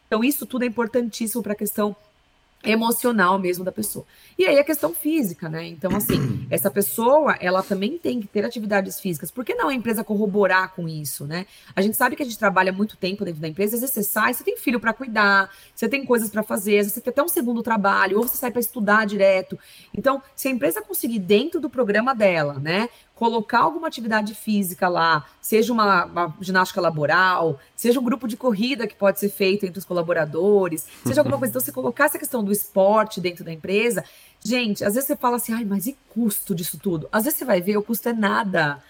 Então, 0.07 0.23
isso 0.23 0.45
tudo 0.45 0.65
é 0.65 0.67
importantíssimo 0.67 1.43
para 1.43 1.55
a 1.55 1.57
questão 1.57 1.97
emocional 2.65 3.39
mesmo 3.39 3.65
da 3.65 3.73
pessoa. 3.73 4.05
E 4.39 4.47
aí 4.47 4.59
a 4.59 4.65
questão 4.65 4.95
física, 4.95 5.49
né? 5.49 5.67
Então, 5.67 5.95
assim, 5.95 6.47
essa 6.51 6.71
pessoa, 6.71 7.37
ela 7.41 7.63
também 7.63 7.99
tem 7.99 8.21
que 8.21 8.27
ter 8.27 8.45
atividades 8.45 9.01
físicas. 9.01 9.31
Por 9.31 9.45
que 9.45 9.55
não 9.55 9.69
a 9.69 9.75
empresa 9.75 10.05
corroborar 10.05 10.75
com 10.75 10.89
isso, 10.89 11.27
né? 11.27 11.47
A 11.75 11.83
gente 11.83 11.97
sabe 11.97 12.17
que 12.17 12.23
a 12.23 12.27
gente 12.27 12.39
trabalha 12.39 12.73
muito 12.73 12.97
tempo 12.97 13.25
dentro 13.25 13.41
da 13.41 13.49
empresa, 13.49 13.75
às 13.75 13.81
vezes 13.81 13.95
você 13.95 14.03
sai, 14.03 14.35
você 14.35 14.45
tem 14.45 14.57
filho 14.57 14.81
para 14.81 14.93
cuidar, 14.93 15.51
você 15.75 15.89
tem 15.89 16.05
coisas 16.05 16.31
para 16.31 16.43
fazer, 16.43 16.79
às 16.79 16.87
vezes 16.87 16.95
você 16.95 17.01
tem 17.01 17.11
até 17.11 17.23
um 17.23 17.29
segundo 17.29 17.63
trabalho, 17.63 18.19
ou 18.19 18.27
você 18.27 18.37
sai 18.37 18.51
para 18.51 18.61
estudar 18.61 19.07
direto. 19.07 19.59
Então, 19.97 20.23
se 20.35 20.49
a 20.49 20.51
empresa 20.51 20.83
conseguir 20.83 21.19
dentro 21.19 21.61
do 21.61 21.69
programa 21.69 22.15
dela, 22.15 22.55
né, 22.55 22.89
colocar 23.15 23.61
alguma 23.61 23.89
atividade 23.89 24.35
física 24.35 24.89
lá, 24.89 25.25
seja 25.41 25.73
uma, 25.73 26.07
uma, 26.07 26.37
ginástica 26.41 26.81
laboral, 26.81 27.61
seja 27.77 28.01
um 28.01 28.05
grupo 28.05 28.27
de 28.27 28.37
corrida 28.37 28.87
que 28.87 28.95
pode 28.95 29.21
ser 29.21 29.29
feito 29.29 29.65
entre 29.65 29.79
os 29.79 29.85
colaboradores, 29.85 30.87
seja 31.07 31.21
alguma 31.21 31.39
coisa. 31.39 31.51
Então, 31.51 31.61
você 31.61 31.73
colocar 31.73 32.07
essa 32.07 32.19
questão 32.19 32.43
do 32.43 32.53
esporte 32.53 33.21
dentro 33.21 33.45
da 33.45 33.53
empresa. 33.53 34.05
Gente, 34.45 34.85
às 34.85 34.95
vezes 34.95 35.07
você 35.07 35.17
fala 35.17 35.37
assim, 35.37 35.53
ai, 35.53 35.65
mas 35.65 35.87
e 35.87 35.97
custo 36.09 36.55
disso 36.55 36.79
tudo? 36.79 37.09
Às 37.13 37.25
vezes 37.25 37.39
você 37.39 37.45
vai 37.45 37.61
ver, 37.61 37.77
o 37.77 37.83
custo 37.83 38.09
é 38.09 38.13
nada. 38.13 38.83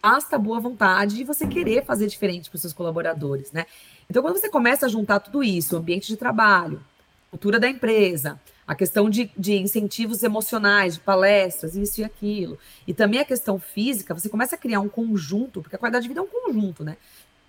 Basta 0.00 0.38
boa 0.38 0.60
vontade 0.60 1.20
e 1.20 1.24
você 1.24 1.46
querer 1.46 1.84
fazer 1.84 2.06
diferente 2.06 2.50
para 2.50 2.56
os 2.56 2.60
seus 2.60 2.72
colaboradores, 2.72 3.52
né? 3.52 3.66
Então, 4.08 4.22
quando 4.22 4.36
você 4.38 4.48
começa 4.48 4.86
a 4.86 4.88
juntar 4.88 5.20
tudo 5.20 5.42
isso, 5.42 5.76
ambiente 5.76 6.08
de 6.08 6.16
trabalho, 6.16 6.82
cultura 7.30 7.58
da 7.58 7.68
empresa, 7.68 8.38
a 8.66 8.74
questão 8.74 9.10
de, 9.10 9.30
de, 9.36 9.54
incentivos 9.54 10.22
emocionais, 10.22 10.94
de 10.94 11.00
palestras, 11.00 11.74
isso 11.74 12.00
e 12.00 12.04
aquilo. 12.04 12.58
E 12.86 12.94
também 12.94 13.20
a 13.20 13.24
questão 13.24 13.58
física, 13.58 14.14
você 14.14 14.28
começa 14.28 14.54
a 14.54 14.58
criar 14.58 14.80
um 14.80 14.88
conjunto, 14.88 15.60
porque 15.60 15.76
a 15.76 15.78
qualidade 15.78 16.04
de 16.04 16.08
vida 16.08 16.20
é 16.20 16.22
um 16.22 16.26
conjunto, 16.26 16.84
né? 16.84 16.96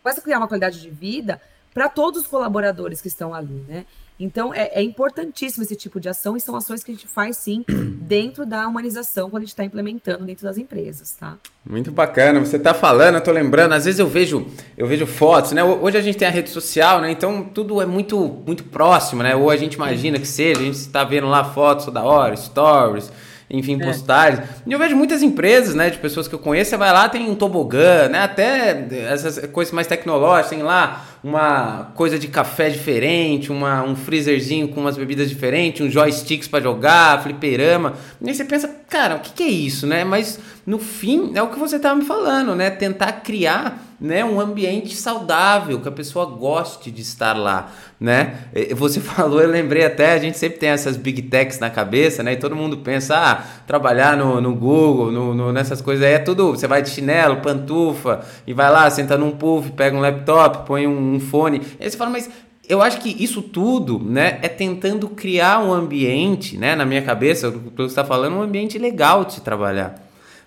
Começa 0.02 0.19
a 0.19 0.23
criar 0.23 0.39
uma 0.39 0.47
qualidade 0.47 0.82
de 0.82 0.89
vida 0.89 1.41
para 1.73 1.88
todos 1.88 2.23
os 2.23 2.28
colaboradores 2.28 3.02
que 3.02 3.08
estão 3.08 3.34
ali, 3.34 3.63
né? 3.67 3.86
Então, 4.19 4.54
é, 4.54 4.71
é, 4.73 4.84
importantíssimo 4.84 5.63
esse 5.63 5.76
tipo 5.76 5.99
de 5.99 6.08
ação 6.08 6.38
e 6.38 6.39
são 6.39 6.56
ações 6.56 6.84
que 6.84 6.91
a 6.91 6.93
gente 6.93 7.08
faz, 7.08 7.38
sim, 7.38 7.65
dentro 8.02 8.45
da 8.45 8.67
humanização, 8.67 9.30
quando 9.30 9.43
a 9.43 9.45
gente 9.45 9.54
está 9.54 9.63
implementando 9.63 10.26
dentro 10.26 10.43
das 10.43 10.58
empresas, 10.58 11.12
tá? 11.19 11.38
Muito 11.67 11.91
bacana. 11.91 12.39
Você 12.39 12.58
está 12.58 12.73
falando, 12.73 13.15
eu 13.15 13.19
estou 13.19 13.34
lembrando, 13.34 13.73
às 13.73 13.86
vezes 13.86 13.99
eu 13.99 14.08
vejo, 14.08 14.45
eu 14.78 14.86
vejo 14.86 15.06
fotos, 15.06 15.52
né? 15.52 15.63
Hoje 15.63 15.97
a 15.97 16.02
gente 16.02 16.17
tem 16.17 16.28
a 16.28 16.32
rede 16.32 16.49
social, 16.49 17.02
né? 17.02 17.12
Então, 17.12 17.43
tudo 17.43 17.82
é 17.82 17.86
muito, 17.86 18.41
muito 18.45 18.63
próximo, 18.65 19.23
né? 19.23 19.36
Ou 19.36 19.49
a 19.49 19.58
gente 19.58 19.73
imagina 19.73 20.19
que 20.19 20.28
seja, 20.28 20.60
a 20.60 20.63
gente 20.63 20.76
está 20.76 21.04
vendo 21.04 21.28
lá 21.28 21.43
fotos 21.43 21.86
toda 21.86 22.04
hora, 22.04 22.36
stories 22.36 23.12
enfim, 23.54 23.80
é. 23.80 23.86
postagens. 23.86 24.47
E 24.65 24.71
eu 24.71 24.80
vejo 24.80 24.95
muitas 24.95 25.21
empresas, 25.21 25.76
né, 25.76 25.91
de 25.91 25.99
pessoas 25.99 26.28
que 26.28 26.34
eu 26.34 26.39
conheço, 26.39 26.71
você 26.71 26.78
vai 26.78 26.91
lá, 26.91 27.08
tem 27.08 27.30
um 27.30 27.36
tobogã, 27.36 28.10
né, 28.10 28.23
até 28.23 28.88
essas 29.12 29.45
coisas 29.47 29.71
mais 29.71 29.86
tecnológicas, 29.86 30.49
tem 30.49 30.63
lá 30.63 31.06
uma 31.24 31.92
coisa 31.96 32.20
de 32.20 32.28
café 32.28 32.70
diferente, 32.70 33.50
uma, 33.50 33.82
um 33.82 33.96
freezerzinho 33.96 34.68
com 34.68 34.82
umas 34.82 34.98
bebidas 34.98 35.30
diferentes, 35.30 35.80
uns 35.80 35.94
joysticks 35.94 36.50
para 36.50 36.62
jogar, 36.62 37.24
fliperama. 37.24 37.94
E 38.22 38.28
aí 38.28 38.36
você 38.36 38.44
pensa, 38.44 38.68
cara, 38.90 39.16
o 39.16 39.20
que, 39.20 39.32
que 39.32 39.44
é 39.44 39.48
isso, 39.50 39.88
né? 39.88 40.04
Mas 40.04 40.38
no 40.68 40.80
fim 40.80 41.32
é 41.34 41.42
o 41.42 41.48
que 41.48 41.58
você 41.58 41.78
estava 41.78 41.96
me 41.96 42.04
falando, 42.04 42.54
né? 42.56 42.70
Tentar 42.70 43.12
criar 43.14 43.94
né, 44.04 44.24
um 44.26 44.38
ambiente 44.38 44.98
saudável, 44.98 45.80
que 45.80 45.88
a 45.88 45.92
pessoa 45.92 46.26
goste 46.26 46.92
de 46.92 47.02
estar 47.02 47.32
lá, 47.32 47.72
né? 47.98 48.36
Você 48.76 49.00
falou, 49.02 49.42
eu 49.42 49.50
lembrei 49.50 49.86
até, 49.86 50.12
a 50.12 50.20
gente 50.20 50.38
sempre 50.38 50.58
tem 50.58 50.68
essas 50.68 50.98
big 50.98 51.22
techs 51.22 51.58
na 51.58 51.70
cabeça, 51.70 52.22
né? 52.22 52.34
E 52.34 52.36
todo 52.36 52.54
mundo 52.54 52.80
pensa, 52.80 53.16
ah, 53.16 53.44
trabalhar 53.66 54.18
no, 54.18 54.42
no 54.42 54.54
Google, 54.54 55.10
no, 55.10 55.34
no, 55.34 55.54
nessas 55.54 55.80
coisas 55.80 56.04
aí 56.06 56.16
é 56.16 56.20
tudo, 56.20 56.52
você 56.52 56.68
vai 56.68 56.82
de 56.82 56.90
chinelo, 56.90 57.38
pantufa, 57.38 58.20
e 58.46 58.54
vai 58.54 58.70
lá, 58.70 58.90
senta 58.90 59.18
num 59.18 59.32
puff, 59.32 59.72
pega 59.72 59.96
um 59.96 60.02
laptop, 60.02 60.68
põe 60.68 60.86
um, 60.86 61.12
um 61.13 61.19
fone. 61.19 61.62
Aí 61.80 61.89
você 61.89 61.97
fala, 61.97 62.10
mas 62.10 62.30
eu 62.67 62.82
acho 62.82 62.99
que 63.02 63.10
isso 63.23 63.41
tudo, 63.41 63.99
né, 63.99 64.39
é 64.41 64.47
tentando 64.47 65.10
criar 65.10 65.60
um 65.60 65.73
ambiente, 65.73 66.58
né, 66.58 66.76
na 66.76 66.86
minha 66.86 67.02
cabeça, 67.02 67.49
o 67.49 67.71
que 67.71 67.78
você 67.78 67.84
está 67.84 68.06
falando, 68.06 68.38
um 68.38 68.41
ambiente 68.41 68.78
legal 68.78 69.26
de 69.26 69.34
se 69.34 69.41
trabalhar, 69.41 70.02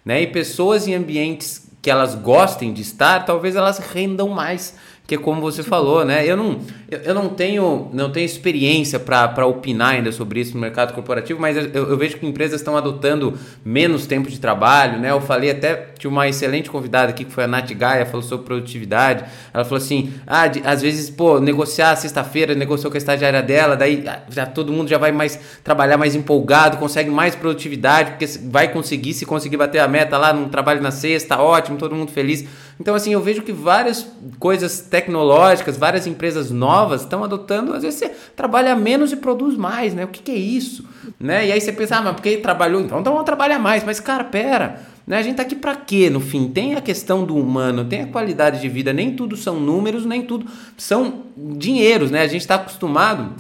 né, 0.05 0.23
e 0.23 0.27
pessoas 0.27 0.89
em 0.89 0.95
ambientes 0.95 1.71
que 1.83 1.91
elas 1.91 2.15
gostem 2.15 2.73
de 2.73 2.83
estar, 2.83 3.25
talvez 3.25 3.55
elas 3.55 3.79
rendam 3.79 4.29
mais 4.29 4.75
que 5.07 5.17
como 5.17 5.41
você 5.41 5.63
falou, 5.63 6.05
né? 6.05 6.29
Eu 6.29 6.37
não, 6.37 6.59
eu, 6.91 6.99
eu 6.99 7.15
não 7.15 7.29
tenho 7.29 7.89
não 7.93 8.11
tenho 8.11 8.27
experiência 8.27 8.99
para 8.99 9.47
opinar 9.47 9.95
ainda 9.95 10.11
sobre 10.11 10.41
isso 10.41 10.55
no 10.55 10.61
mercado 10.61 10.93
corporativo, 10.95 11.41
mas 11.41 11.57
eu, 11.57 11.65
eu 11.73 11.97
vejo 11.97 12.17
que 12.17 12.27
empresas 12.27 12.61
estão 12.61 12.77
adotando 12.77 13.39
menos 13.65 14.07
tempo 14.07 14.29
de 14.29 14.41
trabalho, 14.41 14.99
né? 14.99 15.13
Eu 15.13 15.21
falei 15.21 15.51
até 15.51 15.75
tinha 15.97 16.11
uma 16.11 16.27
excelente 16.29 16.69
convidada 16.69 17.11
aqui 17.11 17.25
que 17.25 17.33
foi 17.33 17.45
a 17.45 17.47
Nath 17.47 17.73
Gaia, 17.73 18.05
falou 18.05 18.23
sobre 18.23 18.47
produtividade. 18.47 19.25
Ela 19.55 19.65
falou 19.65 19.79
assim: 19.79 20.13
ah, 20.27 20.49
de, 20.49 20.61
às 20.65 20.83
vezes, 20.83 21.09
pô, 21.09 21.39
negociar 21.39 21.95
sexta-feira, 21.97 22.55
negociou 22.55 22.91
com 22.91 22.97
a 22.97 22.99
estagiária 22.99 23.43
dela, 23.43 23.77
daí 23.77 24.05
ah, 24.09 24.23
já 24.29 24.45
todo 24.45 24.73
mundo 24.73 24.89
já 24.89 24.99
vai 24.99 25.13
mais 25.13 25.39
trabalhar 25.63 25.97
mais 25.97 26.17
empolgado, 26.17 26.79
consegue 26.79 27.11
mais 27.11 27.37
produtividade, 27.37 28.13
porque 28.13 28.27
vai 28.51 28.73
conseguir, 28.73 29.15
se 29.15 29.25
conseguir 29.25 29.57
bater 29.57 29.79
a 29.79 29.87
meta 29.87 30.19
lá 30.19 30.33
no 30.33 30.49
trabalho 30.49 30.83
na 30.83 30.91
sexta, 30.91 31.39
ótimo, 31.39 31.79
todo 31.79 31.95
mundo 31.95 32.11
feliz. 32.11 32.45
Então, 32.79 32.95
assim, 32.95 33.13
eu 33.13 33.21
vejo 33.21 33.43
que 33.43 33.53
várias 33.53 34.07
coisas 34.39 34.81
tecnológicas, 34.81 35.79
várias 35.79 36.07
empresas 36.07 36.51
novas 36.51 37.03
estão 37.03 37.25
adotando, 37.25 37.73
às 37.73 37.83
vezes 37.83 37.99
você 37.99 38.11
trabalha 38.35 38.77
menos 38.77 39.13
e 39.13 39.17
produz 39.17 39.57
mais, 39.57 39.95
né? 39.95 40.05
O 40.05 40.09
que, 40.09 40.23
que 40.23 40.31
é 40.31 40.37
isso? 40.37 40.85
Né? 41.19 41.47
E 41.47 41.53
aí 41.53 41.61
você 41.61 41.73
pensa, 41.73 41.97
ah, 41.97 42.03
mas 42.03 42.15
porque 42.15 42.37
trabalhou, 42.37 42.81
então, 42.83 43.01
então 43.01 43.13
vamos 43.13 43.25
trabalhar 43.25 43.59
mais. 43.59 43.83
Mas, 43.83 43.99
cara, 43.99 44.25
pera, 44.25 44.83
né? 45.07 45.17
A 45.17 45.23
gente 45.23 45.37
tá 45.37 45.43
aqui 45.43 45.57
para 45.57 45.75
quê, 45.75 46.11
no 46.11 46.21
fim? 46.21 46.49
Tem 46.49 46.75
a 46.75 46.83
questão 46.83 47.25
do 47.25 47.35
humano, 47.35 47.87
tem 47.87 48.03
a 48.03 48.07
qualidade 48.09 48.61
de 48.61 48.69
vida, 48.69 48.93
nem 48.93 49.17
tudo 49.17 49.37
são 49.37 49.59
números, 49.59 50.05
nem 50.05 50.23
tudo 50.23 50.47
são 50.77 51.23
dinheiros, 51.37 52.11
né? 52.11 52.21
A 52.21 52.29
gente 52.29 52.43
está 52.43 52.57
acostumado, 52.57 53.33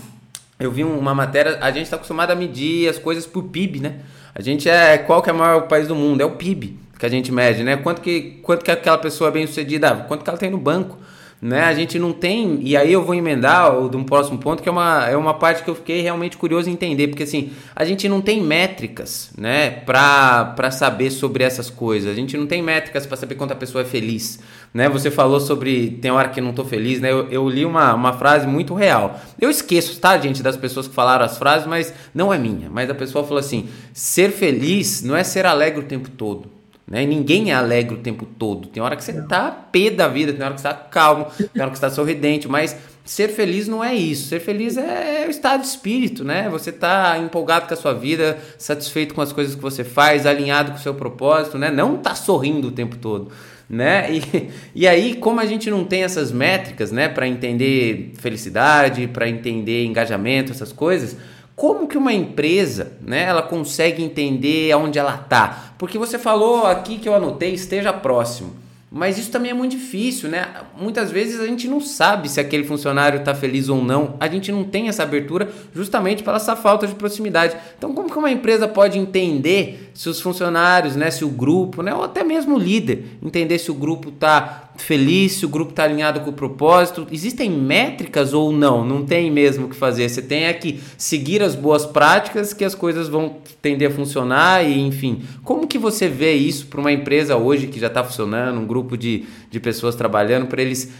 eu 0.59 0.70
vi 0.70 0.83
uma 0.83 1.14
matéria, 1.14 1.59
a 1.61 1.70
gente 1.70 1.85
está 1.85 1.96
acostumado 1.96 2.31
a 2.31 2.35
medir 2.35 2.88
as 2.88 2.99
coisas 2.99 3.27
por 3.27 3.44
PIB, 3.44 3.81
né? 3.81 3.96
A 4.35 4.40
gente 4.40 4.66
é, 4.66 4.96
qual 4.96 5.20
que 5.20 5.29
é 5.29 5.33
o 5.33 5.37
maior 5.37 5.62
país 5.62 5.87
do 5.88 5.94
mundo? 5.94 6.22
É 6.22 6.25
o 6.25 6.33
PIB 6.33 6.86
que 6.98 7.06
a 7.06 7.09
gente 7.09 7.30
mede, 7.32 7.62
né? 7.62 7.76
Quanto 7.76 8.00
que, 8.00 8.38
quanto 8.42 8.64
que 8.64 8.70
aquela 8.70 8.98
pessoa 8.98 9.28
é 9.28 9.32
bem 9.32 9.46
sucedida, 9.46 10.04
quanto 10.09 10.24
que 10.24 10.30
ela 10.30 10.38
tem 10.38 10.50
no 10.50 10.59
banco, 10.59 10.96
né? 11.40 11.64
A 11.64 11.74
gente 11.74 11.98
não 11.98 12.12
tem, 12.12 12.61
e 12.62 12.74
aí 12.76 12.92
eu 12.92 13.04
vou 13.04 13.14
emendar 13.14 13.70
de 13.90 13.96
um 13.96 14.04
próximo 14.04 14.38
ponto, 14.38 14.62
que 14.62 14.68
é 14.68 14.72
uma, 14.72 15.06
é 15.06 15.16
uma 15.16 15.35
parte 15.35 15.62
que 15.62 15.68
eu 15.68 15.74
fiquei 15.74 16.00
realmente 16.00 16.38
curioso 16.38 16.70
em 16.70 16.72
entender, 16.72 17.09
porque 17.09 17.24
assim, 17.24 17.52
a 17.74 17.85
gente 17.85 18.09
não 18.09 18.22
tem 18.22 18.42
métricas, 18.42 19.30
né, 19.37 19.70
para 19.70 20.70
saber 20.70 21.11
sobre 21.11 21.44
essas 21.44 21.68
coisas, 21.68 22.11
a 22.11 22.14
gente 22.14 22.38
não 22.38 22.46
tem 22.46 22.62
métricas 22.62 23.04
para 23.04 23.18
saber 23.18 23.35
quanto 23.35 23.52
a 23.52 23.56
pessoa 23.56 23.82
é 23.82 23.85
feliz, 23.85 24.40
né? 24.72 24.88
Você 24.88 25.11
falou 25.11 25.38
sobre 25.38 25.90
tem 26.00 26.11
hora 26.11 26.30
que 26.30 26.40
não 26.40 26.54
tô 26.54 26.64
feliz, 26.64 27.00
né? 27.00 27.12
Eu, 27.12 27.28
eu 27.30 27.48
li 27.48 27.66
uma, 27.66 27.92
uma 27.94 28.14
frase 28.14 28.46
muito 28.46 28.74
real. 28.74 29.20
Eu 29.38 29.50
esqueço, 29.50 30.00
tá, 30.00 30.16
gente, 30.16 30.42
das 30.42 30.56
pessoas 30.56 30.88
que 30.88 30.94
falaram 30.94 31.24
as 31.24 31.37
frases, 31.37 31.66
mas 31.66 31.92
não 32.14 32.32
é 32.32 32.38
minha, 32.38 32.70
mas 32.70 32.88
a 32.88 32.94
pessoa 32.94 33.24
falou 33.24 33.38
assim: 33.38 33.68
ser 33.92 34.30
feliz 34.30 35.02
não 35.02 35.14
é 35.14 35.22
ser 35.22 35.44
alegre 35.44 35.80
o 35.80 35.85
tempo 35.85 36.11
todo. 36.11 36.56
Né? 36.87 37.05
Ninguém 37.05 37.51
é 37.51 37.55
alegre 37.55 37.96
o 37.96 37.99
tempo 37.99 38.25
todo. 38.25 38.68
Tem 38.68 38.83
hora 38.83 38.94
que 38.94 39.03
você 39.03 39.20
tá 39.22 39.51
pé 39.51 39.90
da 39.90 40.07
vida, 40.07 40.33
tem 40.33 40.44
hora 40.44 40.55
que 40.55 40.61
você 40.61 40.68
tá 40.68 40.75
calmo, 40.75 41.27
tem 41.37 41.61
hora 41.61 41.70
que 41.70 41.77
você 41.77 41.87
tá 41.87 41.90
sorridente, 41.90 42.46
mas 42.46 42.77
ser 43.05 43.29
feliz 43.29 43.66
não 43.66 43.83
é 43.83 43.94
isso. 43.94 44.29
Ser 44.29 44.40
feliz 44.40 44.77
é, 44.77 45.25
é 45.25 45.27
o 45.27 45.31
estado 45.31 45.62
de 45.62 45.66
espírito, 45.66 46.25
né? 46.25 46.49
Você 46.49 46.70
tá 46.70 47.18
empolgado 47.18 47.66
com 47.66 47.75
a 47.75 47.77
sua 47.77 47.92
vida, 47.92 48.38
satisfeito 48.57 49.14
com 49.14 49.20
as 49.20 49.33
coisas 49.33 49.57
que 49.57 49.61
você 49.61 49.83
faz, 49.83 50.27
alinhado 50.27 50.72
com 50.72 50.79
o 50.79 50.81
seu 50.81 50.94
propósito, 50.94 51.59
né? 51.59 51.70
Não 51.70 51.96
tá 51.96 52.14
sorrindo 52.14 52.68
o 52.68 52.72
tempo 52.72 52.96
todo. 52.96 53.33
Né? 53.68 54.07
E, 54.16 54.51
e 54.83 54.87
aí, 54.87 55.14
como 55.14 55.40
a 55.40 55.46
gente 55.46 55.68
não 55.68 55.85
tem 55.85 56.05
essas 56.05 56.31
métricas, 56.31 56.92
né, 56.92 57.09
para 57.09 57.27
entender 57.27 58.12
felicidade, 58.14 59.09
para 59.09 59.29
entender 59.29 59.85
engajamento, 59.85 60.53
essas 60.53 60.72
coisas, 60.72 61.16
como 61.57 61.88
que 61.88 61.97
uma 61.97 62.12
empresa, 62.12 62.92
né, 63.01 63.23
ela 63.23 63.40
consegue 63.40 64.05
entender 64.05 64.71
aonde 64.73 64.99
ela 64.99 65.14
está? 65.25 65.73
Porque 65.79 65.97
você 65.97 66.19
falou 66.19 66.66
aqui 66.66 66.99
que 66.99 67.09
eu 67.09 67.14
anotei, 67.14 67.55
esteja 67.55 67.95
próximo. 67.95 68.55
Mas 68.90 69.19
isso 69.19 69.31
também 69.31 69.51
é 69.51 69.55
muito 69.55 69.73
difícil, 69.73 70.29
né? 70.29 70.47
Muitas 70.79 71.11
vezes 71.11 71.40
a 71.40 71.47
gente 71.47 71.66
não 71.66 71.81
sabe 71.81 72.29
se 72.29 72.38
aquele 72.38 72.62
funcionário 72.64 73.19
está 73.19 73.35
feliz 73.35 73.69
ou 73.69 73.83
não. 73.83 74.14
A 74.21 74.29
gente 74.29 74.53
não 74.53 74.62
tem 74.62 74.88
essa 74.88 75.03
abertura 75.03 75.51
justamente 75.75 76.23
pela 76.23 76.37
essa 76.37 76.55
falta 76.55 76.87
de 76.87 76.95
proximidade. 76.95 77.57
Então, 77.77 77.92
como 77.92 78.09
que 78.09 78.19
uma 78.19 78.31
empresa 78.31 78.69
pode 78.69 78.97
entender 78.99 79.90
se 79.92 80.09
os 80.09 80.21
funcionários, 80.21 80.95
né, 80.95 81.11
se 81.11 81.25
o 81.25 81.29
grupo, 81.29 81.83
né, 81.83 81.92
ou 81.92 82.05
até 82.05 82.23
mesmo 82.23 82.55
o 82.55 82.59
líder, 82.59 83.19
entender 83.23 83.59
se 83.59 83.71
o 83.71 83.75
grupo 83.75 84.11
está 84.11 84.65
feliz, 84.76 85.32
se 85.32 85.46
o 85.46 85.48
grupo 85.48 85.70
está 85.70 85.84
alinhado 85.84 86.20
com 86.20 86.30
o 86.30 86.32
propósito? 86.32 87.06
Existem 87.10 87.50
métricas 87.50 88.32
ou 88.32 88.52
não? 88.52 88.84
Não 88.84 89.04
tem 89.04 89.30
mesmo 89.30 89.66
o 89.66 89.68
que 89.68 89.76
fazer. 89.76 90.08
Você 90.08 90.22
tem 90.22 90.44
é 90.44 90.52
que 90.52 90.80
seguir 90.96 91.42
as 91.42 91.54
boas 91.54 91.84
práticas 91.84 92.52
que 92.52 92.64
as 92.64 92.74
coisas 92.74 93.08
vão 93.08 93.36
tender 93.60 93.90
a 93.90 93.94
funcionar 93.94 94.64
e, 94.64 94.78
enfim. 94.80 95.22
Como 95.42 95.66
que 95.66 95.78
você 95.78 96.08
vê 96.08 96.34
isso 96.34 96.66
para 96.66 96.80
uma 96.80 96.92
empresa 96.92 97.36
hoje 97.36 97.66
que 97.66 97.80
já 97.80 97.88
está 97.88 98.02
funcionando, 98.02 98.60
um 98.60 98.66
grupo 98.66 98.96
de, 98.96 99.26
de 99.50 99.60
pessoas 99.60 99.94
trabalhando, 99.94 100.46
para 100.46 100.62
eles 100.62 100.92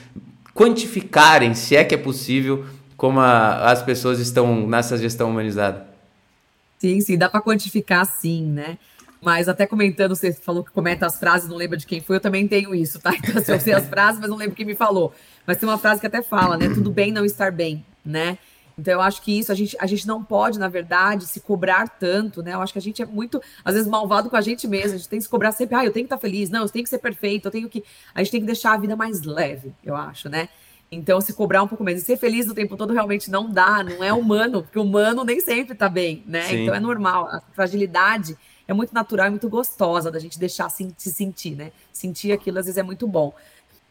quantificarem, 0.55 1.55
se 1.55 1.77
é 1.77 1.85
que 1.85 1.95
é 1.95 1.99
possível, 1.99 2.65
como 2.97 3.21
a, 3.21 3.71
as 3.71 3.83
pessoas 3.83 4.19
estão 4.19 4.67
nessa 4.67 4.97
gestão 4.97 5.31
humanizada? 5.31 5.87
Sim, 6.79 7.01
sim, 7.01 7.17
dá 7.17 7.29
para 7.29 7.41
quantificar 7.41 8.05
sim, 8.07 8.45
né? 8.45 8.79
Mas 9.27 9.49
até 9.49 9.67
comentando, 9.67 10.15
você 10.15 10.33
falou 10.33 10.63
que 10.63 10.71
comenta 10.71 11.05
as 11.05 11.19
frases, 11.19 11.49
não 11.49 11.57
lembra 11.57 11.77
de 11.77 11.85
quem 11.85 12.01
foi, 12.01 12.15
eu 12.15 12.21
também 12.21 12.47
tenho 12.47 12.73
isso, 12.73 13.01
tá? 13.01 13.11
Então, 13.19 13.39
assim, 13.39 13.51
eu 13.51 13.59
sei 13.61 13.73
as 13.73 13.89
frases, 13.89 14.21
mas 14.21 14.31
não 14.31 14.37
lembro 14.37 14.55
quem 14.55 14.65
me 14.65 14.77
falou. 14.77 15.13
Mas 15.45 15.57
tem 15.57 15.69
uma 15.69 15.79
frase 15.79 16.01
que 16.01 16.07
até 16.07 16.23
fala, 16.23 16.57
né? 16.57 16.69
Tudo 16.69 16.93
bem 16.93 17.11
não 17.11 17.25
estar 17.25 17.51
bem, 17.51 17.85
né? 18.05 18.39
Então 18.79 18.95
eu 18.95 19.01
acho 19.01 19.21
que 19.23 19.37
isso, 19.37 19.51
a 19.51 19.55
gente, 19.57 19.77
a 19.81 19.87
gente 19.87 20.07
não 20.07 20.23
pode, 20.23 20.61
na 20.61 20.69
verdade, 20.69 21.27
se 21.27 21.41
cobrar 21.41 21.89
tanto, 21.89 22.41
né? 22.41 22.55
Eu 22.55 22.61
acho 22.63 22.73
que 22.73 22.79
a 22.79 22.83
gente 22.83 23.03
é 23.03 23.05
muito, 23.05 23.43
às 23.65 23.75
vezes, 23.75 23.89
malvado 23.89 24.31
com 24.31 24.37
a 24.37 24.41
gente 24.41 24.69
mesmo. 24.69 24.95
A 24.95 24.97
gente 24.97 25.09
tem 25.09 25.19
que 25.19 25.25
se 25.25 25.29
cobrar 25.29 25.51
sempre, 25.51 25.75
ah, 25.75 25.85
eu 25.85 25.91
tenho 25.91 26.07
que 26.07 26.15
estar 26.15 26.19
feliz, 26.19 26.49
não, 26.49 26.63
eu 26.63 26.69
tenho 26.69 26.85
que 26.85 26.91
ser 26.91 26.99
perfeito, 26.99 27.49
eu 27.49 27.51
tenho 27.51 27.69
que. 27.69 27.83
A 28.15 28.23
gente 28.23 28.31
tem 28.31 28.41
que 28.41 28.47
deixar 28.47 28.75
a 28.75 28.77
vida 28.77 28.95
mais 28.95 29.23
leve, 29.23 29.75
eu 29.83 29.97
acho, 29.97 30.29
né? 30.29 30.49
Então, 30.89 31.21
se 31.21 31.33
cobrar 31.33 31.65
um 31.65 31.67
pouco 31.67 31.83
menos 31.83 32.03
e 32.03 32.05
ser 32.05 32.17
feliz 32.17 32.49
o 32.49 32.55
tempo 32.55 32.77
todo 32.77 32.93
realmente 32.93 33.29
não 33.29 33.51
dá, 33.51 33.83
não 33.83 34.05
é 34.05 34.13
humano, 34.13 34.63
porque 34.63 34.79
o 34.79 34.83
humano 34.83 35.25
nem 35.25 35.41
sempre 35.41 35.75
tá 35.75 35.89
bem, 35.89 36.23
né? 36.29 36.43
Sim. 36.43 36.63
Então 36.63 36.75
é 36.77 36.79
normal. 36.79 37.27
A 37.27 37.43
fragilidade 37.53 38.37
é 38.69 38.75
muito 38.75 38.93
natural 38.93 39.29
e 39.29 39.31
muito 39.31 39.49
gostosa 39.49 40.11
da 40.11 40.19
gente 40.19 40.39
deixar 40.39 40.69
se 40.69 40.95
sentir, 40.99 41.55
né? 41.57 41.73
Sentir 41.93 42.33
aquilo 42.33 42.59
às 42.59 42.67
vezes 42.67 42.79
é 42.79 42.83
muito 42.83 43.07
bom. 43.07 43.35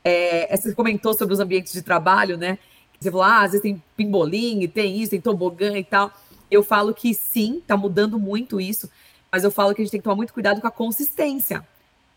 É, 0.03 0.55
você 0.55 0.73
comentou 0.75 1.13
sobre 1.13 1.33
os 1.33 1.39
ambientes 1.39 1.73
de 1.73 1.81
trabalho, 1.81 2.37
né? 2.37 2.59
Você 2.99 3.09
falou, 3.09 3.25
ah, 3.25 3.41
às 3.41 3.51
vezes 3.51 3.61
tem 3.61 3.81
pimbolim, 3.95 4.67
tem 4.67 5.01
isso, 5.01 5.11
tem 5.11 5.21
tobogã 5.21 5.77
e 5.77 5.83
tal. 5.83 6.11
Eu 6.49 6.63
falo 6.63 6.93
que 6.93 7.13
sim, 7.13 7.61
tá 7.65 7.75
mudando 7.75 8.19
muito 8.19 8.61
isso, 8.61 8.89
mas 9.31 9.43
eu 9.43 9.51
falo 9.51 9.73
que 9.73 9.81
a 9.81 9.85
gente 9.85 9.91
tem 9.91 9.99
que 9.99 10.03
tomar 10.03 10.15
muito 10.15 10.33
cuidado 10.33 10.61
com 10.61 10.67
a 10.67 10.71
consistência. 10.71 11.65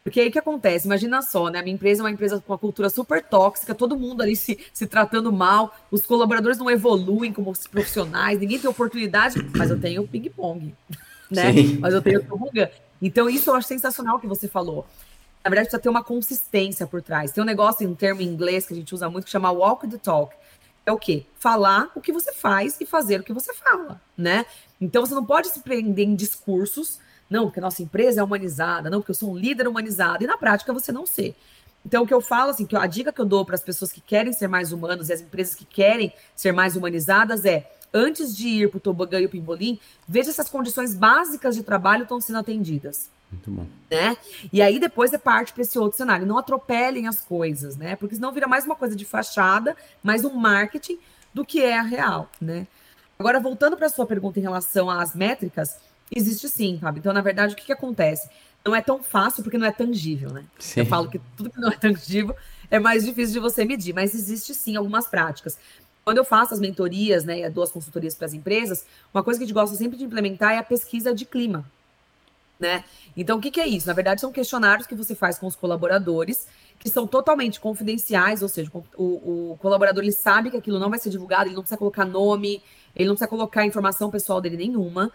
Porque 0.04 0.20
aí 0.20 0.28
o 0.28 0.32
que 0.32 0.38
acontece? 0.38 0.86
Imagina 0.86 1.20
só, 1.22 1.48
né? 1.48 1.58
A 1.58 1.62
minha 1.62 1.74
empresa 1.74 2.00
é 2.00 2.04
uma 2.04 2.10
empresa 2.10 2.40
com 2.40 2.52
uma 2.52 2.58
cultura 2.58 2.88
super 2.88 3.22
tóxica, 3.22 3.74
todo 3.74 3.98
mundo 3.98 4.22
ali 4.22 4.36
se, 4.36 4.58
se 4.72 4.86
tratando 4.86 5.32
mal, 5.32 5.74
os 5.90 6.06
colaboradores 6.06 6.56
não 6.58 6.70
evoluem 6.70 7.32
como 7.32 7.52
profissionais, 7.70 8.38
ninguém 8.38 8.58
tem 8.58 8.70
oportunidade, 8.70 9.38
mas 9.56 9.70
eu 9.70 9.80
tenho 9.80 10.06
ping-pong, 10.06 10.74
né? 11.30 11.52
Sim. 11.52 11.78
Mas 11.78 11.94
eu 11.94 12.02
tenho 12.02 12.24
tobogã. 12.24 12.68
Então, 13.00 13.28
isso 13.28 13.50
eu 13.50 13.54
acho 13.54 13.68
sensacional 13.68 14.18
que 14.18 14.26
você 14.26 14.48
falou. 14.48 14.86
Na 15.44 15.50
verdade, 15.50 15.66
precisa 15.66 15.82
ter 15.82 15.88
uma 15.88 16.02
consistência 16.02 16.86
por 16.86 17.00
trás. 17.00 17.30
Tem 17.32 17.42
um 17.42 17.46
negócio, 17.46 17.88
um 17.88 17.94
termo 17.94 18.20
em 18.20 18.26
inglês 18.26 18.66
que 18.66 18.72
a 18.72 18.76
gente 18.76 18.94
usa 18.94 19.08
muito 19.08 19.24
que 19.24 19.30
chama 19.30 19.50
walk 19.50 19.88
the 19.88 19.98
talk. 19.98 20.34
É 20.84 20.92
o 20.92 20.98
quê? 20.98 21.26
Falar 21.38 21.90
o 21.94 22.00
que 22.00 22.12
você 22.12 22.32
faz 22.32 22.80
e 22.80 22.86
fazer 22.86 23.20
o 23.20 23.22
que 23.22 23.32
você 23.32 23.52
fala, 23.54 24.00
né? 24.16 24.46
Então 24.80 25.04
você 25.04 25.14
não 25.14 25.24
pode 25.24 25.48
se 25.48 25.60
prender 25.60 26.06
em 26.06 26.14
discursos, 26.14 26.98
não, 27.28 27.44
porque 27.44 27.60
a 27.60 27.62
nossa 27.62 27.82
empresa 27.82 28.20
é 28.20 28.24
humanizada, 28.24 28.88
não, 28.88 29.00
porque 29.00 29.10
eu 29.10 29.14
sou 29.14 29.32
um 29.32 29.36
líder 29.36 29.68
humanizado, 29.68 30.24
e 30.24 30.26
na 30.26 30.38
prática 30.38 30.72
você 30.72 30.90
não 30.90 31.04
ser. 31.04 31.36
Então, 31.84 32.02
o 32.02 32.06
que 32.06 32.12
eu 32.12 32.20
falo, 32.20 32.50
assim, 32.50 32.66
que 32.66 32.76
a 32.76 32.86
dica 32.86 33.12
que 33.12 33.20
eu 33.20 33.24
dou 33.24 33.44
para 33.44 33.54
as 33.54 33.62
pessoas 33.62 33.92
que 33.92 34.00
querem 34.00 34.32
ser 34.32 34.48
mais 34.48 34.72
humanos 34.72 35.08
e 35.08 35.12
as 35.12 35.20
empresas 35.20 35.54
que 35.54 35.64
querem 35.64 36.12
ser 36.34 36.52
mais 36.52 36.76
humanizadas 36.76 37.44
é, 37.44 37.70
antes 37.92 38.36
de 38.36 38.48
ir 38.48 38.70
para 38.70 38.78
o 38.78 38.80
tobogã 38.80 39.20
e 39.20 39.26
o 39.26 39.28
pimbolim, 39.28 39.78
veja 40.06 40.32
se 40.32 40.40
as 40.40 40.48
condições 40.48 40.94
básicas 40.94 41.54
de 41.54 41.62
trabalho 41.62 42.02
estão 42.02 42.20
sendo 42.20 42.38
atendidas. 42.38 43.10
Muito 43.30 43.50
bom. 43.50 43.66
Né? 43.90 44.16
E 44.52 44.62
aí 44.62 44.78
depois 44.78 45.12
é 45.12 45.18
parte 45.18 45.52
para 45.52 45.62
esse 45.62 45.78
outro 45.78 45.98
cenário. 45.98 46.26
Não 46.26 46.38
atropelem 46.38 47.06
as 47.06 47.20
coisas, 47.20 47.76
né? 47.76 47.96
Porque 47.96 48.14
senão 48.14 48.32
vira 48.32 48.48
mais 48.48 48.64
uma 48.64 48.74
coisa 48.74 48.96
de 48.96 49.04
fachada, 49.04 49.76
mais 50.02 50.24
um 50.24 50.34
marketing 50.34 50.98
do 51.32 51.44
que 51.44 51.62
é 51.62 51.78
a 51.78 51.82
real, 51.82 52.30
né? 52.40 52.66
Agora, 53.18 53.40
voltando 53.40 53.76
para 53.76 53.86
a 53.86 53.90
sua 53.90 54.06
pergunta 54.06 54.38
em 54.38 54.42
relação 54.42 54.88
às 54.88 55.14
métricas, 55.14 55.76
existe 56.14 56.48
sim, 56.48 56.78
Fábio. 56.80 57.00
Então, 57.00 57.12
na 57.12 57.20
verdade, 57.20 57.52
o 57.52 57.56
que, 57.56 57.66
que 57.66 57.72
acontece? 57.72 58.30
Não 58.64 58.74
é 58.74 58.80
tão 58.80 59.02
fácil 59.02 59.42
porque 59.42 59.58
não 59.58 59.66
é 59.66 59.72
tangível, 59.72 60.30
né? 60.30 60.44
Sim. 60.58 60.80
Eu 60.80 60.86
falo 60.86 61.10
que 61.10 61.20
tudo 61.36 61.50
que 61.50 61.60
não 61.60 61.68
é 61.68 61.76
tangível 61.76 62.34
é 62.70 62.78
mais 62.78 63.04
difícil 63.04 63.34
de 63.34 63.40
você 63.40 63.64
medir, 63.64 63.94
mas 63.94 64.14
existe 64.14 64.54
sim 64.54 64.76
algumas 64.76 65.08
práticas. 65.08 65.58
Quando 66.08 66.16
eu 66.16 66.24
faço 66.24 66.54
as 66.54 66.60
mentorias, 66.60 67.22
né, 67.22 67.40
e 67.40 67.50
dou 67.50 67.62
as 67.62 67.70
consultorias 67.70 68.14
para 68.14 68.24
as 68.24 68.32
empresas, 68.32 68.86
uma 69.12 69.22
coisa 69.22 69.38
que 69.38 69.44
a 69.44 69.46
gente 69.46 69.54
gosta 69.54 69.76
sempre 69.76 69.98
de 69.98 70.04
implementar 70.04 70.52
é 70.54 70.56
a 70.56 70.62
pesquisa 70.62 71.14
de 71.14 71.26
clima 71.26 71.66
né? 72.58 72.84
Então, 73.16 73.38
o 73.38 73.40
que, 73.40 73.50
que, 73.50 73.60
é 73.60 73.66
isso? 73.66 73.86
Na 73.86 73.92
verdade, 73.92 74.20
são 74.20 74.32
questionários 74.32 74.86
que 74.86 74.94
você 74.94 75.14
faz 75.14 75.38
com 75.38 75.46
os 75.46 75.54
colaboradores, 75.54 76.46
que 76.78 76.88
são 76.88 77.06
totalmente 77.06 77.60
confidenciais, 77.60 78.42
ou 78.42 78.48
seja, 78.48 78.70
o, 78.96 79.52
o, 79.52 79.58
colaborador 79.60 80.02
ele 80.02 80.12
sabe 80.12 80.50
que 80.50 80.56
aquilo 80.56 80.78
não 80.78 80.90
vai 80.90 80.98
ser 80.98 81.10
divulgado, 81.10 81.48
ele 81.48 81.54
não 81.54 81.62
precisa 81.62 81.78
colocar 81.78 82.04
nome, 82.04 82.62
ele 82.94 83.08
não 83.08 83.14
precisa 83.14 83.28
colocar 83.28 83.64
informação 83.64 84.10
pessoal 84.10 84.40
dele 84.40 84.56
nenhuma. 84.56 85.12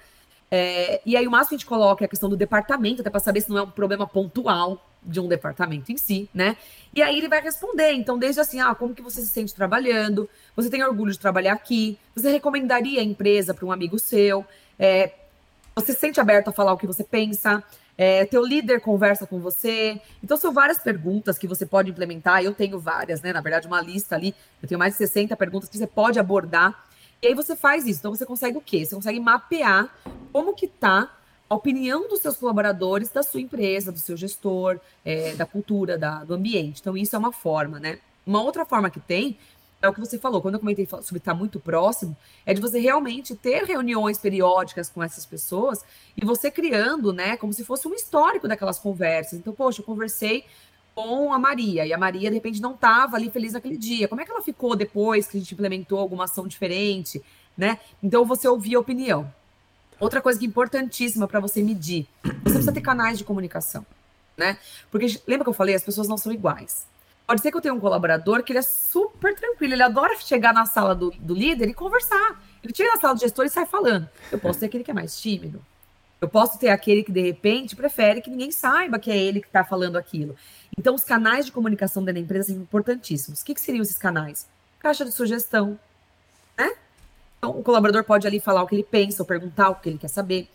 É, 0.55 1.01
e 1.03 1.17
aí, 1.17 1.27
o 1.27 1.31
máximo 1.31 1.49
que 1.49 1.55
a 1.55 1.57
gente 1.57 1.65
coloca 1.65 2.03
é 2.03 2.05
a 2.05 2.07
questão 2.07 2.29
do 2.29 2.37
departamento, 2.37 3.01
até 3.01 3.09
para 3.09 3.19
saber 3.19 3.41
se 3.41 3.49
não 3.49 3.57
é 3.57 3.63
um 3.63 3.71
problema 3.71 4.05
pontual 4.05 4.87
de 5.01 5.19
um 5.19 5.27
departamento 5.27 5.91
em 5.91 5.97
si, 5.97 6.29
né? 6.31 6.55
E 6.93 7.01
aí 7.01 7.17
ele 7.17 7.27
vai 7.27 7.41
responder. 7.41 7.91
Então, 7.93 8.19
desde 8.19 8.39
assim, 8.39 8.59
ah, 8.59 8.75
como 8.75 8.93
que 8.93 9.01
você 9.01 9.21
se 9.21 9.29
sente 9.29 9.55
trabalhando? 9.55 10.29
Você 10.55 10.69
tem 10.69 10.83
orgulho 10.83 11.11
de 11.11 11.17
trabalhar 11.17 11.53
aqui? 11.53 11.97
Você 12.15 12.29
recomendaria 12.29 13.01
a 13.01 13.03
empresa 13.03 13.51
para 13.51 13.65
um 13.65 13.71
amigo 13.71 13.97
seu? 13.97 14.45
É, 14.77 15.13
você 15.75 15.91
se 15.91 15.99
sente 15.99 16.21
aberto 16.21 16.49
a 16.49 16.51
falar 16.51 16.73
o 16.73 16.77
que 16.77 16.85
você 16.85 17.03
pensa? 17.03 17.63
É, 17.97 18.23
teu 18.25 18.45
líder 18.45 18.79
conversa 18.79 19.25
com 19.25 19.39
você. 19.39 19.99
Então, 20.23 20.37
são 20.37 20.53
várias 20.53 20.77
perguntas 20.77 21.35
que 21.35 21.47
você 21.47 21.65
pode 21.65 21.89
implementar. 21.89 22.43
Eu 22.43 22.53
tenho 22.53 22.77
várias, 22.79 23.23
né? 23.23 23.33
Na 23.33 23.41
verdade, 23.41 23.65
uma 23.65 23.81
lista 23.81 24.13
ali. 24.13 24.35
Eu 24.61 24.69
tenho 24.69 24.77
mais 24.77 24.93
de 24.93 24.99
60 24.99 25.35
perguntas 25.35 25.67
que 25.67 25.79
você 25.79 25.87
pode 25.87 26.19
abordar. 26.19 26.92
E 27.23 27.27
aí 27.27 27.33
você 27.33 27.55
faz 27.55 27.87
isso. 27.87 27.99
Então, 27.99 28.13
você 28.13 28.25
consegue 28.25 28.57
o 28.57 28.61
quê? 28.61 28.85
Você 28.85 28.93
consegue 28.93 29.17
mapear 29.17 29.89
como 30.33 30.53
que 30.53 30.67
tá 30.67 31.09
a 31.49 31.55
opinião 31.55 32.09
dos 32.09 32.19
seus 32.19 32.35
colaboradores, 32.35 33.09
da 33.09 33.23
sua 33.23 33.39
empresa, 33.39 33.93
do 33.93 33.99
seu 33.99 34.17
gestor, 34.17 34.77
é, 35.05 35.33
da 35.33 35.45
cultura, 35.45 35.97
da, 35.97 36.25
do 36.25 36.33
ambiente. 36.33 36.81
Então, 36.81 36.97
isso 36.97 37.15
é 37.15 37.19
uma 37.19 37.31
forma, 37.31 37.79
né? 37.79 37.99
Uma 38.27 38.41
outra 38.41 38.65
forma 38.65 38.89
que 38.89 38.99
tem 38.99 39.37
é 39.81 39.87
o 39.87 39.93
que 39.93 40.01
você 40.01 40.17
falou, 40.17 40.41
quando 40.41 40.55
eu 40.55 40.59
comentei 40.59 40.85
sobre 40.85 41.17
estar 41.17 41.33
muito 41.33 41.61
próximo, 41.61 42.15
é 42.45 42.53
de 42.53 42.59
você 42.59 42.79
realmente 42.79 43.35
ter 43.35 43.63
reuniões 43.63 44.17
periódicas 44.17 44.89
com 44.89 45.01
essas 45.01 45.25
pessoas 45.25 45.83
e 46.15 46.25
você 46.25 46.49
criando, 46.49 47.11
né, 47.11 47.35
como 47.35 47.51
se 47.51 47.65
fosse 47.65 47.85
um 47.85 47.93
histórico 47.93 48.47
daquelas 48.47 48.79
conversas. 48.79 49.39
Então, 49.39 49.53
poxa, 49.53 49.81
eu 49.81 49.85
conversei 49.85 50.45
com 50.95 51.33
a 51.33 51.39
Maria, 51.39 51.85
e 51.85 51.93
a 51.93 51.97
Maria, 51.97 52.29
de 52.29 52.35
repente, 52.35 52.61
não 52.61 52.73
estava 52.73 53.15
ali 53.15 53.29
feliz 53.29 53.53
naquele 53.53 53.77
dia. 53.77 54.07
Como 54.07 54.21
é 54.21 54.25
que 54.25 54.31
ela 54.31 54.41
ficou 54.41 54.75
depois 54.75 55.27
que 55.27 55.37
a 55.37 55.39
gente 55.39 55.53
implementou 55.53 55.99
alguma 55.99 56.25
ação 56.25 56.47
diferente, 56.47 57.21
né? 57.57 57.79
Então, 58.01 58.25
você 58.25 58.47
ouvir 58.47 58.75
a 58.75 58.79
opinião. 58.79 59.31
Outra 59.99 60.21
coisa 60.21 60.37
que 60.37 60.45
é 60.45 60.47
importantíssima 60.47 61.27
para 61.27 61.39
você 61.39 61.63
medir, 61.63 62.07
você 62.23 62.33
precisa 62.43 62.71
ter 62.71 62.81
canais 62.81 63.17
de 63.17 63.23
comunicação, 63.23 63.85
né? 64.37 64.57
Porque 64.91 65.19
lembra 65.27 65.45
que 65.45 65.49
eu 65.49 65.53
falei, 65.53 65.75
as 65.75 65.83
pessoas 65.83 66.07
não 66.07 66.17
são 66.17 66.31
iguais. 66.31 66.85
Pode 67.25 67.41
ser 67.41 67.51
que 67.51 67.57
eu 67.57 67.61
tenha 67.61 67.73
um 67.73 67.79
colaborador 67.79 68.43
que 68.43 68.51
ele 68.51 68.59
é 68.59 68.63
super 68.63 69.33
tranquilo, 69.33 69.73
ele 69.73 69.83
adora 69.83 70.17
chegar 70.19 70.53
na 70.53 70.65
sala 70.65 70.93
do, 70.93 71.11
do 71.11 71.33
líder 71.33 71.69
e 71.69 71.73
conversar. 71.73 72.43
Ele 72.61 72.73
chega 72.75 72.93
na 72.95 72.99
sala 72.99 73.13
do 73.15 73.21
gestor 73.21 73.45
e 73.45 73.49
sai 73.49 73.65
falando. 73.65 74.09
Eu 74.31 74.39
posso 74.39 74.59
ter 74.59 74.65
aquele 74.65 74.83
que 74.83 74.91
é 74.91 74.93
mais 74.93 75.19
tímido. 75.19 75.63
Eu 76.23 76.29
posso 76.29 76.57
ter 76.57 76.69
aquele 76.69 77.03
que, 77.03 77.11
de 77.11 77.19
repente, 77.19 77.75
prefere 77.75 78.21
que 78.21 78.29
ninguém 78.29 78.49
saiba 78.49 78.97
que 78.97 79.11
é 79.11 79.17
ele 79.17 79.41
que 79.41 79.47
está 79.47 79.61
falando 79.61 79.97
aquilo. 79.97 80.37
Então, 80.77 80.95
os 80.95 81.03
canais 81.03 81.45
de 81.45 81.51
comunicação 81.51 82.01
dentro 82.01 82.21
da 82.21 82.23
empresa 82.23 82.53
são 82.53 82.61
importantíssimos. 82.61 83.41
O 83.41 83.45
que, 83.45 83.53
que 83.53 83.59
seriam 83.59 83.81
esses 83.81 83.97
canais? 83.97 84.47
Caixa 84.79 85.03
de 85.03 85.11
sugestão, 85.11 85.77
né? 86.57 86.71
Então, 87.37 87.59
o 87.59 87.61
colaborador 87.61 88.05
pode 88.05 88.25
ali 88.25 88.39
falar 88.39 88.63
o 88.63 88.67
que 88.67 88.73
ele 88.73 88.87
pensa, 88.89 89.21
ou 89.21 89.27
perguntar 89.27 89.71
o 89.71 89.75
que 89.75 89.89
ele 89.89 89.97
quer 89.97 90.07
saber. 90.07 90.47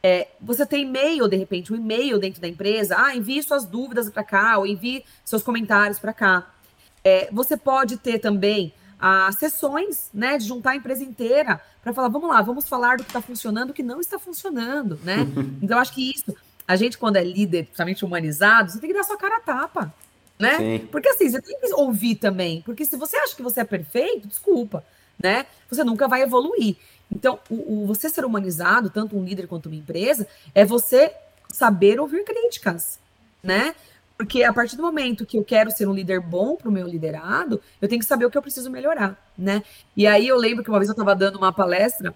É, 0.00 0.28
você 0.40 0.64
tem 0.64 0.82
e-mail, 0.82 1.26
de 1.26 1.36
repente, 1.36 1.72
um 1.72 1.76
e-mail 1.76 2.20
dentro 2.20 2.40
da 2.40 2.46
empresa, 2.46 2.94
ah, 2.96 3.16
envie 3.16 3.42
suas 3.42 3.64
dúvidas 3.64 4.08
para 4.08 4.22
cá, 4.22 4.58
ou 4.58 4.64
envie 4.64 5.04
seus 5.24 5.42
comentários 5.42 5.98
para 5.98 6.12
cá. 6.12 6.54
É, 7.02 7.28
você 7.32 7.56
pode 7.56 7.96
ter 7.96 8.20
também 8.20 8.72
as 8.98 9.36
sessões, 9.36 10.10
né, 10.12 10.38
de 10.38 10.46
juntar 10.46 10.70
a 10.70 10.76
empresa 10.76 11.04
inteira 11.04 11.60
para 11.82 11.92
falar, 11.92 12.08
vamos 12.08 12.28
lá, 12.28 12.40
vamos 12.42 12.68
falar 12.68 12.96
do 12.96 13.04
que 13.04 13.10
está 13.10 13.20
funcionando, 13.20 13.68
do 13.68 13.74
que 13.74 13.82
não 13.82 14.00
está 14.00 14.18
funcionando, 14.18 14.98
né? 15.04 15.18
então, 15.62 15.78
acho 15.78 15.92
que 15.92 16.10
isso, 16.10 16.34
a 16.66 16.76
gente, 16.76 16.98
quando 16.98 17.16
é 17.16 17.24
líder, 17.24 17.64
principalmente 17.64 18.04
humanizado, 18.04 18.72
você 18.72 18.80
tem 18.80 18.90
que 18.90 18.96
dar 18.96 19.04
sua 19.04 19.16
cara 19.16 19.36
a 19.36 19.40
tapa, 19.40 19.94
né? 20.38 20.56
Sim. 20.56 20.88
Porque 20.90 21.08
assim, 21.08 21.28
você 21.28 21.40
tem 21.40 21.58
que 21.60 21.72
ouvir 21.74 22.16
também, 22.16 22.62
porque 22.62 22.84
se 22.84 22.96
você 22.96 23.16
acha 23.18 23.36
que 23.36 23.42
você 23.42 23.60
é 23.60 23.64
perfeito, 23.64 24.28
desculpa, 24.28 24.84
né? 25.22 25.46
Você 25.70 25.84
nunca 25.84 26.08
vai 26.08 26.22
evoluir. 26.22 26.76
Então, 27.10 27.38
o, 27.48 27.82
o, 27.82 27.86
você 27.86 28.08
ser 28.08 28.24
humanizado, 28.24 28.90
tanto 28.90 29.16
um 29.16 29.24
líder 29.24 29.46
quanto 29.46 29.66
uma 29.66 29.76
empresa, 29.76 30.26
é 30.54 30.64
você 30.64 31.12
saber 31.48 32.00
ouvir 32.00 32.24
críticas, 32.24 32.98
né? 33.42 33.74
Porque 34.16 34.42
a 34.42 34.52
partir 34.52 34.76
do 34.76 34.82
momento 34.82 35.26
que 35.26 35.36
eu 35.36 35.44
quero 35.44 35.70
ser 35.70 35.86
um 35.86 35.92
líder 35.92 36.20
bom 36.20 36.56
para 36.56 36.68
o 36.68 36.72
meu 36.72 36.86
liderado, 36.86 37.60
eu 37.80 37.88
tenho 37.88 38.00
que 38.00 38.06
saber 38.06 38.24
o 38.24 38.30
que 38.30 38.38
eu 38.38 38.42
preciso 38.42 38.70
melhorar, 38.70 39.30
né? 39.36 39.62
E 39.94 40.06
aí 40.06 40.26
eu 40.26 40.36
lembro 40.36 40.64
que 40.64 40.70
uma 40.70 40.78
vez 40.78 40.88
eu 40.88 40.94
estava 40.94 41.14
dando 41.14 41.36
uma 41.36 41.52
palestra 41.52 42.14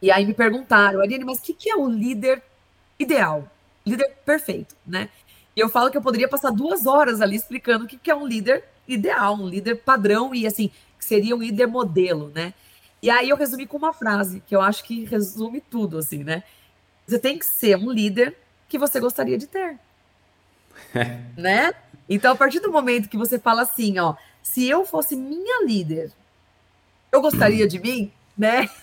e 0.00 0.10
aí 0.10 0.24
me 0.24 0.32
perguntaram, 0.32 1.00
Ariane, 1.00 1.24
mas 1.24 1.38
o 1.38 1.42
que, 1.42 1.52
que 1.52 1.70
é 1.70 1.76
um 1.76 1.88
líder 1.88 2.42
ideal? 2.98 3.50
Líder 3.84 4.16
perfeito, 4.24 4.74
né? 4.86 5.10
E 5.54 5.60
eu 5.60 5.68
falo 5.68 5.90
que 5.90 5.96
eu 5.96 6.02
poderia 6.02 6.28
passar 6.28 6.50
duas 6.50 6.86
horas 6.86 7.20
ali 7.20 7.36
explicando 7.36 7.84
o 7.84 7.88
que, 7.88 7.98
que 7.98 8.10
é 8.10 8.14
um 8.14 8.26
líder 8.26 8.64
ideal, 8.88 9.34
um 9.34 9.48
líder 9.48 9.76
padrão 9.76 10.34
e 10.34 10.46
assim, 10.46 10.70
que 10.98 11.04
seria 11.04 11.36
um 11.36 11.40
líder 11.40 11.66
modelo, 11.66 12.30
né? 12.34 12.54
E 13.02 13.10
aí 13.10 13.28
eu 13.28 13.36
resumi 13.36 13.66
com 13.66 13.76
uma 13.76 13.92
frase, 13.92 14.42
que 14.46 14.56
eu 14.56 14.60
acho 14.60 14.84
que 14.84 15.04
resume 15.04 15.60
tudo, 15.60 15.98
assim, 15.98 16.24
né? 16.24 16.42
Você 17.06 17.18
tem 17.18 17.38
que 17.38 17.46
ser 17.46 17.76
um 17.76 17.90
líder 17.90 18.36
que 18.68 18.78
você 18.78 18.98
gostaria 18.98 19.38
de 19.38 19.46
ter. 19.46 19.78
né? 21.36 21.72
Então, 22.08 22.32
a 22.32 22.36
partir 22.36 22.60
do 22.60 22.70
momento 22.70 23.08
que 23.08 23.16
você 23.16 23.38
fala 23.38 23.62
assim, 23.62 23.98
ó, 23.98 24.14
se 24.42 24.68
eu 24.68 24.84
fosse 24.84 25.16
minha 25.16 25.64
líder, 25.64 26.12
eu 27.10 27.20
gostaria 27.20 27.66
de 27.66 27.78
mim, 27.78 28.12
né? 28.36 28.68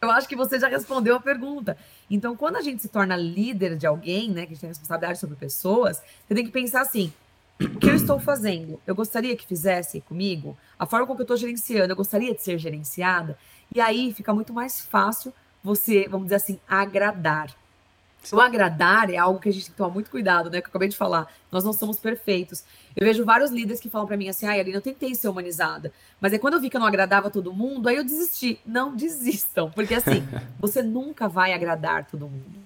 Eu 0.00 0.10
acho 0.10 0.28
que 0.28 0.36
você 0.36 0.60
já 0.60 0.68
respondeu 0.68 1.16
a 1.16 1.20
pergunta. 1.20 1.78
Então, 2.10 2.36
quando 2.36 2.56
a 2.56 2.60
gente 2.60 2.82
se 2.82 2.88
torna 2.88 3.16
líder 3.16 3.74
de 3.74 3.86
alguém, 3.86 4.28
né, 4.28 4.42
que 4.42 4.48
a 4.48 4.54
gente 4.54 4.60
tem 4.60 4.68
responsabilidade 4.68 5.18
sobre 5.18 5.34
pessoas, 5.34 6.02
você 6.28 6.34
tem 6.34 6.44
que 6.44 6.50
pensar 6.50 6.82
assim: 6.82 7.10
o 7.58 7.78
que 7.78 7.88
eu 7.88 7.94
estou 7.94 8.20
fazendo? 8.20 8.78
Eu 8.86 8.94
gostaria 8.94 9.34
que 9.34 9.46
fizesse 9.46 10.02
comigo? 10.02 10.58
A 10.78 10.84
forma 10.84 11.06
como 11.06 11.20
eu 11.20 11.24
estou 11.24 11.36
gerenciando, 11.36 11.90
eu 11.92 11.96
gostaria 11.96 12.34
de 12.34 12.42
ser 12.42 12.58
gerenciada? 12.58 13.38
E 13.74 13.80
aí 13.80 14.12
fica 14.12 14.34
muito 14.34 14.52
mais 14.52 14.80
fácil 14.80 15.32
você, 15.62 16.06
vamos 16.08 16.26
dizer 16.26 16.36
assim, 16.36 16.60
agradar. 16.68 17.48
O 18.32 18.40
agradar 18.40 19.10
é 19.10 19.16
algo 19.16 19.38
que 19.38 19.48
a 19.48 19.52
gente 19.52 19.64
tem 19.64 19.72
que 19.72 19.76
tomar 19.76 19.90
muito 19.92 20.10
cuidado, 20.10 20.50
né? 20.50 20.60
Que 20.60 20.66
eu 20.66 20.70
acabei 20.70 20.88
de 20.88 20.96
falar. 20.96 21.26
Nós 21.50 21.64
não 21.64 21.72
somos 21.72 21.98
perfeitos. 21.98 22.64
Eu 22.96 23.04
vejo 23.06 23.24
vários 23.24 23.50
líderes 23.50 23.80
que 23.80 23.90
falam 23.90 24.06
para 24.06 24.16
mim 24.16 24.28
assim: 24.28 24.46
ai, 24.46 24.60
Aline, 24.60 24.76
eu 24.76 24.80
tentei 24.80 25.14
ser 25.14 25.28
humanizada. 25.28 25.92
Mas 26.20 26.32
aí 26.32 26.38
quando 26.38 26.54
eu 26.54 26.60
vi 26.60 26.70
que 26.70 26.76
eu 26.76 26.80
não 26.80 26.86
agradava 26.86 27.30
todo 27.30 27.52
mundo, 27.52 27.88
aí 27.88 27.96
eu 27.96 28.04
desisti. 28.04 28.58
Não 28.64 28.94
desistam. 28.94 29.70
Porque 29.70 29.94
assim, 29.94 30.26
você 30.58 30.82
nunca 30.82 31.28
vai 31.28 31.52
agradar 31.52 32.06
todo 32.06 32.28
mundo. 32.28 32.64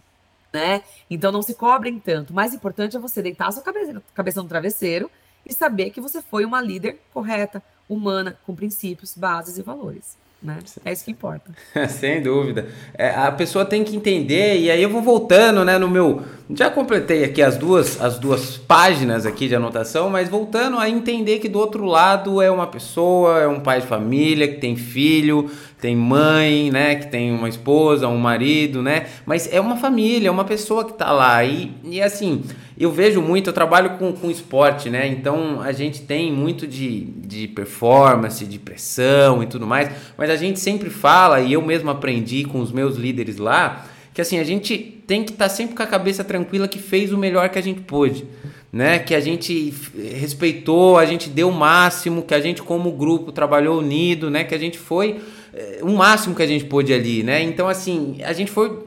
né? 0.53 0.83
Então 1.11 1.33
não 1.33 1.43
se 1.43 1.55
cobrem 1.55 1.99
tanto. 1.99 2.31
O 2.31 2.35
mais 2.35 2.55
importante 2.55 2.97
é 2.97 3.01
você 3.01 3.23
deitar 3.23 3.49
a 3.49 3.53
sua 3.53 3.63
cabeça, 3.63 4.03
cabeça 4.15 4.43
no 4.43 4.49
travesseiro 4.49 5.11
e 5.45 5.53
saber 5.53 5.91
que 5.91 6.01
você 6.01 6.21
foi 6.23 6.45
uma 6.45 6.61
líder 6.61 7.01
correta, 7.13 7.63
humana, 7.89 8.39
com 8.47 8.55
princípios, 8.55 9.15
bases 9.17 9.59
e 9.59 9.63
valores. 9.63 10.17
Né? 10.41 10.59
É 10.85 10.93
isso 10.93 11.05
que 11.05 11.11
importa. 11.11 11.51
Sem 11.89 12.23
dúvida. 12.23 12.69
É, 12.95 13.11
a 13.11 13.33
pessoa 13.33 13.65
tem 13.65 13.83
que 13.83 13.97
entender, 13.97 14.57
e 14.57 14.71
aí 14.71 14.81
eu 14.81 14.89
vou 14.89 15.03
voltando 15.03 15.65
né, 15.65 15.79
no 15.79 15.89
meu. 15.89 16.23
Já 16.55 16.71
completei 16.71 17.25
aqui 17.25 17.43
as 17.43 17.57
duas, 17.57 18.01
as 18.01 18.19
duas 18.19 18.57
páginas 18.57 19.27
aqui 19.27 19.49
de 19.49 19.57
anotação, 19.57 20.09
mas 20.09 20.29
voltando 20.29 20.79
a 20.79 20.89
entender 20.89 21.41
que 21.41 21.49
do 21.49 21.59
outro 21.59 21.85
lado 21.85 22.41
é 22.41 22.49
uma 22.49 22.69
pessoa, 22.69 23.41
é 23.41 23.49
um 23.49 23.59
pai 23.59 23.81
de 23.81 23.89
família 23.89 24.47
que 24.47 24.61
tem 24.61 24.77
filho, 24.77 25.51
tem 25.81 25.97
mãe, 25.97 26.71
né, 26.71 26.95
que 26.95 27.09
tem 27.09 27.33
uma 27.33 27.49
esposa, 27.49 28.07
um 28.07 28.17
marido, 28.17 28.81
né? 28.81 29.07
Mas 29.27 29.53
é 29.53 29.61
uma 29.61 29.77
família, 29.77 30.29
é 30.29 30.31
uma 30.31 30.45
pessoa 30.45 30.85
que 30.85 30.93
tá 30.93 31.11
lá. 31.11 31.45
E, 31.45 31.73
e 31.83 32.01
assim, 32.01 32.45
eu 32.79 32.93
vejo 32.93 33.21
muito, 33.21 33.51
eu 33.51 33.53
trabalho 33.53 33.99
com, 33.99 34.13
com 34.13 34.31
esporte, 34.31 34.89
né? 34.89 35.07
Então 35.09 35.61
a 35.61 35.73
gente 35.73 36.03
tem 36.03 36.33
muito 36.33 36.67
de, 36.67 37.01
de 37.01 37.49
performance, 37.49 38.45
de 38.47 38.59
pressão 38.59 39.43
e 39.43 39.47
tudo 39.47 39.67
mais, 39.67 39.91
mas 40.17 40.31
a 40.31 40.37
gente 40.37 40.61
sempre 40.61 40.89
fala, 40.89 41.41
e 41.41 41.53
eu 41.53 41.63
mesmo 41.63 41.91
aprendi 41.91 42.45
com 42.45 42.61
os 42.61 42.71
meus 42.71 42.97
líderes 42.97 43.37
lá, 43.37 43.87
que 44.15 44.21
assim, 44.21 44.39
a 44.39 44.45
gente 44.45 44.77
tem 45.07 45.25
que 45.25 45.33
estar 45.33 45.49
tá 45.49 45.49
sempre 45.49 45.75
com 45.75 45.83
a 45.83 45.87
cabeça 45.87 46.23
tranquila 46.23 46.69
que 46.69 46.79
fez 46.79 47.13
o 47.13 47.19
melhor 47.19 47.49
que 47.49 47.59
a 47.59 47.63
gente 47.63 47.81
pôde. 47.81 48.25
Né, 48.71 48.99
que 48.99 49.15
a 49.15 49.21
gente 49.21 49.73
respeitou, 49.97 50.99
a 50.99 51.07
gente 51.07 51.31
deu 51.31 51.49
o 51.49 51.53
máximo, 51.53 52.21
que 52.21 52.35
a 52.35 52.39
gente 52.39 52.63
como 52.63 52.93
grupo 52.93 53.33
trabalhou 53.33 53.79
unido, 53.79 54.29
né, 54.29 54.45
que 54.45 54.55
a 54.55 54.59
gente 54.59 54.79
foi 54.79 55.23
é, 55.59 55.79
o 55.83 55.89
máximo 55.91 56.35
que 56.35 56.43
a 56.43 56.47
gente 56.47 56.65
pôde 56.65 56.93
ali, 56.93 57.23
né? 57.23 57.43
Então, 57.43 57.69
assim, 57.69 58.19
a 58.23 58.33
gente 58.33 58.51
foi. 58.51 58.79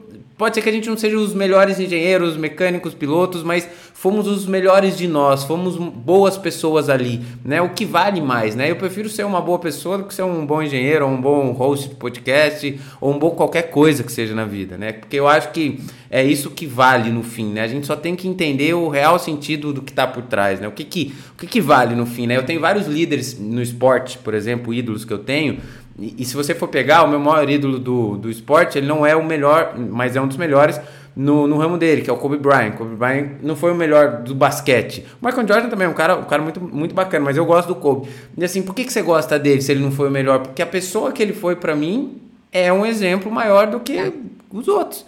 Pode 0.42 0.56
ser 0.56 0.62
que 0.62 0.68
a 0.68 0.72
gente 0.72 0.88
não 0.88 0.96
seja 0.96 1.16
os 1.16 1.32
melhores 1.32 1.78
engenheiros, 1.78 2.36
mecânicos, 2.36 2.92
pilotos, 2.92 3.44
mas 3.44 3.68
fomos 3.94 4.26
os 4.26 4.44
melhores 4.44 4.98
de 4.98 5.06
nós, 5.06 5.44
fomos 5.44 5.76
boas 5.76 6.36
pessoas 6.36 6.88
ali, 6.88 7.20
né? 7.44 7.62
O 7.62 7.68
que 7.68 7.84
vale 7.84 8.20
mais, 8.20 8.56
né? 8.56 8.68
Eu 8.68 8.74
prefiro 8.74 9.08
ser 9.08 9.24
uma 9.24 9.40
boa 9.40 9.60
pessoa 9.60 9.98
do 9.98 10.04
que 10.04 10.12
ser 10.12 10.24
um 10.24 10.44
bom 10.44 10.60
engenheiro, 10.60 11.06
ou 11.06 11.12
um 11.12 11.20
bom 11.20 11.52
host 11.52 11.90
de 11.90 11.94
podcast, 11.94 12.80
ou 13.00 13.14
um 13.14 13.20
bom 13.20 13.30
qualquer 13.30 13.70
coisa 13.70 14.02
que 14.02 14.10
seja 14.10 14.34
na 14.34 14.44
vida, 14.44 14.76
né? 14.76 14.90
Porque 14.90 15.14
eu 15.14 15.28
acho 15.28 15.52
que 15.52 15.78
é 16.10 16.24
isso 16.24 16.50
que 16.50 16.66
vale 16.66 17.10
no 17.10 17.22
fim, 17.22 17.52
né? 17.52 17.62
A 17.62 17.68
gente 17.68 17.86
só 17.86 17.94
tem 17.94 18.16
que 18.16 18.26
entender 18.26 18.74
o 18.74 18.88
real 18.88 19.20
sentido 19.20 19.72
do 19.72 19.80
que 19.80 19.92
está 19.92 20.08
por 20.08 20.24
trás, 20.24 20.58
né? 20.58 20.66
O 20.66 20.72
que 20.72 20.82
que, 20.82 21.14
o 21.34 21.38
que 21.38 21.46
que 21.46 21.60
vale 21.60 21.94
no 21.94 22.04
fim, 22.04 22.26
né? 22.26 22.36
Eu 22.36 22.44
tenho 22.44 22.60
vários 22.60 22.88
líderes 22.88 23.38
no 23.38 23.62
esporte, 23.62 24.18
por 24.18 24.34
exemplo, 24.34 24.74
ídolos 24.74 25.04
que 25.04 25.12
eu 25.12 25.20
tenho, 25.20 25.58
e, 25.98 26.16
e, 26.18 26.24
se 26.24 26.34
você 26.34 26.54
for 26.54 26.68
pegar, 26.68 27.02
o 27.02 27.08
meu 27.08 27.20
maior 27.20 27.48
ídolo 27.48 27.78
do, 27.78 28.16
do 28.16 28.30
esporte, 28.30 28.78
ele 28.78 28.86
não 28.86 29.04
é 29.04 29.14
o 29.14 29.24
melhor, 29.24 29.74
mas 29.76 30.16
é 30.16 30.20
um 30.20 30.26
dos 30.26 30.36
melhores 30.36 30.80
no, 31.14 31.46
no 31.46 31.58
ramo 31.58 31.76
dele, 31.76 32.02
que 32.02 32.10
é 32.10 32.12
o 32.12 32.16
Kobe 32.16 32.38
Bryant. 32.38 32.72
Kobe 32.72 32.96
Bryant 32.96 33.32
não 33.42 33.54
foi 33.54 33.72
o 33.72 33.74
melhor 33.74 34.22
do 34.22 34.34
basquete. 34.34 35.04
O 35.20 35.26
Michael 35.26 35.46
Jordan 35.46 35.68
também 35.68 35.86
é 35.86 35.90
um 35.90 35.94
cara, 35.94 36.16
um 36.16 36.24
cara 36.24 36.42
muito, 36.42 36.60
muito 36.60 36.94
bacana, 36.94 37.24
mas 37.24 37.36
eu 37.36 37.44
gosto 37.44 37.68
do 37.68 37.74
Kobe. 37.74 38.08
E 38.36 38.44
assim, 38.44 38.62
por 38.62 38.74
que, 38.74 38.84
que 38.84 38.92
você 38.92 39.02
gosta 39.02 39.38
dele 39.38 39.60
se 39.60 39.70
ele 39.70 39.80
não 39.80 39.92
foi 39.92 40.08
o 40.08 40.10
melhor? 40.10 40.40
Porque 40.40 40.62
a 40.62 40.66
pessoa 40.66 41.12
que 41.12 41.22
ele 41.22 41.32
foi 41.32 41.56
para 41.56 41.76
mim 41.76 42.20
é 42.50 42.72
um 42.72 42.86
exemplo 42.86 43.30
maior 43.30 43.66
do 43.66 43.80
que 43.80 44.12
os 44.50 44.68
outros, 44.68 45.04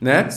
né? 0.00 0.28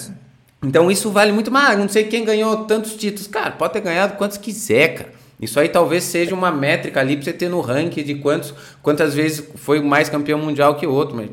Então 0.63 0.91
isso 0.91 1.09
vale 1.09 1.31
muito 1.31 1.49
mais. 1.49 1.77
Não 1.77 1.89
sei 1.89 2.03
quem 2.03 2.23
ganhou 2.23 2.65
tantos 2.65 2.95
títulos. 2.95 3.27
Cara, 3.27 3.51
pode 3.51 3.73
ter 3.73 3.81
ganhado 3.81 4.17
quantos 4.17 4.37
quiser, 4.37 4.95
cara. 4.95 5.20
Isso 5.41 5.59
aí 5.59 5.67
talvez 5.67 6.03
seja 6.03 6.35
uma 6.35 6.51
métrica 6.51 6.99
ali 6.99 7.15
para 7.15 7.25
você 7.25 7.33
ter 7.33 7.49
no 7.49 7.61
ranking 7.61 8.03
de 8.03 8.15
quantos, 8.15 8.53
quantas 8.81 9.15
vezes 9.15 9.43
foi 9.55 9.81
mais 9.81 10.07
campeão 10.07 10.37
mundial 10.37 10.75
que 10.75 10.85
o 10.85 10.91
outro, 10.91 11.15
mas 11.15 11.29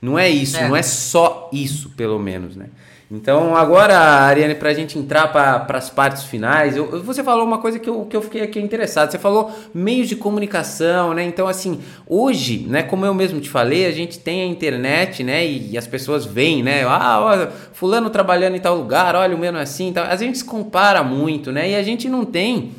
não 0.00 0.18
é 0.18 0.28
isso, 0.28 0.56
é. 0.56 0.68
não 0.68 0.76
é 0.76 0.82
só 0.82 1.50
isso, 1.52 1.90
pelo 1.90 2.18
menos, 2.18 2.56
né? 2.56 2.66
Então, 3.14 3.54
agora, 3.54 3.98
Ariane, 3.98 4.54
para 4.54 4.70
a 4.70 4.72
gente 4.72 4.98
entrar 4.98 5.30
para 5.30 5.76
as 5.76 5.90
partes 5.90 6.24
finais, 6.24 6.74
eu, 6.78 7.02
você 7.02 7.22
falou 7.22 7.44
uma 7.44 7.58
coisa 7.58 7.78
que 7.78 7.88
eu, 7.88 8.06
que 8.06 8.16
eu 8.16 8.22
fiquei 8.22 8.40
aqui 8.40 8.58
interessado. 8.58 9.10
Você 9.10 9.18
falou 9.18 9.52
meios 9.74 10.08
de 10.08 10.16
comunicação, 10.16 11.12
né? 11.12 11.22
Então, 11.22 11.46
assim, 11.46 11.78
hoje, 12.06 12.64
né, 12.66 12.82
como 12.82 13.04
eu 13.04 13.12
mesmo 13.12 13.38
te 13.38 13.50
falei, 13.50 13.84
a 13.84 13.92
gente 13.92 14.18
tem 14.18 14.40
a 14.40 14.46
internet, 14.46 15.22
né? 15.22 15.44
E, 15.44 15.72
e 15.72 15.78
as 15.78 15.86
pessoas 15.86 16.24
veem, 16.24 16.62
né? 16.62 16.84
Ah, 16.84 17.20
olha, 17.20 17.52
fulano 17.74 18.08
trabalhando 18.08 18.56
em 18.56 18.60
tal 18.60 18.76
lugar, 18.76 19.14
olha, 19.14 19.36
o 19.36 19.38
meu 19.38 19.52
não 19.52 19.60
é 19.60 19.64
assim. 19.64 19.92
Tal. 19.92 20.06
A 20.06 20.16
gente 20.16 20.38
se 20.38 20.44
compara 20.44 21.02
muito, 21.02 21.52
né? 21.52 21.68
E 21.72 21.74
a 21.74 21.82
gente 21.82 22.08
não 22.08 22.24
tem 22.24 22.72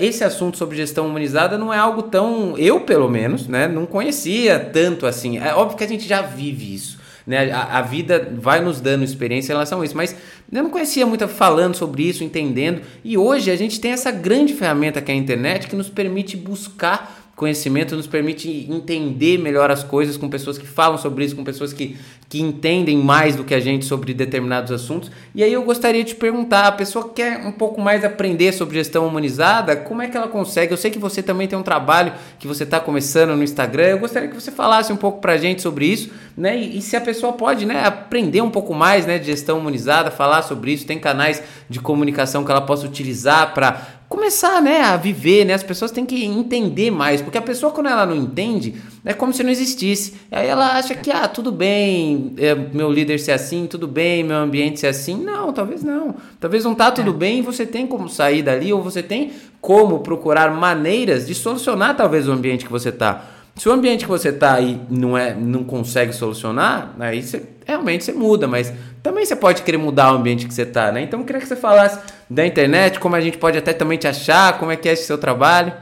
esse 0.00 0.24
assunto 0.24 0.58
sobre 0.58 0.76
gestão 0.76 1.06
humanizada 1.06 1.56
não 1.56 1.72
é 1.72 1.78
algo 1.78 2.02
tão, 2.02 2.56
eu 2.58 2.80
pelo 2.80 3.08
menos, 3.08 3.46
né, 3.46 3.68
não 3.68 3.86
conhecia 3.86 4.58
tanto 4.58 5.06
assim. 5.06 5.38
É 5.38 5.54
óbvio 5.54 5.78
que 5.78 5.84
a 5.84 5.88
gente 5.88 6.06
já 6.06 6.22
vive 6.22 6.74
isso. 6.74 7.00
Né? 7.26 7.52
A, 7.52 7.78
a, 7.78 7.82
vida 7.82 8.32
vai 8.34 8.60
nos 8.60 8.80
dando 8.80 9.04
experiência 9.04 9.52
em 9.52 9.54
relação 9.54 9.80
a 9.80 9.84
isso, 9.84 9.96
mas 9.96 10.16
eu 10.52 10.62
não 10.62 10.70
conhecia 10.70 11.06
muito 11.06 11.26
falando 11.28 11.76
sobre 11.76 12.02
isso, 12.02 12.24
entendendo. 12.24 12.82
E 13.04 13.16
hoje 13.16 13.50
a 13.50 13.56
gente 13.56 13.80
tem 13.80 13.92
essa 13.92 14.10
grande 14.10 14.52
ferramenta 14.52 15.00
que 15.00 15.10
é 15.10 15.14
a 15.14 15.16
internet 15.16 15.68
que 15.68 15.76
nos 15.76 15.88
permite 15.88 16.36
buscar 16.36 17.21
conhecimento 17.42 17.96
nos 17.96 18.06
permite 18.06 18.68
entender 18.70 19.36
melhor 19.36 19.68
as 19.68 19.82
coisas 19.82 20.16
com 20.16 20.28
pessoas 20.28 20.56
que 20.56 20.64
falam 20.64 20.96
sobre 20.96 21.24
isso, 21.24 21.34
com 21.34 21.42
pessoas 21.42 21.72
que, 21.72 21.96
que 22.28 22.40
entendem 22.40 22.96
mais 22.96 23.34
do 23.34 23.42
que 23.42 23.52
a 23.52 23.58
gente 23.58 23.84
sobre 23.84 24.14
determinados 24.14 24.70
assuntos. 24.70 25.10
E 25.34 25.42
aí 25.42 25.52
eu 25.52 25.64
gostaria 25.64 26.04
de 26.04 26.14
perguntar, 26.14 26.68
a 26.68 26.72
pessoa 26.72 27.08
quer 27.08 27.44
um 27.44 27.50
pouco 27.50 27.80
mais 27.80 28.04
aprender 28.04 28.52
sobre 28.52 28.76
gestão 28.76 29.04
humanizada, 29.04 29.74
como 29.74 30.02
é 30.02 30.06
que 30.06 30.16
ela 30.16 30.28
consegue? 30.28 30.72
Eu 30.72 30.76
sei 30.76 30.92
que 30.92 31.00
você 31.00 31.20
também 31.20 31.48
tem 31.48 31.58
um 31.58 31.64
trabalho 31.64 32.12
que 32.38 32.46
você 32.46 32.62
está 32.62 32.78
começando 32.78 33.34
no 33.34 33.42
Instagram, 33.42 33.86
eu 33.86 33.98
gostaria 33.98 34.28
que 34.28 34.36
você 34.36 34.52
falasse 34.52 34.92
um 34.92 34.96
pouco 34.96 35.20
para 35.20 35.32
a 35.32 35.36
gente 35.36 35.62
sobre 35.62 35.86
isso, 35.86 36.12
né? 36.36 36.56
E, 36.56 36.78
e, 36.78 36.80
se 36.80 36.94
a 36.94 37.00
pessoa 37.00 37.32
pode 37.32 37.66
né, 37.66 37.84
aprender 37.84 38.40
um 38.40 38.50
pouco 38.50 38.72
mais 38.72 39.04
né, 39.04 39.18
de 39.18 39.26
gestão 39.26 39.58
humanizada, 39.58 40.12
falar 40.12 40.42
sobre 40.42 40.72
isso, 40.72 40.86
tem 40.86 41.00
canais 41.00 41.42
de 41.68 41.80
comunicação 41.80 42.44
que 42.44 42.52
ela 42.52 42.60
possa 42.60 42.86
utilizar 42.86 43.52
para 43.52 44.01
começar, 44.12 44.60
né, 44.60 44.82
a 44.82 44.96
viver, 44.98 45.46
né? 45.46 45.54
As 45.54 45.62
pessoas 45.62 45.90
têm 45.90 46.04
que 46.04 46.22
entender 46.22 46.90
mais, 46.90 47.22
porque 47.22 47.38
a 47.38 47.42
pessoa 47.42 47.72
quando 47.72 47.88
ela 47.88 48.04
não 48.04 48.14
entende, 48.14 48.74
é 49.02 49.14
como 49.14 49.32
se 49.32 49.42
não 49.42 49.50
existisse. 49.50 50.14
Aí 50.30 50.46
ela 50.46 50.76
acha 50.76 50.94
que 50.94 51.10
ah, 51.10 51.26
tudo 51.26 51.50
bem, 51.50 52.34
é, 52.36 52.54
meu 52.54 52.92
líder 52.92 53.18
ser 53.18 53.32
assim, 53.32 53.66
tudo 53.66 53.88
bem, 53.88 54.22
meu 54.22 54.36
ambiente 54.36 54.80
ser 54.80 54.88
assim. 54.88 55.16
Não, 55.16 55.50
talvez 55.50 55.82
não. 55.82 56.14
Talvez 56.38 56.62
não 56.62 56.74
tá 56.74 56.90
tudo 56.90 57.10
é. 57.10 57.14
bem 57.14 57.38
e 57.38 57.42
você 57.42 57.64
tem 57.64 57.86
como 57.86 58.06
sair 58.06 58.42
dali 58.42 58.70
ou 58.70 58.82
você 58.82 59.02
tem 59.02 59.32
como 59.62 60.00
procurar 60.00 60.52
maneiras 60.52 61.26
de 61.26 61.34
solucionar 61.34 61.96
talvez 61.96 62.28
o 62.28 62.32
ambiente 62.32 62.66
que 62.66 62.70
você 62.70 62.92
tá. 62.92 63.24
Se 63.56 63.68
o 63.68 63.72
ambiente 63.72 64.04
que 64.04 64.10
você 64.10 64.30
está 64.30 64.54
aí 64.54 64.80
não, 64.88 65.16
é, 65.16 65.34
não 65.34 65.62
consegue 65.62 66.12
solucionar, 66.12 66.94
aí 66.98 67.22
você, 67.22 67.42
realmente 67.66 68.04
você 68.04 68.12
muda, 68.12 68.48
mas 68.48 68.72
também 69.02 69.26
você 69.26 69.36
pode 69.36 69.62
querer 69.62 69.76
mudar 69.76 70.12
o 70.12 70.16
ambiente 70.16 70.46
que 70.46 70.54
você 70.54 70.62
está, 70.62 70.90
né? 70.90 71.02
Então 71.02 71.20
eu 71.20 71.26
queria 71.26 71.40
que 71.40 71.46
você 71.46 71.56
falasse 71.56 71.98
da 72.32 72.46
internet, 72.46 72.98
como 72.98 73.14
a 73.14 73.20
gente 73.20 73.38
pode 73.38 73.58
até 73.58 73.72
também 73.72 73.98
te 73.98 74.08
achar, 74.08 74.58
como 74.58 74.70
é 74.70 74.76
que 74.76 74.88
é 74.88 74.92
esse 74.92 75.04
seu 75.04 75.18
trabalho. 75.18 75.72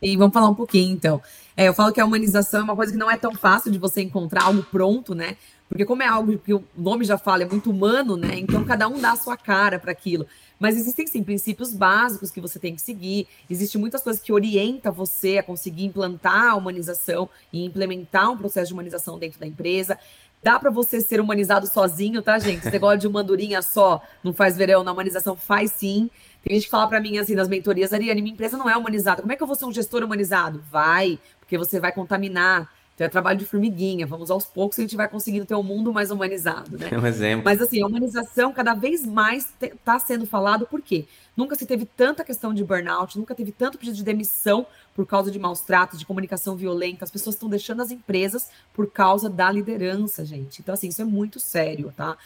E 0.00 0.16
vamos 0.16 0.32
falar 0.32 0.48
um 0.48 0.54
pouquinho, 0.54 0.92
então. 0.92 1.20
É, 1.56 1.68
eu 1.68 1.74
falo 1.74 1.92
que 1.92 2.00
a 2.00 2.04
humanização 2.04 2.60
é 2.60 2.64
uma 2.64 2.76
coisa 2.76 2.92
que 2.92 2.98
não 2.98 3.10
é 3.10 3.16
tão 3.16 3.34
fácil 3.34 3.72
de 3.72 3.78
você 3.78 4.02
encontrar 4.02 4.44
algo 4.44 4.62
pronto, 4.64 5.14
né? 5.14 5.36
Porque 5.68 5.84
como 5.84 6.02
é 6.02 6.06
algo 6.06 6.38
que 6.38 6.54
o 6.54 6.62
nome 6.76 7.04
já 7.04 7.18
fala, 7.18 7.42
é 7.42 7.46
muito 7.46 7.70
humano, 7.70 8.16
né? 8.16 8.38
Então 8.38 8.62
cada 8.64 8.86
um 8.86 9.00
dá 9.00 9.12
a 9.12 9.16
sua 9.16 9.36
cara 9.36 9.78
para 9.78 9.90
aquilo. 9.90 10.26
Mas 10.58 10.76
existem 10.76 11.06
sim 11.06 11.22
princípios 11.22 11.74
básicos 11.74 12.30
que 12.30 12.40
você 12.40 12.58
tem 12.58 12.74
que 12.74 12.80
seguir. 12.80 13.26
Existem 13.50 13.80
muitas 13.80 14.02
coisas 14.02 14.22
que 14.22 14.32
orientam 14.32 14.92
você 14.92 15.38
a 15.38 15.42
conseguir 15.42 15.84
implantar 15.84 16.50
a 16.50 16.54
humanização 16.54 17.28
e 17.52 17.64
implementar 17.64 18.30
um 18.30 18.36
processo 18.36 18.68
de 18.68 18.72
humanização 18.72 19.18
dentro 19.18 19.40
da 19.40 19.46
empresa. 19.46 19.98
Dá 20.46 20.60
para 20.60 20.70
você 20.70 21.00
ser 21.00 21.20
humanizado 21.20 21.66
sozinho, 21.66 22.22
tá, 22.22 22.38
gente? 22.38 22.62
Você 22.62 22.78
gosta 22.78 22.98
de 22.98 23.08
uma 23.08 23.20
andorinha 23.20 23.60
só, 23.60 24.00
não 24.22 24.32
faz 24.32 24.56
verão 24.56 24.84
na 24.84 24.92
humanização, 24.92 25.34
faz 25.34 25.72
sim. 25.72 26.08
Tem 26.40 26.54
gente 26.54 26.66
que 26.66 26.70
fala 26.70 26.86
para 26.86 27.00
mim 27.00 27.18
assim 27.18 27.34
nas 27.34 27.48
mentorias, 27.48 27.92
Ariane, 27.92 28.22
minha 28.22 28.32
empresa 28.32 28.56
não 28.56 28.70
é 28.70 28.76
humanizada. 28.76 29.22
Como 29.22 29.32
é 29.32 29.36
que 29.36 29.42
eu 29.42 29.46
vou 29.48 29.56
ser 29.56 29.64
um 29.64 29.72
gestor 29.72 30.04
humanizado? 30.04 30.62
Vai, 30.70 31.18
porque 31.40 31.58
você 31.58 31.80
vai 31.80 31.90
contaminar, 31.90 32.70
então 32.94 33.04
é 33.04 33.10
trabalho 33.10 33.36
de 33.40 33.44
formiguinha. 33.44 34.06
Vamos 34.06 34.30
aos 34.30 34.44
poucos 34.44 34.78
a 34.78 34.82
gente 34.82 34.94
vai 34.94 35.08
conseguindo 35.08 35.44
ter 35.44 35.56
um 35.56 35.64
mundo 35.64 35.92
mais 35.92 36.12
humanizado, 36.12 36.78
né? 36.78 36.90
É 36.94 36.96
um 36.96 37.04
exemplo. 37.04 37.44
Mas 37.44 37.60
assim, 37.60 37.82
a 37.82 37.86
humanização 37.88 38.52
cada 38.52 38.72
vez 38.72 39.04
mais 39.04 39.52
está 39.60 39.98
sendo 39.98 40.26
falado 40.26 40.64
por 40.64 40.80
quê? 40.80 41.06
Nunca 41.36 41.54
se 41.54 41.66
teve 41.66 41.84
tanta 41.84 42.24
questão 42.24 42.54
de 42.54 42.64
burnout, 42.64 43.18
nunca 43.18 43.34
teve 43.34 43.52
tanto 43.52 43.76
pedido 43.76 43.96
de 43.96 44.04
demissão 44.04 44.66
por 44.94 45.06
causa 45.06 45.30
de 45.30 45.38
maus 45.38 45.60
tratos, 45.60 45.98
de 45.98 46.06
comunicação 46.06 46.56
violenta. 46.56 47.04
As 47.04 47.10
pessoas 47.10 47.36
estão 47.36 47.48
deixando 47.48 47.82
as 47.82 47.90
empresas 47.90 48.48
por 48.72 48.90
causa 48.90 49.28
da 49.28 49.50
liderança, 49.50 50.24
gente. 50.24 50.60
Então, 50.62 50.72
assim, 50.74 50.88
isso 50.88 51.02
é 51.02 51.04
muito 51.04 51.38
sério, 51.38 51.92
tá? 51.94 52.16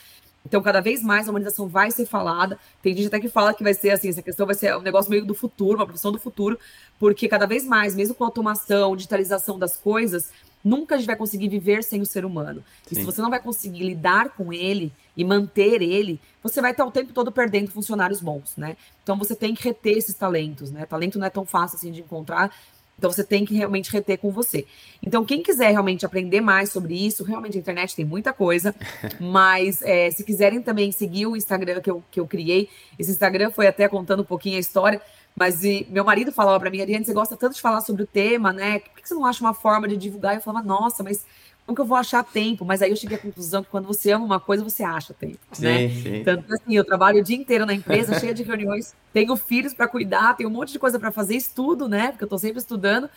Então, 0.46 0.62
cada 0.62 0.80
vez 0.80 1.02
mais 1.02 1.26
a 1.26 1.30
humanização 1.30 1.68
vai 1.68 1.90
ser 1.90 2.06
falada. 2.06 2.58
Tem 2.82 2.94
gente 2.94 3.08
até 3.08 3.20
que 3.20 3.28
fala 3.28 3.52
que 3.52 3.62
vai 3.62 3.74
ser 3.74 3.90
assim, 3.90 4.08
essa 4.08 4.22
questão 4.22 4.46
vai 4.46 4.54
ser 4.54 4.74
um 4.76 4.80
negócio 4.80 5.10
meio 5.10 5.24
do 5.24 5.34
futuro, 5.34 5.78
uma 5.78 5.84
profissão 5.84 6.12
do 6.12 6.18
futuro, 6.18 6.58
porque 6.98 7.28
cada 7.28 7.46
vez 7.46 7.64
mais, 7.64 7.94
mesmo 7.94 8.14
com 8.14 8.24
a 8.24 8.28
automação, 8.28 8.96
digitalização 8.96 9.58
das 9.58 9.76
coisas, 9.76 10.30
Nunca 10.62 10.94
a 10.94 10.98
gente 10.98 11.06
vai 11.06 11.16
conseguir 11.16 11.48
viver 11.48 11.82
sem 11.82 12.00
o 12.00 12.06
ser 12.06 12.24
humano. 12.24 12.62
Sim. 12.86 12.94
E 12.94 12.94
se 12.96 13.02
você 13.04 13.22
não 13.22 13.30
vai 13.30 13.40
conseguir 13.40 13.84
lidar 13.84 14.30
com 14.30 14.52
ele 14.52 14.92
e 15.16 15.24
manter 15.24 15.82
ele, 15.82 16.20
você 16.42 16.60
vai 16.60 16.72
estar 16.72 16.84
o 16.84 16.90
tempo 16.90 17.12
todo 17.12 17.32
perdendo 17.32 17.70
funcionários 17.70 18.20
bons, 18.20 18.54
né? 18.56 18.76
Então 19.02 19.16
você 19.16 19.34
tem 19.34 19.54
que 19.54 19.64
reter 19.64 19.96
esses 19.96 20.14
talentos, 20.14 20.70
né? 20.70 20.84
Talento 20.86 21.18
não 21.18 21.26
é 21.26 21.30
tão 21.30 21.46
fácil 21.46 21.76
assim 21.76 21.90
de 21.90 22.00
encontrar. 22.00 22.52
Então 23.00 23.10
você 23.10 23.24
tem 23.24 23.46
que 23.46 23.54
realmente 23.54 23.90
reter 23.90 24.18
com 24.18 24.30
você. 24.30 24.66
Então, 25.02 25.24
quem 25.24 25.42
quiser 25.42 25.70
realmente 25.70 26.04
aprender 26.04 26.42
mais 26.42 26.70
sobre 26.70 26.94
isso, 26.94 27.24
realmente 27.24 27.56
a 27.56 27.60
internet 27.60 27.96
tem 27.96 28.04
muita 28.04 28.30
coisa. 28.30 28.74
mas 29.18 29.80
é, 29.80 30.10
se 30.10 30.22
quiserem 30.22 30.60
também 30.60 30.92
seguir 30.92 31.26
o 31.26 31.34
Instagram 31.34 31.80
que 31.80 31.90
eu, 31.90 32.04
que 32.10 32.20
eu 32.20 32.26
criei, 32.26 32.68
esse 32.98 33.10
Instagram 33.10 33.50
foi 33.50 33.66
até 33.66 33.88
contando 33.88 34.20
um 34.20 34.24
pouquinho 34.24 34.58
a 34.58 34.60
história. 34.60 35.00
Mas 35.36 35.64
e, 35.64 35.86
meu 35.90 36.04
marido 36.04 36.32
falava 36.32 36.58
para 36.60 36.70
mim, 36.70 36.80
Ariane, 36.80 37.04
você 37.04 37.14
gosta 37.14 37.36
tanto 37.36 37.54
de 37.54 37.60
falar 37.60 37.80
sobre 37.80 38.02
o 38.02 38.06
tema, 38.06 38.52
né? 38.52 38.80
Por 38.80 39.00
que 39.00 39.08
você 39.08 39.14
não 39.14 39.24
acha 39.24 39.42
uma 39.42 39.54
forma 39.54 39.88
de 39.88 39.96
divulgar? 39.96 40.34
Eu 40.34 40.40
falava, 40.40 40.66
nossa, 40.66 41.02
mas 41.02 41.24
como 41.64 41.76
que 41.76 41.80
eu 41.82 41.86
vou 41.86 41.96
achar 41.96 42.24
tempo? 42.24 42.64
Mas 42.64 42.82
aí 42.82 42.90
eu 42.90 42.96
cheguei 42.96 43.16
à 43.16 43.20
conclusão 43.20 43.62
que 43.62 43.70
quando 43.70 43.86
você 43.86 44.10
ama 44.10 44.24
uma 44.24 44.40
coisa, 44.40 44.64
você 44.64 44.82
acha 44.82 45.14
tempo, 45.14 45.38
sim, 45.52 45.62
né? 45.62 45.88
Sim. 45.88 46.24
Tanto 46.24 46.52
assim, 46.52 46.74
eu 46.76 46.84
trabalho 46.84 47.20
o 47.20 47.22
dia 47.22 47.36
inteiro 47.36 47.64
na 47.64 47.72
empresa, 47.72 48.18
cheia 48.18 48.34
de 48.34 48.42
reuniões, 48.42 48.94
tenho 49.12 49.36
filhos 49.36 49.72
para 49.72 49.86
cuidar, 49.86 50.36
tenho 50.36 50.48
um 50.48 50.52
monte 50.52 50.72
de 50.72 50.78
coisa 50.78 50.98
para 50.98 51.12
fazer, 51.12 51.36
estudo, 51.36 51.88
né? 51.88 52.08
Porque 52.08 52.24
eu 52.24 52.26
estou 52.26 52.38
sempre 52.38 52.58
estudando. 52.58 53.08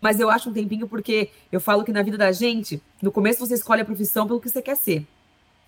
Mas 0.00 0.18
eu 0.18 0.28
acho 0.28 0.50
um 0.50 0.52
tempinho 0.52 0.88
porque 0.88 1.30
eu 1.50 1.60
falo 1.60 1.84
que 1.84 1.92
na 1.92 2.02
vida 2.02 2.18
da 2.18 2.32
gente, 2.32 2.82
no 3.00 3.12
começo 3.12 3.38
você 3.38 3.54
escolhe 3.54 3.82
a 3.82 3.84
profissão 3.84 4.26
pelo 4.26 4.40
que 4.40 4.48
você 4.48 4.60
quer 4.60 4.76
ser. 4.76 5.06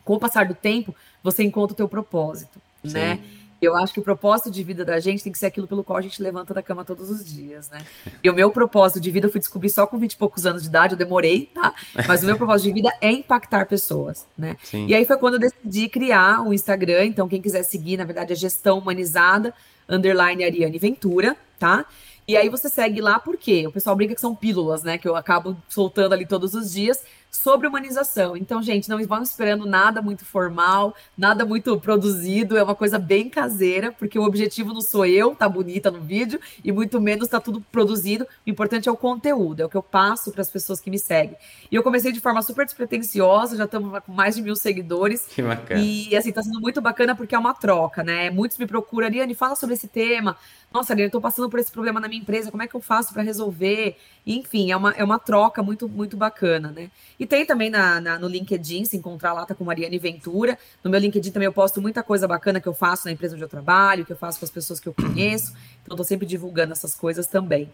Com 0.04 0.14
o 0.14 0.18
passar 0.18 0.46
do 0.46 0.54
tempo, 0.54 0.94
você 1.22 1.44
encontra 1.44 1.72
o 1.72 1.76
teu 1.76 1.88
propósito, 1.88 2.60
sim. 2.84 2.92
né? 2.92 3.20
Eu 3.64 3.76
acho 3.76 3.92
que 3.92 4.00
o 4.00 4.02
propósito 4.02 4.50
de 4.50 4.62
vida 4.62 4.84
da 4.84 5.00
gente 5.00 5.22
tem 5.22 5.32
que 5.32 5.38
ser 5.38 5.46
aquilo 5.46 5.66
pelo 5.66 5.82
qual 5.82 5.98
a 5.98 6.02
gente 6.02 6.22
levanta 6.22 6.52
da 6.52 6.62
cama 6.62 6.84
todos 6.84 7.10
os 7.10 7.24
dias, 7.24 7.70
né? 7.70 7.84
E 8.22 8.30
o 8.30 8.34
meu 8.34 8.50
propósito 8.50 9.00
de 9.00 9.10
vida 9.10 9.26
eu 9.26 9.30
fui 9.30 9.40
descobrir 9.40 9.70
só 9.70 9.86
com 9.86 9.98
20 9.98 10.12
e 10.12 10.16
poucos 10.16 10.46
anos 10.46 10.62
de 10.62 10.68
idade, 10.68 10.94
eu 10.94 10.98
demorei, 10.98 11.50
tá? 11.54 11.74
Mas 12.06 12.22
o 12.22 12.26
meu 12.26 12.36
propósito 12.36 12.68
de 12.68 12.72
vida 12.74 12.92
é 13.00 13.10
impactar 13.10 13.66
pessoas, 13.66 14.26
né? 14.36 14.56
Sim. 14.62 14.86
E 14.86 14.94
aí 14.94 15.04
foi 15.04 15.16
quando 15.16 15.34
eu 15.34 15.40
decidi 15.40 15.88
criar 15.88 16.46
o 16.46 16.52
Instagram. 16.52 17.04
Então, 17.04 17.28
quem 17.28 17.40
quiser 17.40 17.62
seguir, 17.62 17.96
na 17.96 18.04
verdade, 18.04 18.32
é 18.32 18.36
gestão 18.36 18.78
humanizada, 18.78 19.54
underline 19.88 20.44
Ariane 20.44 20.78
Ventura, 20.78 21.36
tá? 21.58 21.84
E 22.26 22.36
aí 22.36 22.48
você 22.48 22.70
segue 22.70 23.02
lá 23.02 23.18
porque 23.18 23.66
o 23.66 23.72
pessoal 23.72 23.94
brinca 23.94 24.14
que 24.14 24.20
são 24.20 24.34
pílulas, 24.34 24.82
né? 24.82 24.96
Que 24.96 25.06
eu 25.06 25.14
acabo 25.14 25.56
soltando 25.68 26.14
ali 26.14 26.26
todos 26.26 26.54
os 26.54 26.72
dias 26.72 27.02
sobre 27.34 27.66
humanização. 27.66 28.36
Então, 28.36 28.62
gente, 28.62 28.88
não 28.88 29.04
vão 29.04 29.22
esperando 29.22 29.66
nada 29.66 30.00
muito 30.00 30.24
formal, 30.24 30.94
nada 31.18 31.44
muito 31.44 31.78
produzido, 31.80 32.56
é 32.56 32.62
uma 32.62 32.74
coisa 32.74 32.98
bem 32.98 33.28
caseira, 33.28 33.90
porque 33.90 34.18
o 34.18 34.22
objetivo 34.22 34.72
não 34.72 34.80
sou 34.80 35.04
eu, 35.04 35.34
tá 35.34 35.48
bonita 35.48 35.90
no 35.90 36.00
vídeo, 36.00 36.40
e 36.62 36.70
muito 36.70 37.00
menos 37.00 37.26
tá 37.26 37.40
tudo 37.40 37.60
produzido. 37.72 38.24
O 38.46 38.50
importante 38.50 38.88
é 38.88 38.92
o 38.92 38.96
conteúdo, 38.96 39.60
é 39.60 39.64
o 39.66 39.68
que 39.68 39.76
eu 39.76 39.82
passo 39.82 40.30
para 40.30 40.42
as 40.42 40.50
pessoas 40.50 40.80
que 40.80 40.90
me 40.90 40.98
seguem. 40.98 41.36
E 41.70 41.74
eu 41.74 41.82
comecei 41.82 42.12
de 42.12 42.20
forma 42.20 42.40
super 42.40 42.64
despretensiosa, 42.64 43.56
já 43.56 43.64
estamos 43.64 43.98
com 44.04 44.12
mais 44.12 44.36
de 44.36 44.42
mil 44.42 44.54
seguidores. 44.54 45.26
Que 45.26 45.42
bacana. 45.42 45.80
E 45.80 46.14
assim, 46.16 46.30
tá 46.30 46.42
sendo 46.42 46.60
muito 46.60 46.80
bacana 46.80 47.16
porque 47.16 47.34
é 47.34 47.38
uma 47.38 47.52
troca, 47.52 48.04
né? 48.04 48.30
Muitos 48.30 48.56
me 48.58 48.66
procuram, 48.66 49.08
Ariane, 49.08 49.34
fala 49.34 49.56
sobre 49.56 49.74
esse 49.74 49.88
tema. 49.88 50.36
Nossa, 50.72 50.92
Ariane, 50.92 51.08
eu 51.08 51.12
tô 51.12 51.20
passando 51.20 51.50
por 51.50 51.58
esse 51.58 51.72
problema 51.72 51.98
na 51.98 52.08
minha 52.08 52.20
empresa, 52.20 52.50
como 52.50 52.62
é 52.62 52.68
que 52.68 52.74
eu 52.74 52.80
faço 52.80 53.12
para 53.12 53.22
resolver? 53.22 53.96
enfim, 54.26 54.70
é 54.70 54.76
uma, 54.76 54.90
é 54.92 55.04
uma 55.04 55.18
troca 55.18 55.62
muito, 55.62 55.88
muito 55.88 56.16
bacana, 56.16 56.72
né? 56.72 56.90
E 57.18 57.23
tem 57.26 57.46
também 57.46 57.70
na, 57.70 58.00
na, 58.00 58.18
no 58.18 58.28
LinkedIn, 58.28 58.84
se 58.84 58.96
encontrar 58.96 59.32
lá, 59.32 59.46
tá 59.46 59.54
com 59.54 59.64
Mariane 59.64 59.98
Ventura. 59.98 60.58
No 60.82 60.90
meu 60.90 61.00
LinkedIn 61.00 61.30
também 61.30 61.46
eu 61.46 61.52
posto 61.52 61.80
muita 61.80 62.02
coisa 62.02 62.26
bacana 62.26 62.60
que 62.60 62.66
eu 62.66 62.74
faço 62.74 63.06
na 63.06 63.12
empresa 63.12 63.34
onde 63.34 63.44
eu 63.44 63.48
trabalho, 63.48 64.04
que 64.04 64.12
eu 64.12 64.16
faço 64.16 64.38
com 64.38 64.44
as 64.44 64.50
pessoas 64.50 64.80
que 64.80 64.88
eu 64.88 64.94
conheço. 64.94 65.54
Então, 65.82 65.96
tô 65.96 66.04
sempre 66.04 66.26
divulgando 66.26 66.72
essas 66.72 66.94
coisas 66.94 67.26
também. 67.26 67.70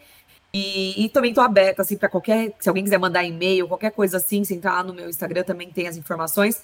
E, 0.52 1.04
e 1.04 1.08
também 1.08 1.32
tô 1.32 1.40
aberta, 1.40 1.82
assim, 1.82 1.96
para 1.96 2.08
qualquer. 2.08 2.54
Se 2.58 2.68
alguém 2.68 2.84
quiser 2.84 2.98
mandar 2.98 3.24
e-mail, 3.24 3.68
qualquer 3.68 3.92
coisa 3.92 4.16
assim, 4.16 4.42
se 4.44 4.54
entrar 4.54 4.72
lá 4.72 4.82
no 4.82 4.92
meu 4.92 5.08
Instagram 5.08 5.44
também 5.44 5.70
tem 5.70 5.86
as 5.86 5.96
informações 5.96 6.62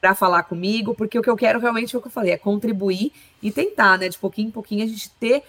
para 0.00 0.14
falar 0.14 0.44
comigo, 0.44 0.94
porque 0.94 1.18
o 1.18 1.22
que 1.22 1.30
eu 1.30 1.36
quero 1.36 1.58
realmente 1.58 1.94
é 1.94 1.98
o 1.98 2.02
que 2.02 2.08
eu 2.08 2.12
falei, 2.12 2.32
é 2.32 2.38
contribuir 2.38 3.12
e 3.42 3.50
tentar, 3.50 3.98
né, 3.98 4.08
de 4.08 4.16
pouquinho 4.16 4.48
em 4.48 4.52
pouquinho 4.52 4.84
a 4.84 4.86
gente 4.86 5.10
ter 5.10 5.42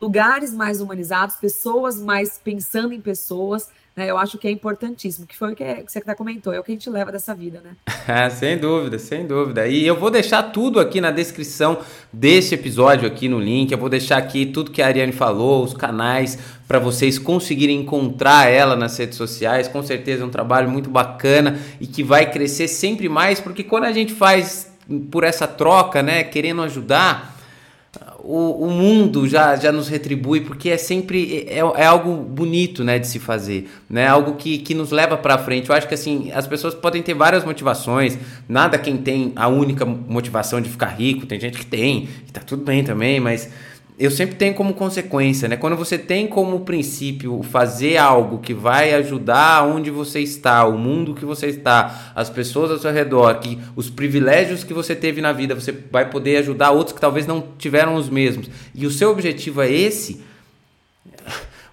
lugares 0.00 0.52
mais 0.52 0.80
humanizados, 0.80 1.36
pessoas 1.36 2.00
mais 2.00 2.38
pensando 2.42 2.92
em 2.92 3.00
pessoas, 3.00 3.70
né? 3.96 4.10
Eu 4.10 4.18
acho 4.18 4.38
que 4.38 4.48
é 4.48 4.50
importantíssimo, 4.50 5.26
que 5.26 5.36
foi 5.36 5.52
o 5.52 5.56
que 5.56 5.84
você 5.86 6.00
até 6.00 6.14
comentou, 6.14 6.52
é 6.52 6.58
o 6.58 6.64
que 6.64 6.72
a 6.72 6.74
gente 6.74 6.90
leva 6.90 7.12
dessa 7.12 7.34
vida, 7.34 7.60
né? 7.62 7.70
É, 8.06 8.28
sem 8.28 8.58
dúvida, 8.58 8.98
sem 8.98 9.26
dúvida. 9.26 9.66
E 9.66 9.86
eu 9.86 9.98
vou 9.98 10.10
deixar 10.10 10.42
tudo 10.42 10.78
aqui 10.78 11.00
na 11.00 11.10
descrição 11.10 11.78
desse 12.12 12.54
episódio 12.54 13.08
aqui 13.08 13.30
no 13.30 13.40
link. 13.40 13.72
Eu 13.72 13.78
vou 13.78 13.88
deixar 13.88 14.18
aqui 14.18 14.44
tudo 14.44 14.70
que 14.70 14.82
a 14.82 14.86
Ariane 14.86 15.10
falou, 15.10 15.64
os 15.64 15.72
canais 15.72 16.38
para 16.68 16.78
vocês 16.78 17.18
conseguirem 17.18 17.80
encontrar 17.80 18.50
ela 18.50 18.76
nas 18.76 18.98
redes 18.98 19.16
sociais. 19.16 19.68
Com 19.68 19.82
certeza 19.82 20.22
é 20.22 20.26
um 20.26 20.30
trabalho 20.30 20.68
muito 20.68 20.90
bacana 20.90 21.58
e 21.80 21.86
que 21.86 22.02
vai 22.02 22.30
crescer 22.30 22.68
sempre 22.68 23.08
mais, 23.08 23.40
porque 23.40 23.64
quando 23.64 23.84
a 23.84 23.92
gente 23.92 24.12
faz 24.12 24.70
por 25.10 25.24
essa 25.24 25.46
troca, 25.46 26.02
né, 26.02 26.24
querendo 26.24 26.60
ajudar, 26.60 27.33
o, 28.24 28.66
o 28.66 28.70
mundo 28.70 29.28
já, 29.28 29.54
já 29.56 29.70
nos 29.70 29.88
retribui, 29.88 30.40
porque 30.40 30.70
é 30.70 30.78
sempre 30.78 31.46
é, 31.48 31.58
é 31.58 31.86
algo 31.86 32.16
bonito 32.16 32.82
né, 32.82 32.98
de 32.98 33.06
se 33.06 33.18
fazer, 33.18 33.70
né? 33.88 34.06
algo 34.06 34.34
que, 34.34 34.58
que 34.58 34.74
nos 34.74 34.90
leva 34.90 35.16
para 35.16 35.36
frente. 35.36 35.68
Eu 35.68 35.76
acho 35.76 35.86
que 35.86 35.94
assim, 35.94 36.32
as 36.32 36.46
pessoas 36.46 36.74
podem 36.74 37.02
ter 37.02 37.14
várias 37.14 37.44
motivações, 37.44 38.18
nada 38.48 38.78
quem 38.78 38.96
tem 38.96 39.32
a 39.36 39.48
única 39.48 39.84
motivação 39.84 40.60
de 40.60 40.70
ficar 40.70 40.88
rico, 40.88 41.26
tem 41.26 41.38
gente 41.38 41.58
que 41.58 41.66
tem, 41.66 42.08
e 42.26 42.32
tá 42.32 42.40
tudo 42.40 42.64
bem 42.64 42.82
também, 42.82 43.20
mas 43.20 43.50
eu 43.96 44.10
sempre 44.10 44.34
tenho 44.34 44.54
como 44.54 44.74
consequência, 44.74 45.48
né? 45.48 45.56
Quando 45.56 45.76
você 45.76 45.96
tem 45.96 46.26
como 46.26 46.60
princípio 46.60 47.42
fazer 47.44 47.96
algo 47.96 48.38
que 48.38 48.52
vai 48.52 48.92
ajudar 48.94 49.64
onde 49.64 49.88
você 49.88 50.18
está, 50.18 50.66
o 50.66 50.76
mundo 50.76 51.14
que 51.14 51.24
você 51.24 51.46
está, 51.46 52.12
as 52.14 52.28
pessoas 52.28 52.72
ao 52.72 52.78
seu 52.78 52.92
redor, 52.92 53.38
que 53.38 53.58
os 53.76 53.88
privilégios 53.88 54.64
que 54.64 54.74
você 54.74 54.96
teve 54.96 55.20
na 55.20 55.32
vida, 55.32 55.54
você 55.54 55.70
vai 55.70 56.10
poder 56.10 56.38
ajudar 56.38 56.72
outros 56.72 56.92
que 56.92 57.00
talvez 57.00 57.24
não 57.24 57.40
tiveram 57.56 57.94
os 57.94 58.10
mesmos. 58.10 58.50
E 58.74 58.84
o 58.84 58.90
seu 58.90 59.10
objetivo 59.10 59.62
é 59.62 59.70
esse, 59.70 60.24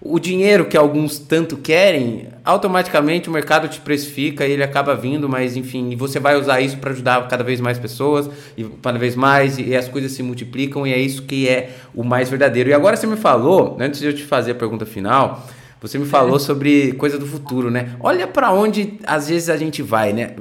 o 0.04 0.18
dinheiro 0.18 0.64
que 0.64 0.76
alguns 0.76 1.16
tanto 1.16 1.56
querem, 1.56 2.26
automaticamente 2.44 3.28
o 3.28 3.32
mercado 3.32 3.68
te 3.68 3.80
precifica 3.80 4.44
e 4.44 4.50
ele 4.50 4.64
acaba 4.64 4.96
vindo, 4.96 5.28
mas 5.28 5.56
enfim, 5.56 5.90
e 5.90 5.96
você 5.96 6.18
vai 6.18 6.36
usar 6.36 6.60
isso 6.60 6.76
para 6.78 6.90
ajudar 6.90 7.28
cada 7.28 7.44
vez 7.44 7.60
mais 7.60 7.78
pessoas 7.78 8.28
e 8.56 8.64
cada 8.82 8.98
vez 8.98 9.14
mais 9.14 9.58
e 9.58 9.76
as 9.76 9.88
coisas 9.88 10.10
se 10.10 10.22
multiplicam 10.22 10.84
e 10.84 10.92
é 10.92 10.98
isso 10.98 11.22
que 11.22 11.48
é 11.48 11.70
o 11.94 12.02
mais 12.02 12.28
verdadeiro. 12.28 12.68
E 12.68 12.74
agora 12.74 12.96
você 12.96 13.06
me 13.06 13.16
falou, 13.16 13.76
antes 13.78 14.00
de 14.00 14.06
eu 14.06 14.12
te 14.12 14.24
fazer 14.24 14.50
a 14.50 14.54
pergunta 14.56 14.84
final, 14.84 15.46
você 15.80 15.96
me 15.98 16.06
falou 16.06 16.38
sobre 16.40 16.94
coisa 16.94 17.16
do 17.16 17.26
futuro, 17.26 17.70
né? 17.70 17.90
Olha 18.00 18.26
para 18.26 18.52
onde 18.52 18.94
às 19.04 19.28
vezes 19.28 19.48
a 19.48 19.56
gente 19.56 19.82
vai, 19.82 20.12
né? 20.12 20.32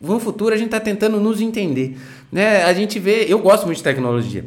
No 0.00 0.18
futuro 0.18 0.54
a 0.54 0.56
gente 0.56 0.68
está 0.68 0.80
tentando 0.80 1.20
nos 1.20 1.42
entender, 1.42 1.98
né? 2.32 2.64
A 2.64 2.72
gente 2.72 2.98
vê, 2.98 3.26
eu 3.28 3.38
gosto 3.38 3.66
muito 3.66 3.76
de 3.76 3.84
tecnologia. 3.84 4.46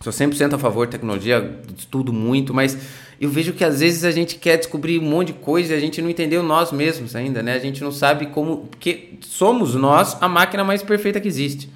Sou 0.00 0.12
100% 0.12 0.54
a 0.54 0.58
favor 0.58 0.86
de 0.86 0.92
tecnologia, 0.92 1.60
estudo 1.76 2.10
muito, 2.10 2.54
mas 2.54 2.74
eu 3.20 3.28
vejo 3.28 3.52
que 3.52 3.62
às 3.62 3.80
vezes 3.80 4.02
a 4.02 4.10
gente 4.10 4.36
quer 4.36 4.56
descobrir 4.56 4.98
um 4.98 5.02
monte 5.02 5.28
de 5.28 5.34
coisa 5.34 5.74
e 5.74 5.76
a 5.76 5.80
gente 5.80 6.00
não 6.00 6.08
entendeu 6.08 6.42
nós 6.42 6.72
mesmos 6.72 7.14
ainda, 7.14 7.42
né? 7.42 7.52
A 7.52 7.58
gente 7.58 7.84
não 7.84 7.92
sabe 7.92 8.26
como. 8.26 8.68
Porque 8.68 9.18
somos 9.20 9.74
nós 9.74 10.16
a 10.22 10.26
máquina 10.26 10.64
mais 10.64 10.82
perfeita 10.82 11.20
que 11.20 11.28
existe. 11.28 11.68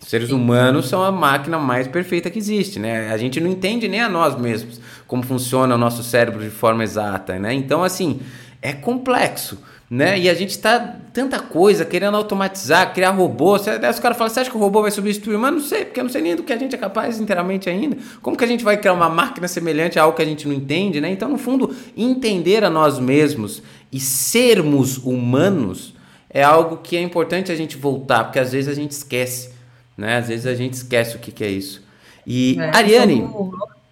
Os 0.00 0.08
seres 0.08 0.32
humanos 0.32 0.88
são 0.88 1.00
a 1.00 1.12
máquina 1.12 1.56
mais 1.56 1.86
perfeita 1.86 2.28
que 2.28 2.38
existe, 2.38 2.80
né? 2.80 3.12
A 3.12 3.16
gente 3.16 3.40
não 3.40 3.48
entende 3.48 3.86
nem 3.86 4.00
a 4.00 4.08
nós 4.08 4.36
mesmos 4.36 4.80
como 5.06 5.22
funciona 5.22 5.76
o 5.76 5.78
nosso 5.78 6.02
cérebro 6.02 6.42
de 6.42 6.50
forma 6.50 6.82
exata, 6.82 7.38
né? 7.38 7.54
Então, 7.54 7.84
assim, 7.84 8.20
é 8.60 8.72
complexo 8.72 9.58
né? 9.92 10.18
E 10.18 10.30
a 10.30 10.32
gente 10.32 10.58
tá 10.58 10.96
tanta 11.12 11.38
coisa 11.38 11.84
querendo 11.84 12.16
automatizar, 12.16 12.94
criar 12.94 13.10
robô. 13.10 13.56
Aí 13.56 13.90
os 13.90 13.98
caras 13.98 14.16
falam, 14.16 14.32
você 14.32 14.40
acha 14.40 14.50
que 14.50 14.56
o 14.56 14.58
robô 14.58 14.80
vai 14.80 14.90
substituir? 14.90 15.36
Mas 15.36 15.52
não 15.52 15.60
sei, 15.60 15.84
porque 15.84 16.00
eu 16.00 16.04
não 16.04 16.10
sei 16.10 16.22
nem 16.22 16.34
do 16.34 16.42
que 16.42 16.50
a 16.50 16.56
gente 16.56 16.74
é 16.74 16.78
capaz 16.78 17.20
inteiramente 17.20 17.68
ainda. 17.68 17.98
Como 18.22 18.34
que 18.34 18.42
a 18.42 18.46
gente 18.46 18.64
vai 18.64 18.78
criar 18.78 18.94
uma 18.94 19.10
máquina 19.10 19.46
semelhante 19.46 19.98
a 19.98 20.04
algo 20.04 20.16
que 20.16 20.22
a 20.22 20.24
gente 20.24 20.48
não 20.48 20.54
entende, 20.54 20.98
né? 20.98 21.10
Então, 21.10 21.28
no 21.28 21.36
fundo, 21.36 21.76
entender 21.94 22.64
a 22.64 22.70
nós 22.70 22.98
mesmos 22.98 23.62
e 23.92 24.00
sermos 24.00 24.96
humanos 24.96 25.94
é 26.30 26.42
algo 26.42 26.78
que 26.78 26.96
é 26.96 27.02
importante 27.02 27.52
a 27.52 27.54
gente 27.54 27.76
voltar, 27.76 28.24
porque 28.24 28.38
às 28.38 28.52
vezes 28.52 28.70
a 28.70 28.74
gente 28.74 28.92
esquece, 28.92 29.50
né? 29.94 30.16
Às 30.16 30.28
vezes 30.28 30.46
a 30.46 30.54
gente 30.54 30.72
esquece 30.72 31.16
o 31.16 31.18
que, 31.18 31.30
que 31.30 31.44
é 31.44 31.50
isso. 31.50 31.84
E, 32.26 32.56
é, 32.58 32.74
Ariane... 32.74 33.28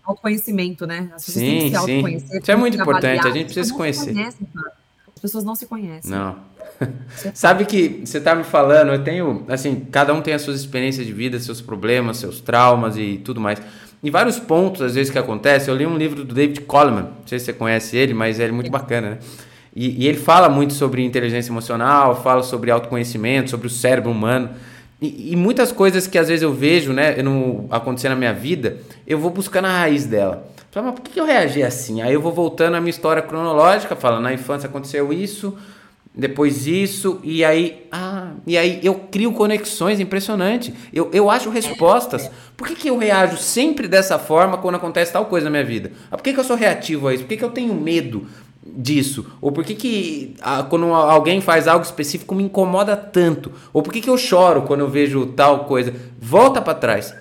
Autoconhecimento, 0.02 0.86
né? 0.86 1.10
As 1.14 1.26
pessoas 1.26 1.44
sim, 1.44 1.50
têm 1.50 1.60
que 1.64 1.70
se 1.70 1.76
autoconhecer. 1.76 2.40
Isso 2.40 2.50
é 2.50 2.56
muito 2.56 2.80
importante, 2.80 3.28
a 3.28 3.30
gente 3.30 3.44
precisa 3.44 3.68
se 3.68 3.74
conhecer. 3.74 4.14
Conhecem, 4.14 4.48
as 5.20 5.22
pessoas 5.22 5.44
não 5.44 5.54
se 5.54 5.66
conhecem. 5.66 6.10
Não. 6.10 6.36
Sabe 7.34 7.66
que 7.66 8.00
você 8.06 8.18
tá 8.18 8.34
me 8.34 8.42
falando, 8.42 8.90
eu 8.90 9.04
tenho, 9.04 9.44
assim, 9.48 9.86
cada 9.92 10.14
um 10.14 10.22
tem 10.22 10.32
as 10.32 10.40
suas 10.40 10.58
experiências 10.58 11.06
de 11.06 11.12
vida, 11.12 11.38
seus 11.38 11.60
problemas, 11.60 12.16
seus 12.16 12.40
traumas 12.40 12.96
e 12.96 13.20
tudo 13.22 13.38
mais. 13.38 13.60
Em 14.02 14.10
vários 14.10 14.38
pontos, 14.38 14.80
às 14.80 14.94
vezes, 14.94 15.12
que 15.12 15.18
acontece, 15.18 15.68
eu 15.70 15.76
li 15.76 15.86
um 15.86 15.98
livro 15.98 16.24
do 16.24 16.34
David 16.34 16.62
Coleman, 16.62 17.02
não 17.02 17.26
sei 17.26 17.38
se 17.38 17.44
você 17.44 17.52
conhece 17.52 17.98
ele, 17.98 18.14
mas 18.14 18.40
ele 18.40 18.48
é 18.48 18.52
muito 18.52 18.70
bacana, 18.70 19.10
né? 19.10 19.18
E, 19.76 20.04
e 20.04 20.08
ele 20.08 20.16
fala 20.16 20.48
muito 20.48 20.72
sobre 20.72 21.04
inteligência 21.04 21.52
emocional, 21.52 22.22
fala 22.22 22.42
sobre 22.42 22.70
autoconhecimento, 22.70 23.50
sobre 23.50 23.66
o 23.66 23.70
cérebro 23.70 24.10
humano. 24.10 24.48
E, 25.02 25.32
e, 25.32 25.36
muitas 25.36 25.70
coisas 25.70 26.06
que 26.06 26.16
às 26.16 26.28
vezes 26.28 26.42
eu 26.42 26.52
vejo, 26.52 26.94
né, 26.94 27.22
no, 27.22 27.66
acontecer 27.70 28.08
na 28.08 28.16
minha 28.16 28.32
vida, 28.32 28.78
eu 29.06 29.18
vou 29.18 29.30
buscando 29.30 29.66
a 29.66 29.80
raiz 29.80 30.06
dela. 30.06 30.50
Fala, 30.70 30.86
mas 30.86 31.00
por 31.00 31.10
que 31.10 31.18
eu 31.18 31.24
reagi 31.24 31.62
assim? 31.64 32.00
Aí 32.00 32.14
eu 32.14 32.20
vou 32.20 32.32
voltando 32.32 32.76
à 32.76 32.80
minha 32.80 32.90
história 32.90 33.20
cronológica, 33.20 33.96
falando, 33.96 34.22
na 34.22 34.32
infância 34.32 34.68
aconteceu 34.68 35.12
isso, 35.12 35.56
depois 36.14 36.66
isso, 36.66 37.20
e 37.24 37.44
aí, 37.44 37.86
ah, 37.90 38.32
e 38.46 38.56
aí 38.56 38.78
eu 38.82 38.94
crio 39.10 39.32
conexões 39.32 39.98
impressionante. 39.98 40.72
Eu, 40.92 41.10
eu 41.12 41.28
acho 41.28 41.50
respostas. 41.50 42.30
Por 42.56 42.68
que, 42.68 42.76
que 42.76 42.88
eu 42.88 42.98
reajo 42.98 43.36
sempre 43.36 43.88
dessa 43.88 44.16
forma 44.16 44.58
quando 44.58 44.76
acontece 44.76 45.12
tal 45.12 45.26
coisa 45.26 45.44
na 45.44 45.50
minha 45.50 45.64
vida? 45.64 45.90
Ah, 46.08 46.16
por 46.16 46.22
que, 46.22 46.32
que 46.32 46.38
eu 46.38 46.44
sou 46.44 46.56
reativo 46.56 47.08
a 47.08 47.14
isso? 47.14 47.24
Por 47.24 47.30
que, 47.30 47.36
que 47.36 47.44
eu 47.44 47.50
tenho 47.50 47.74
medo 47.74 48.28
disso? 48.64 49.26
Ou 49.40 49.50
por 49.50 49.64
que, 49.64 49.74
que 49.74 50.36
ah, 50.40 50.62
quando 50.62 50.86
alguém 50.94 51.40
faz 51.40 51.66
algo 51.66 51.84
específico 51.84 52.32
me 52.32 52.44
incomoda 52.44 52.96
tanto? 52.96 53.52
Ou 53.72 53.82
por 53.82 53.92
que, 53.92 54.00
que 54.00 54.10
eu 54.10 54.18
choro 54.18 54.62
quando 54.62 54.80
eu 54.80 54.88
vejo 54.88 55.26
tal 55.26 55.64
coisa? 55.64 55.92
Volta 56.20 56.62
para 56.62 56.74
trás. 56.74 57.14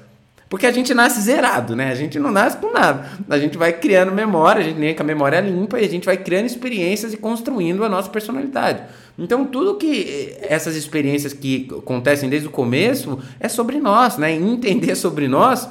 Porque 0.50 0.66
a 0.66 0.72
gente 0.72 0.94
nasce 0.96 1.22
zerado, 1.22 1.76
né? 1.76 1.92
A 1.92 1.96
gente 1.96 2.18
não 2.18 2.32
nasce 2.32 2.58
com 2.58 2.74
nada. 2.74 3.08
A 3.30 3.38
gente 3.38 3.56
vai 3.58 3.72
criando 3.72 4.12
memória, 4.12 4.62
a 4.62 4.64
gente 4.64 4.80
nem 4.80 4.96
com 4.96 5.04
a 5.04 5.06
memória 5.06 5.40
limpa 5.40 5.80
e 5.80 5.86
a 5.86 5.90
gente 5.90 6.06
vai 6.06 6.18
criando 6.18 6.48
experiências 6.48 7.14
e 7.14 7.18
construindo 7.18 7.84
a 7.86 7.90
nossa 7.90 8.10
personalidade. 8.10 8.82
Então, 9.18 9.46
tudo 9.46 9.76
que 9.76 10.36
essas 10.42 10.76
experiências 10.76 11.34
que 11.34 11.68
acontecem 11.78 12.28
desde 12.30 12.48
o 12.48 12.52
começo 12.52 13.20
é 13.40 13.48
sobre 13.48 13.80
nós, 13.80 14.18
né? 14.18 14.32
entender 14.32 14.96
sobre 14.96 15.28
nós 15.28 15.70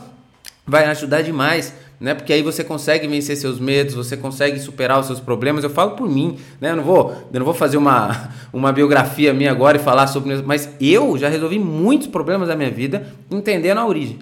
vai 0.65 0.85
ajudar 0.85 1.23
demais 1.23 1.75
né? 2.01 2.15
Porque 2.15 2.33
aí 2.33 2.43
você 2.43 2.63
consegue 2.63 3.07
vencer 3.09 3.37
seus 3.37 3.59
medos, 3.59 3.95
você 3.95 4.17
consegue 4.17 4.59
superar 4.61 5.01
os 5.01 5.07
seus 5.07 5.21
problemas. 5.21 5.65
Eu 5.65 5.71
falo 5.71 5.93
por 5.93 6.09
mim, 6.09 6.39
né? 6.61 6.71
Eu 6.71 6.77
não 6.77 6.85
vou, 6.85 7.11
eu 7.33 7.39
não 7.39 7.45
vou 7.45 7.55
fazer 7.55 7.77
uma, 7.77 8.31
uma 8.53 8.73
biografia 8.73 9.35
minha 9.35 9.51
agora 9.51 9.79
e 9.79 9.81
falar 9.81 10.07
sobre, 10.07 10.41
mas 10.43 10.71
eu 10.81 11.19
já 11.19 11.29
resolvi 11.29 11.59
muitos 11.59 12.07
problemas 12.07 12.49
da 12.49 12.57
minha 12.57 12.71
vida 12.71 13.07
entendendo 13.31 13.79
a 13.79 13.87
origem. 13.87 14.19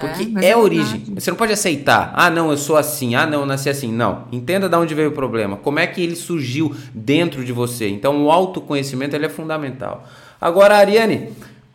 Porque 0.00 0.32
é, 0.38 0.46
é, 0.46 0.50
é 0.50 0.56
origem. 0.56 1.04
Você 1.14 1.30
não 1.30 1.36
pode 1.36 1.52
aceitar. 1.52 2.12
Ah, 2.14 2.30
não, 2.30 2.50
eu 2.50 2.56
sou 2.56 2.76
assim. 2.76 3.14
Ah, 3.14 3.26
não, 3.26 3.40
eu 3.40 3.46
nasci 3.46 3.68
assim. 3.68 3.92
Não. 3.92 4.24
Entenda 4.32 4.68
de 4.68 4.74
onde 4.74 4.94
veio 4.94 5.10
o 5.10 5.12
problema. 5.12 5.56
Como 5.56 5.78
é 5.78 5.86
que 5.86 6.02
ele 6.02 6.16
surgiu 6.16 6.74
dentro 6.94 7.44
de 7.44 7.52
você. 7.52 7.88
Então, 7.88 8.24
o 8.24 8.30
autoconhecimento 8.30 9.14
ele 9.14 9.26
é 9.26 9.28
fundamental. 9.28 10.08
Agora, 10.40 10.76
Ariane, 10.76 11.28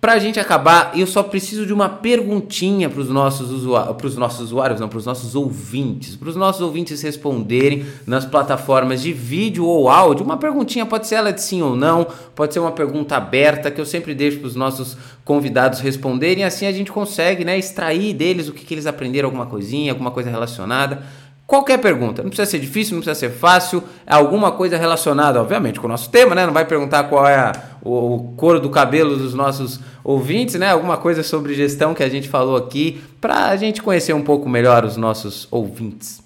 para 0.05 0.13
a 0.13 0.19
gente 0.19 0.39
acabar, 0.39 0.91
eu 0.93 1.07
só 1.07 1.23
preciso 1.23 1.65
de 1.65 1.73
uma 1.73 1.89
perguntinha 1.89 2.87
para 2.87 3.01
os 3.01 3.09
nossos 3.09 3.49
usuários, 3.49 4.15
nossos 4.15 4.39
usuários, 4.39 4.79
não, 4.79 4.87
para 4.87 4.99
os 4.99 5.05
nossos 5.07 5.33
ouvintes, 5.33 6.15
para 6.15 6.29
os 6.29 6.35
nossos 6.35 6.61
ouvintes 6.61 7.01
responderem 7.01 7.87
nas 8.05 8.23
plataformas 8.23 9.01
de 9.01 9.11
vídeo 9.11 9.65
ou 9.65 9.89
áudio. 9.89 10.23
Uma 10.23 10.37
perguntinha, 10.37 10.85
pode 10.85 11.07
ser 11.07 11.15
ela 11.15 11.33
de 11.33 11.41
sim 11.41 11.63
ou 11.63 11.75
não, 11.75 12.05
pode 12.35 12.53
ser 12.53 12.59
uma 12.59 12.71
pergunta 12.71 13.17
aberta 13.17 13.71
que 13.71 13.81
eu 13.81 13.85
sempre 13.85 14.13
deixo 14.13 14.37
para 14.37 14.47
os 14.47 14.55
nossos 14.55 14.95
convidados 15.23 15.79
responderem. 15.79 16.43
Assim 16.43 16.67
a 16.67 16.71
gente 16.71 16.91
consegue, 16.91 17.43
né, 17.43 17.57
extrair 17.57 18.13
deles 18.13 18.47
o 18.47 18.53
que, 18.53 18.63
que 18.63 18.75
eles 18.75 18.85
aprenderam, 18.85 19.29
alguma 19.29 19.47
coisinha, 19.47 19.91
alguma 19.91 20.11
coisa 20.11 20.29
relacionada. 20.29 21.01
Qualquer 21.47 21.77
pergunta, 21.77 22.23
não 22.23 22.29
precisa 22.29 22.49
ser 22.49 22.57
difícil, 22.57 22.95
não 22.95 23.03
precisa 23.03 23.27
ser 23.27 23.35
fácil, 23.35 23.83
alguma 24.05 24.51
coisa 24.51 24.77
relacionada, 24.77 25.39
obviamente, 25.39 25.79
com 25.79 25.85
o 25.85 25.89
nosso 25.89 26.09
tema, 26.09 26.33
né? 26.33 26.43
Não 26.43 26.53
vai 26.53 26.65
perguntar 26.65 27.03
qual 27.03 27.27
é 27.27 27.35
a, 27.35 27.51
o, 27.85 28.15
o 28.15 28.33
cor 28.35 28.59
do 28.59 28.69
cabelo 28.69 29.15
dos 29.15 29.33
nossos 29.33 29.79
ouvintes, 30.03 30.55
né? 30.55 30.71
Alguma 30.71 30.97
coisa 30.97 31.23
sobre 31.23 31.53
gestão 31.53 31.93
que 31.93 32.03
a 32.03 32.09
gente 32.09 32.27
falou 32.27 32.57
aqui, 32.57 33.01
para 33.21 33.47
a 33.47 33.55
gente 33.55 33.81
conhecer 33.81 34.13
um 34.13 34.23
pouco 34.23 34.49
melhor 34.49 34.83
os 34.83 34.97
nossos 34.97 35.47
ouvintes. 35.51 36.25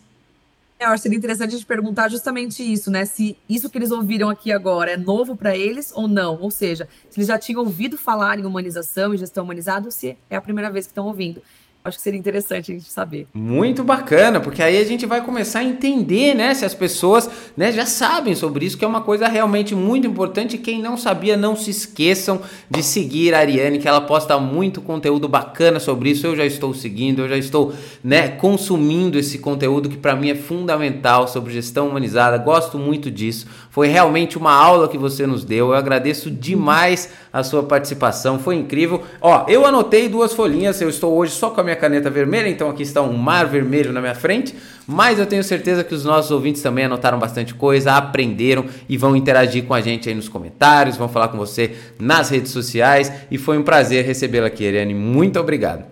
É, 0.80 0.86
eu 0.86 0.89
acho 0.91 1.03
seria 1.03 1.18
interessante 1.18 1.49
a 1.49 1.57
gente 1.57 1.66
perguntar 1.66 2.07
justamente 2.07 2.64
isso, 2.64 2.89
né? 2.89 3.03
Se 3.03 3.36
isso 3.49 3.70
que 3.70 3.78
eles 3.78 3.91
ouviram 3.91 4.30
aqui 4.30 4.49
agora 4.49 4.91
é 4.91 4.97
novo 4.97 5.36
para 5.36 5.55
eles 5.55 5.91
ou 5.93 6.07
não. 6.07 6.39
Ou 6.39 6.49
seja, 6.49 6.88
se 7.10 7.20
eles 7.20 7.28
já 7.28 7.38
tinham 7.38 7.60
ouvido 7.62 7.97
falar 7.97 8.39
em 8.39 8.45
humanização 8.45 9.14
e 9.14 9.18
gestão 9.18 9.43
humanizada, 9.43 9.88
ou 9.88 9.91
se 9.91 10.18
é 10.30 10.38
a 10.38 10.41
primeira 10.41 10.72
vez 10.72 10.86
que 10.86 10.91
estão 10.91 11.07
ouvindo. 11.07 11.41
Acho 11.82 11.97
que 11.97 12.03
seria 12.03 12.19
interessante 12.19 12.71
a 12.71 12.75
gente 12.75 12.91
saber. 12.91 13.25
Muito 13.34 13.86
bacana, 13.86 14.41
porque 14.41 14.61
aí 14.61 14.77
a 14.77 14.84
gente 14.84 15.05
vai 15.05 15.23
começar 15.23 15.59
a 15.59 15.63
entender, 15.63 16.36
né, 16.36 16.53
se 16.53 16.65
as 16.65 16.73
pessoas, 16.73 17.30
né, 17.55 17.71
já 17.71 17.86
sabem 17.86 18.36
sobre 18.36 18.65
isso, 18.65 18.77
que 18.77 18.84
é 18.84 18.88
uma 18.88 18.99
coisa 18.99 19.30
realmente 19.30 19.73
muito 19.73 20.05
importante. 20.05 20.57
Quem 20.57 20.82
não 20.82 20.97
sabia, 20.97 21.38
não 21.38 21.55
se 21.55 21.71
esqueçam 21.71 22.41
de 22.69 22.84
seguir 22.84 23.34
a 23.34 23.39
Ariane, 23.39 23.80
que 23.80 23.88
ela 23.88 24.01
posta 24.01 24.38
muito 24.38 24.82
conteúdo 24.82 25.30
bacana 25.30 25.80
sobre 25.80 26.09
isso. 26.09 26.27
Eu 26.27 26.36
já 26.36 26.45
estou 26.45 26.73
seguindo, 26.73 27.21
eu 27.21 27.30
já 27.30 27.38
estou, 27.38 27.73
né, 28.03 28.27
consumindo 28.27 29.17
esse 29.17 29.39
conteúdo 29.39 29.88
que 29.88 29.97
para 29.97 30.17
mim 30.17 30.30
é 30.30 30.36
fundamental 30.36 31.30
sobre 31.30 31.53
gestão 31.53 31.88
humanizada. 31.88 32.38
Gosto 32.38 32.77
muito 32.77 33.09
disso. 33.09 33.47
Foi 33.80 33.88
realmente 33.88 34.38
uma 34.38 34.51
aula 34.51 34.89
que 34.89 34.97
você 34.97 35.25
nos 35.25 35.45
deu. 35.45 35.67
Eu 35.67 35.73
agradeço 35.73 36.30
demais 36.30 37.13
a 37.32 37.43
sua 37.43 37.63
participação, 37.63 38.38
foi 38.38 38.55
incrível. 38.55 39.05
Ó, 39.21 39.45
eu 39.47 39.65
anotei 39.65 40.09
duas 40.09 40.34
folhinhas, 40.34 40.82
eu 40.82 40.89
estou 40.89 41.15
hoje 41.15 41.32
só 41.32 41.49
com 41.49 41.61
a 41.61 41.63
minha 41.63 41.77
caneta 41.77 42.09
vermelha, 42.09 42.49
então 42.49 42.69
aqui 42.69 42.84
está 42.84 43.01
um 43.01 43.13
mar 43.13 43.45
vermelho 43.45 43.93
na 43.93 44.01
minha 44.01 44.13
frente, 44.13 44.53
mas 44.86 45.17
eu 45.17 45.25
tenho 45.25 45.41
certeza 45.45 45.82
que 45.82 45.95
os 45.95 46.03
nossos 46.03 46.30
ouvintes 46.30 46.61
também 46.61 46.84
anotaram 46.84 47.17
bastante 47.17 47.55
coisa, 47.55 47.93
aprenderam 47.93 48.65
e 48.89 48.97
vão 48.97 49.15
interagir 49.15 49.63
com 49.63 49.73
a 49.73 49.80
gente 49.80 50.09
aí 50.09 50.15
nos 50.15 50.27
comentários, 50.27 50.97
vão 50.97 51.07
falar 51.07 51.30
com 51.30 51.38
você 51.38 51.73
nas 51.97 52.30
redes 52.30 52.51
sociais 52.51 53.09
e 53.32 53.38
foi 53.38 53.57
um 53.57 53.63
prazer 53.63 54.03
recebê-la 54.03 54.47
aqui, 54.47 54.65
Eliane. 54.65 54.93
Muito 54.93 55.39
obrigado. 55.39 55.86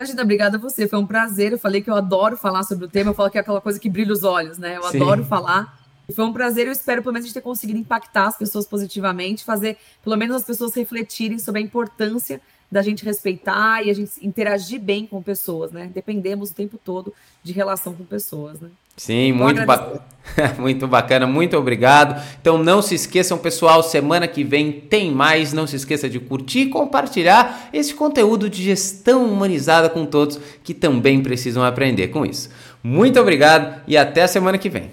Imagina, 0.00 0.22
obrigada 0.22 0.56
a 0.56 0.60
você, 0.60 0.88
foi 0.88 0.98
um 0.98 1.06
prazer. 1.06 1.52
Eu 1.52 1.58
falei 1.58 1.82
que 1.82 1.90
eu 1.90 1.94
adoro 1.94 2.38
falar 2.38 2.62
sobre 2.62 2.86
o 2.86 2.88
tema, 2.88 3.10
eu 3.10 3.14
falo 3.14 3.28
que 3.28 3.36
é 3.36 3.42
aquela 3.42 3.60
coisa 3.60 3.78
que 3.78 3.90
brilha 3.90 4.14
os 4.14 4.24
olhos, 4.24 4.56
né? 4.56 4.78
Eu 4.78 4.82
Sim. 4.84 4.96
adoro 4.96 5.24
falar. 5.26 5.81
Foi 6.14 6.24
um 6.24 6.32
prazer, 6.32 6.66
eu 6.66 6.72
espero 6.72 7.02
pelo 7.02 7.12
menos 7.12 7.24
a 7.24 7.28
gente 7.28 7.34
ter 7.34 7.40
conseguido 7.40 7.78
impactar 7.78 8.26
as 8.26 8.36
pessoas 8.36 8.66
positivamente, 8.66 9.44
fazer 9.44 9.76
pelo 10.02 10.16
menos 10.16 10.36
as 10.36 10.44
pessoas 10.44 10.74
refletirem 10.74 11.38
sobre 11.38 11.60
a 11.60 11.64
importância 11.64 12.40
da 12.72 12.80
gente 12.80 13.04
respeitar 13.04 13.86
e 13.86 13.90
a 13.90 13.94
gente 13.94 14.12
interagir 14.22 14.80
bem 14.80 15.06
com 15.06 15.22
pessoas, 15.22 15.70
né? 15.72 15.90
Dependemos 15.94 16.50
o 16.50 16.54
tempo 16.54 16.80
todo 16.82 17.12
de 17.42 17.52
relação 17.52 17.92
com 17.92 18.02
pessoas, 18.02 18.58
né? 18.60 18.70
Sim, 18.96 19.32
muito, 19.32 19.64
ba 19.66 20.00
muito 20.58 20.86
bacana, 20.86 21.26
muito 21.26 21.54
obrigado. 21.56 22.22
Então 22.40 22.56
não 22.56 22.80
se 22.80 22.94
esqueçam, 22.94 23.36
pessoal, 23.36 23.82
semana 23.82 24.26
que 24.26 24.42
vem 24.42 24.72
tem 24.72 25.10
mais. 25.10 25.52
Não 25.52 25.66
se 25.66 25.76
esqueça 25.76 26.08
de 26.08 26.18
curtir 26.18 26.60
e 26.60 26.68
compartilhar 26.70 27.68
esse 27.74 27.92
conteúdo 27.92 28.48
de 28.48 28.62
gestão 28.62 29.26
humanizada 29.26 29.90
com 29.90 30.06
todos 30.06 30.40
que 30.64 30.72
também 30.72 31.22
precisam 31.22 31.62
aprender 31.62 32.08
com 32.08 32.24
isso. 32.24 32.48
Muito 32.82 33.20
obrigado 33.20 33.82
e 33.86 33.98
até 33.98 34.22
a 34.22 34.28
semana 34.28 34.56
que 34.56 34.70
vem. 34.70 34.92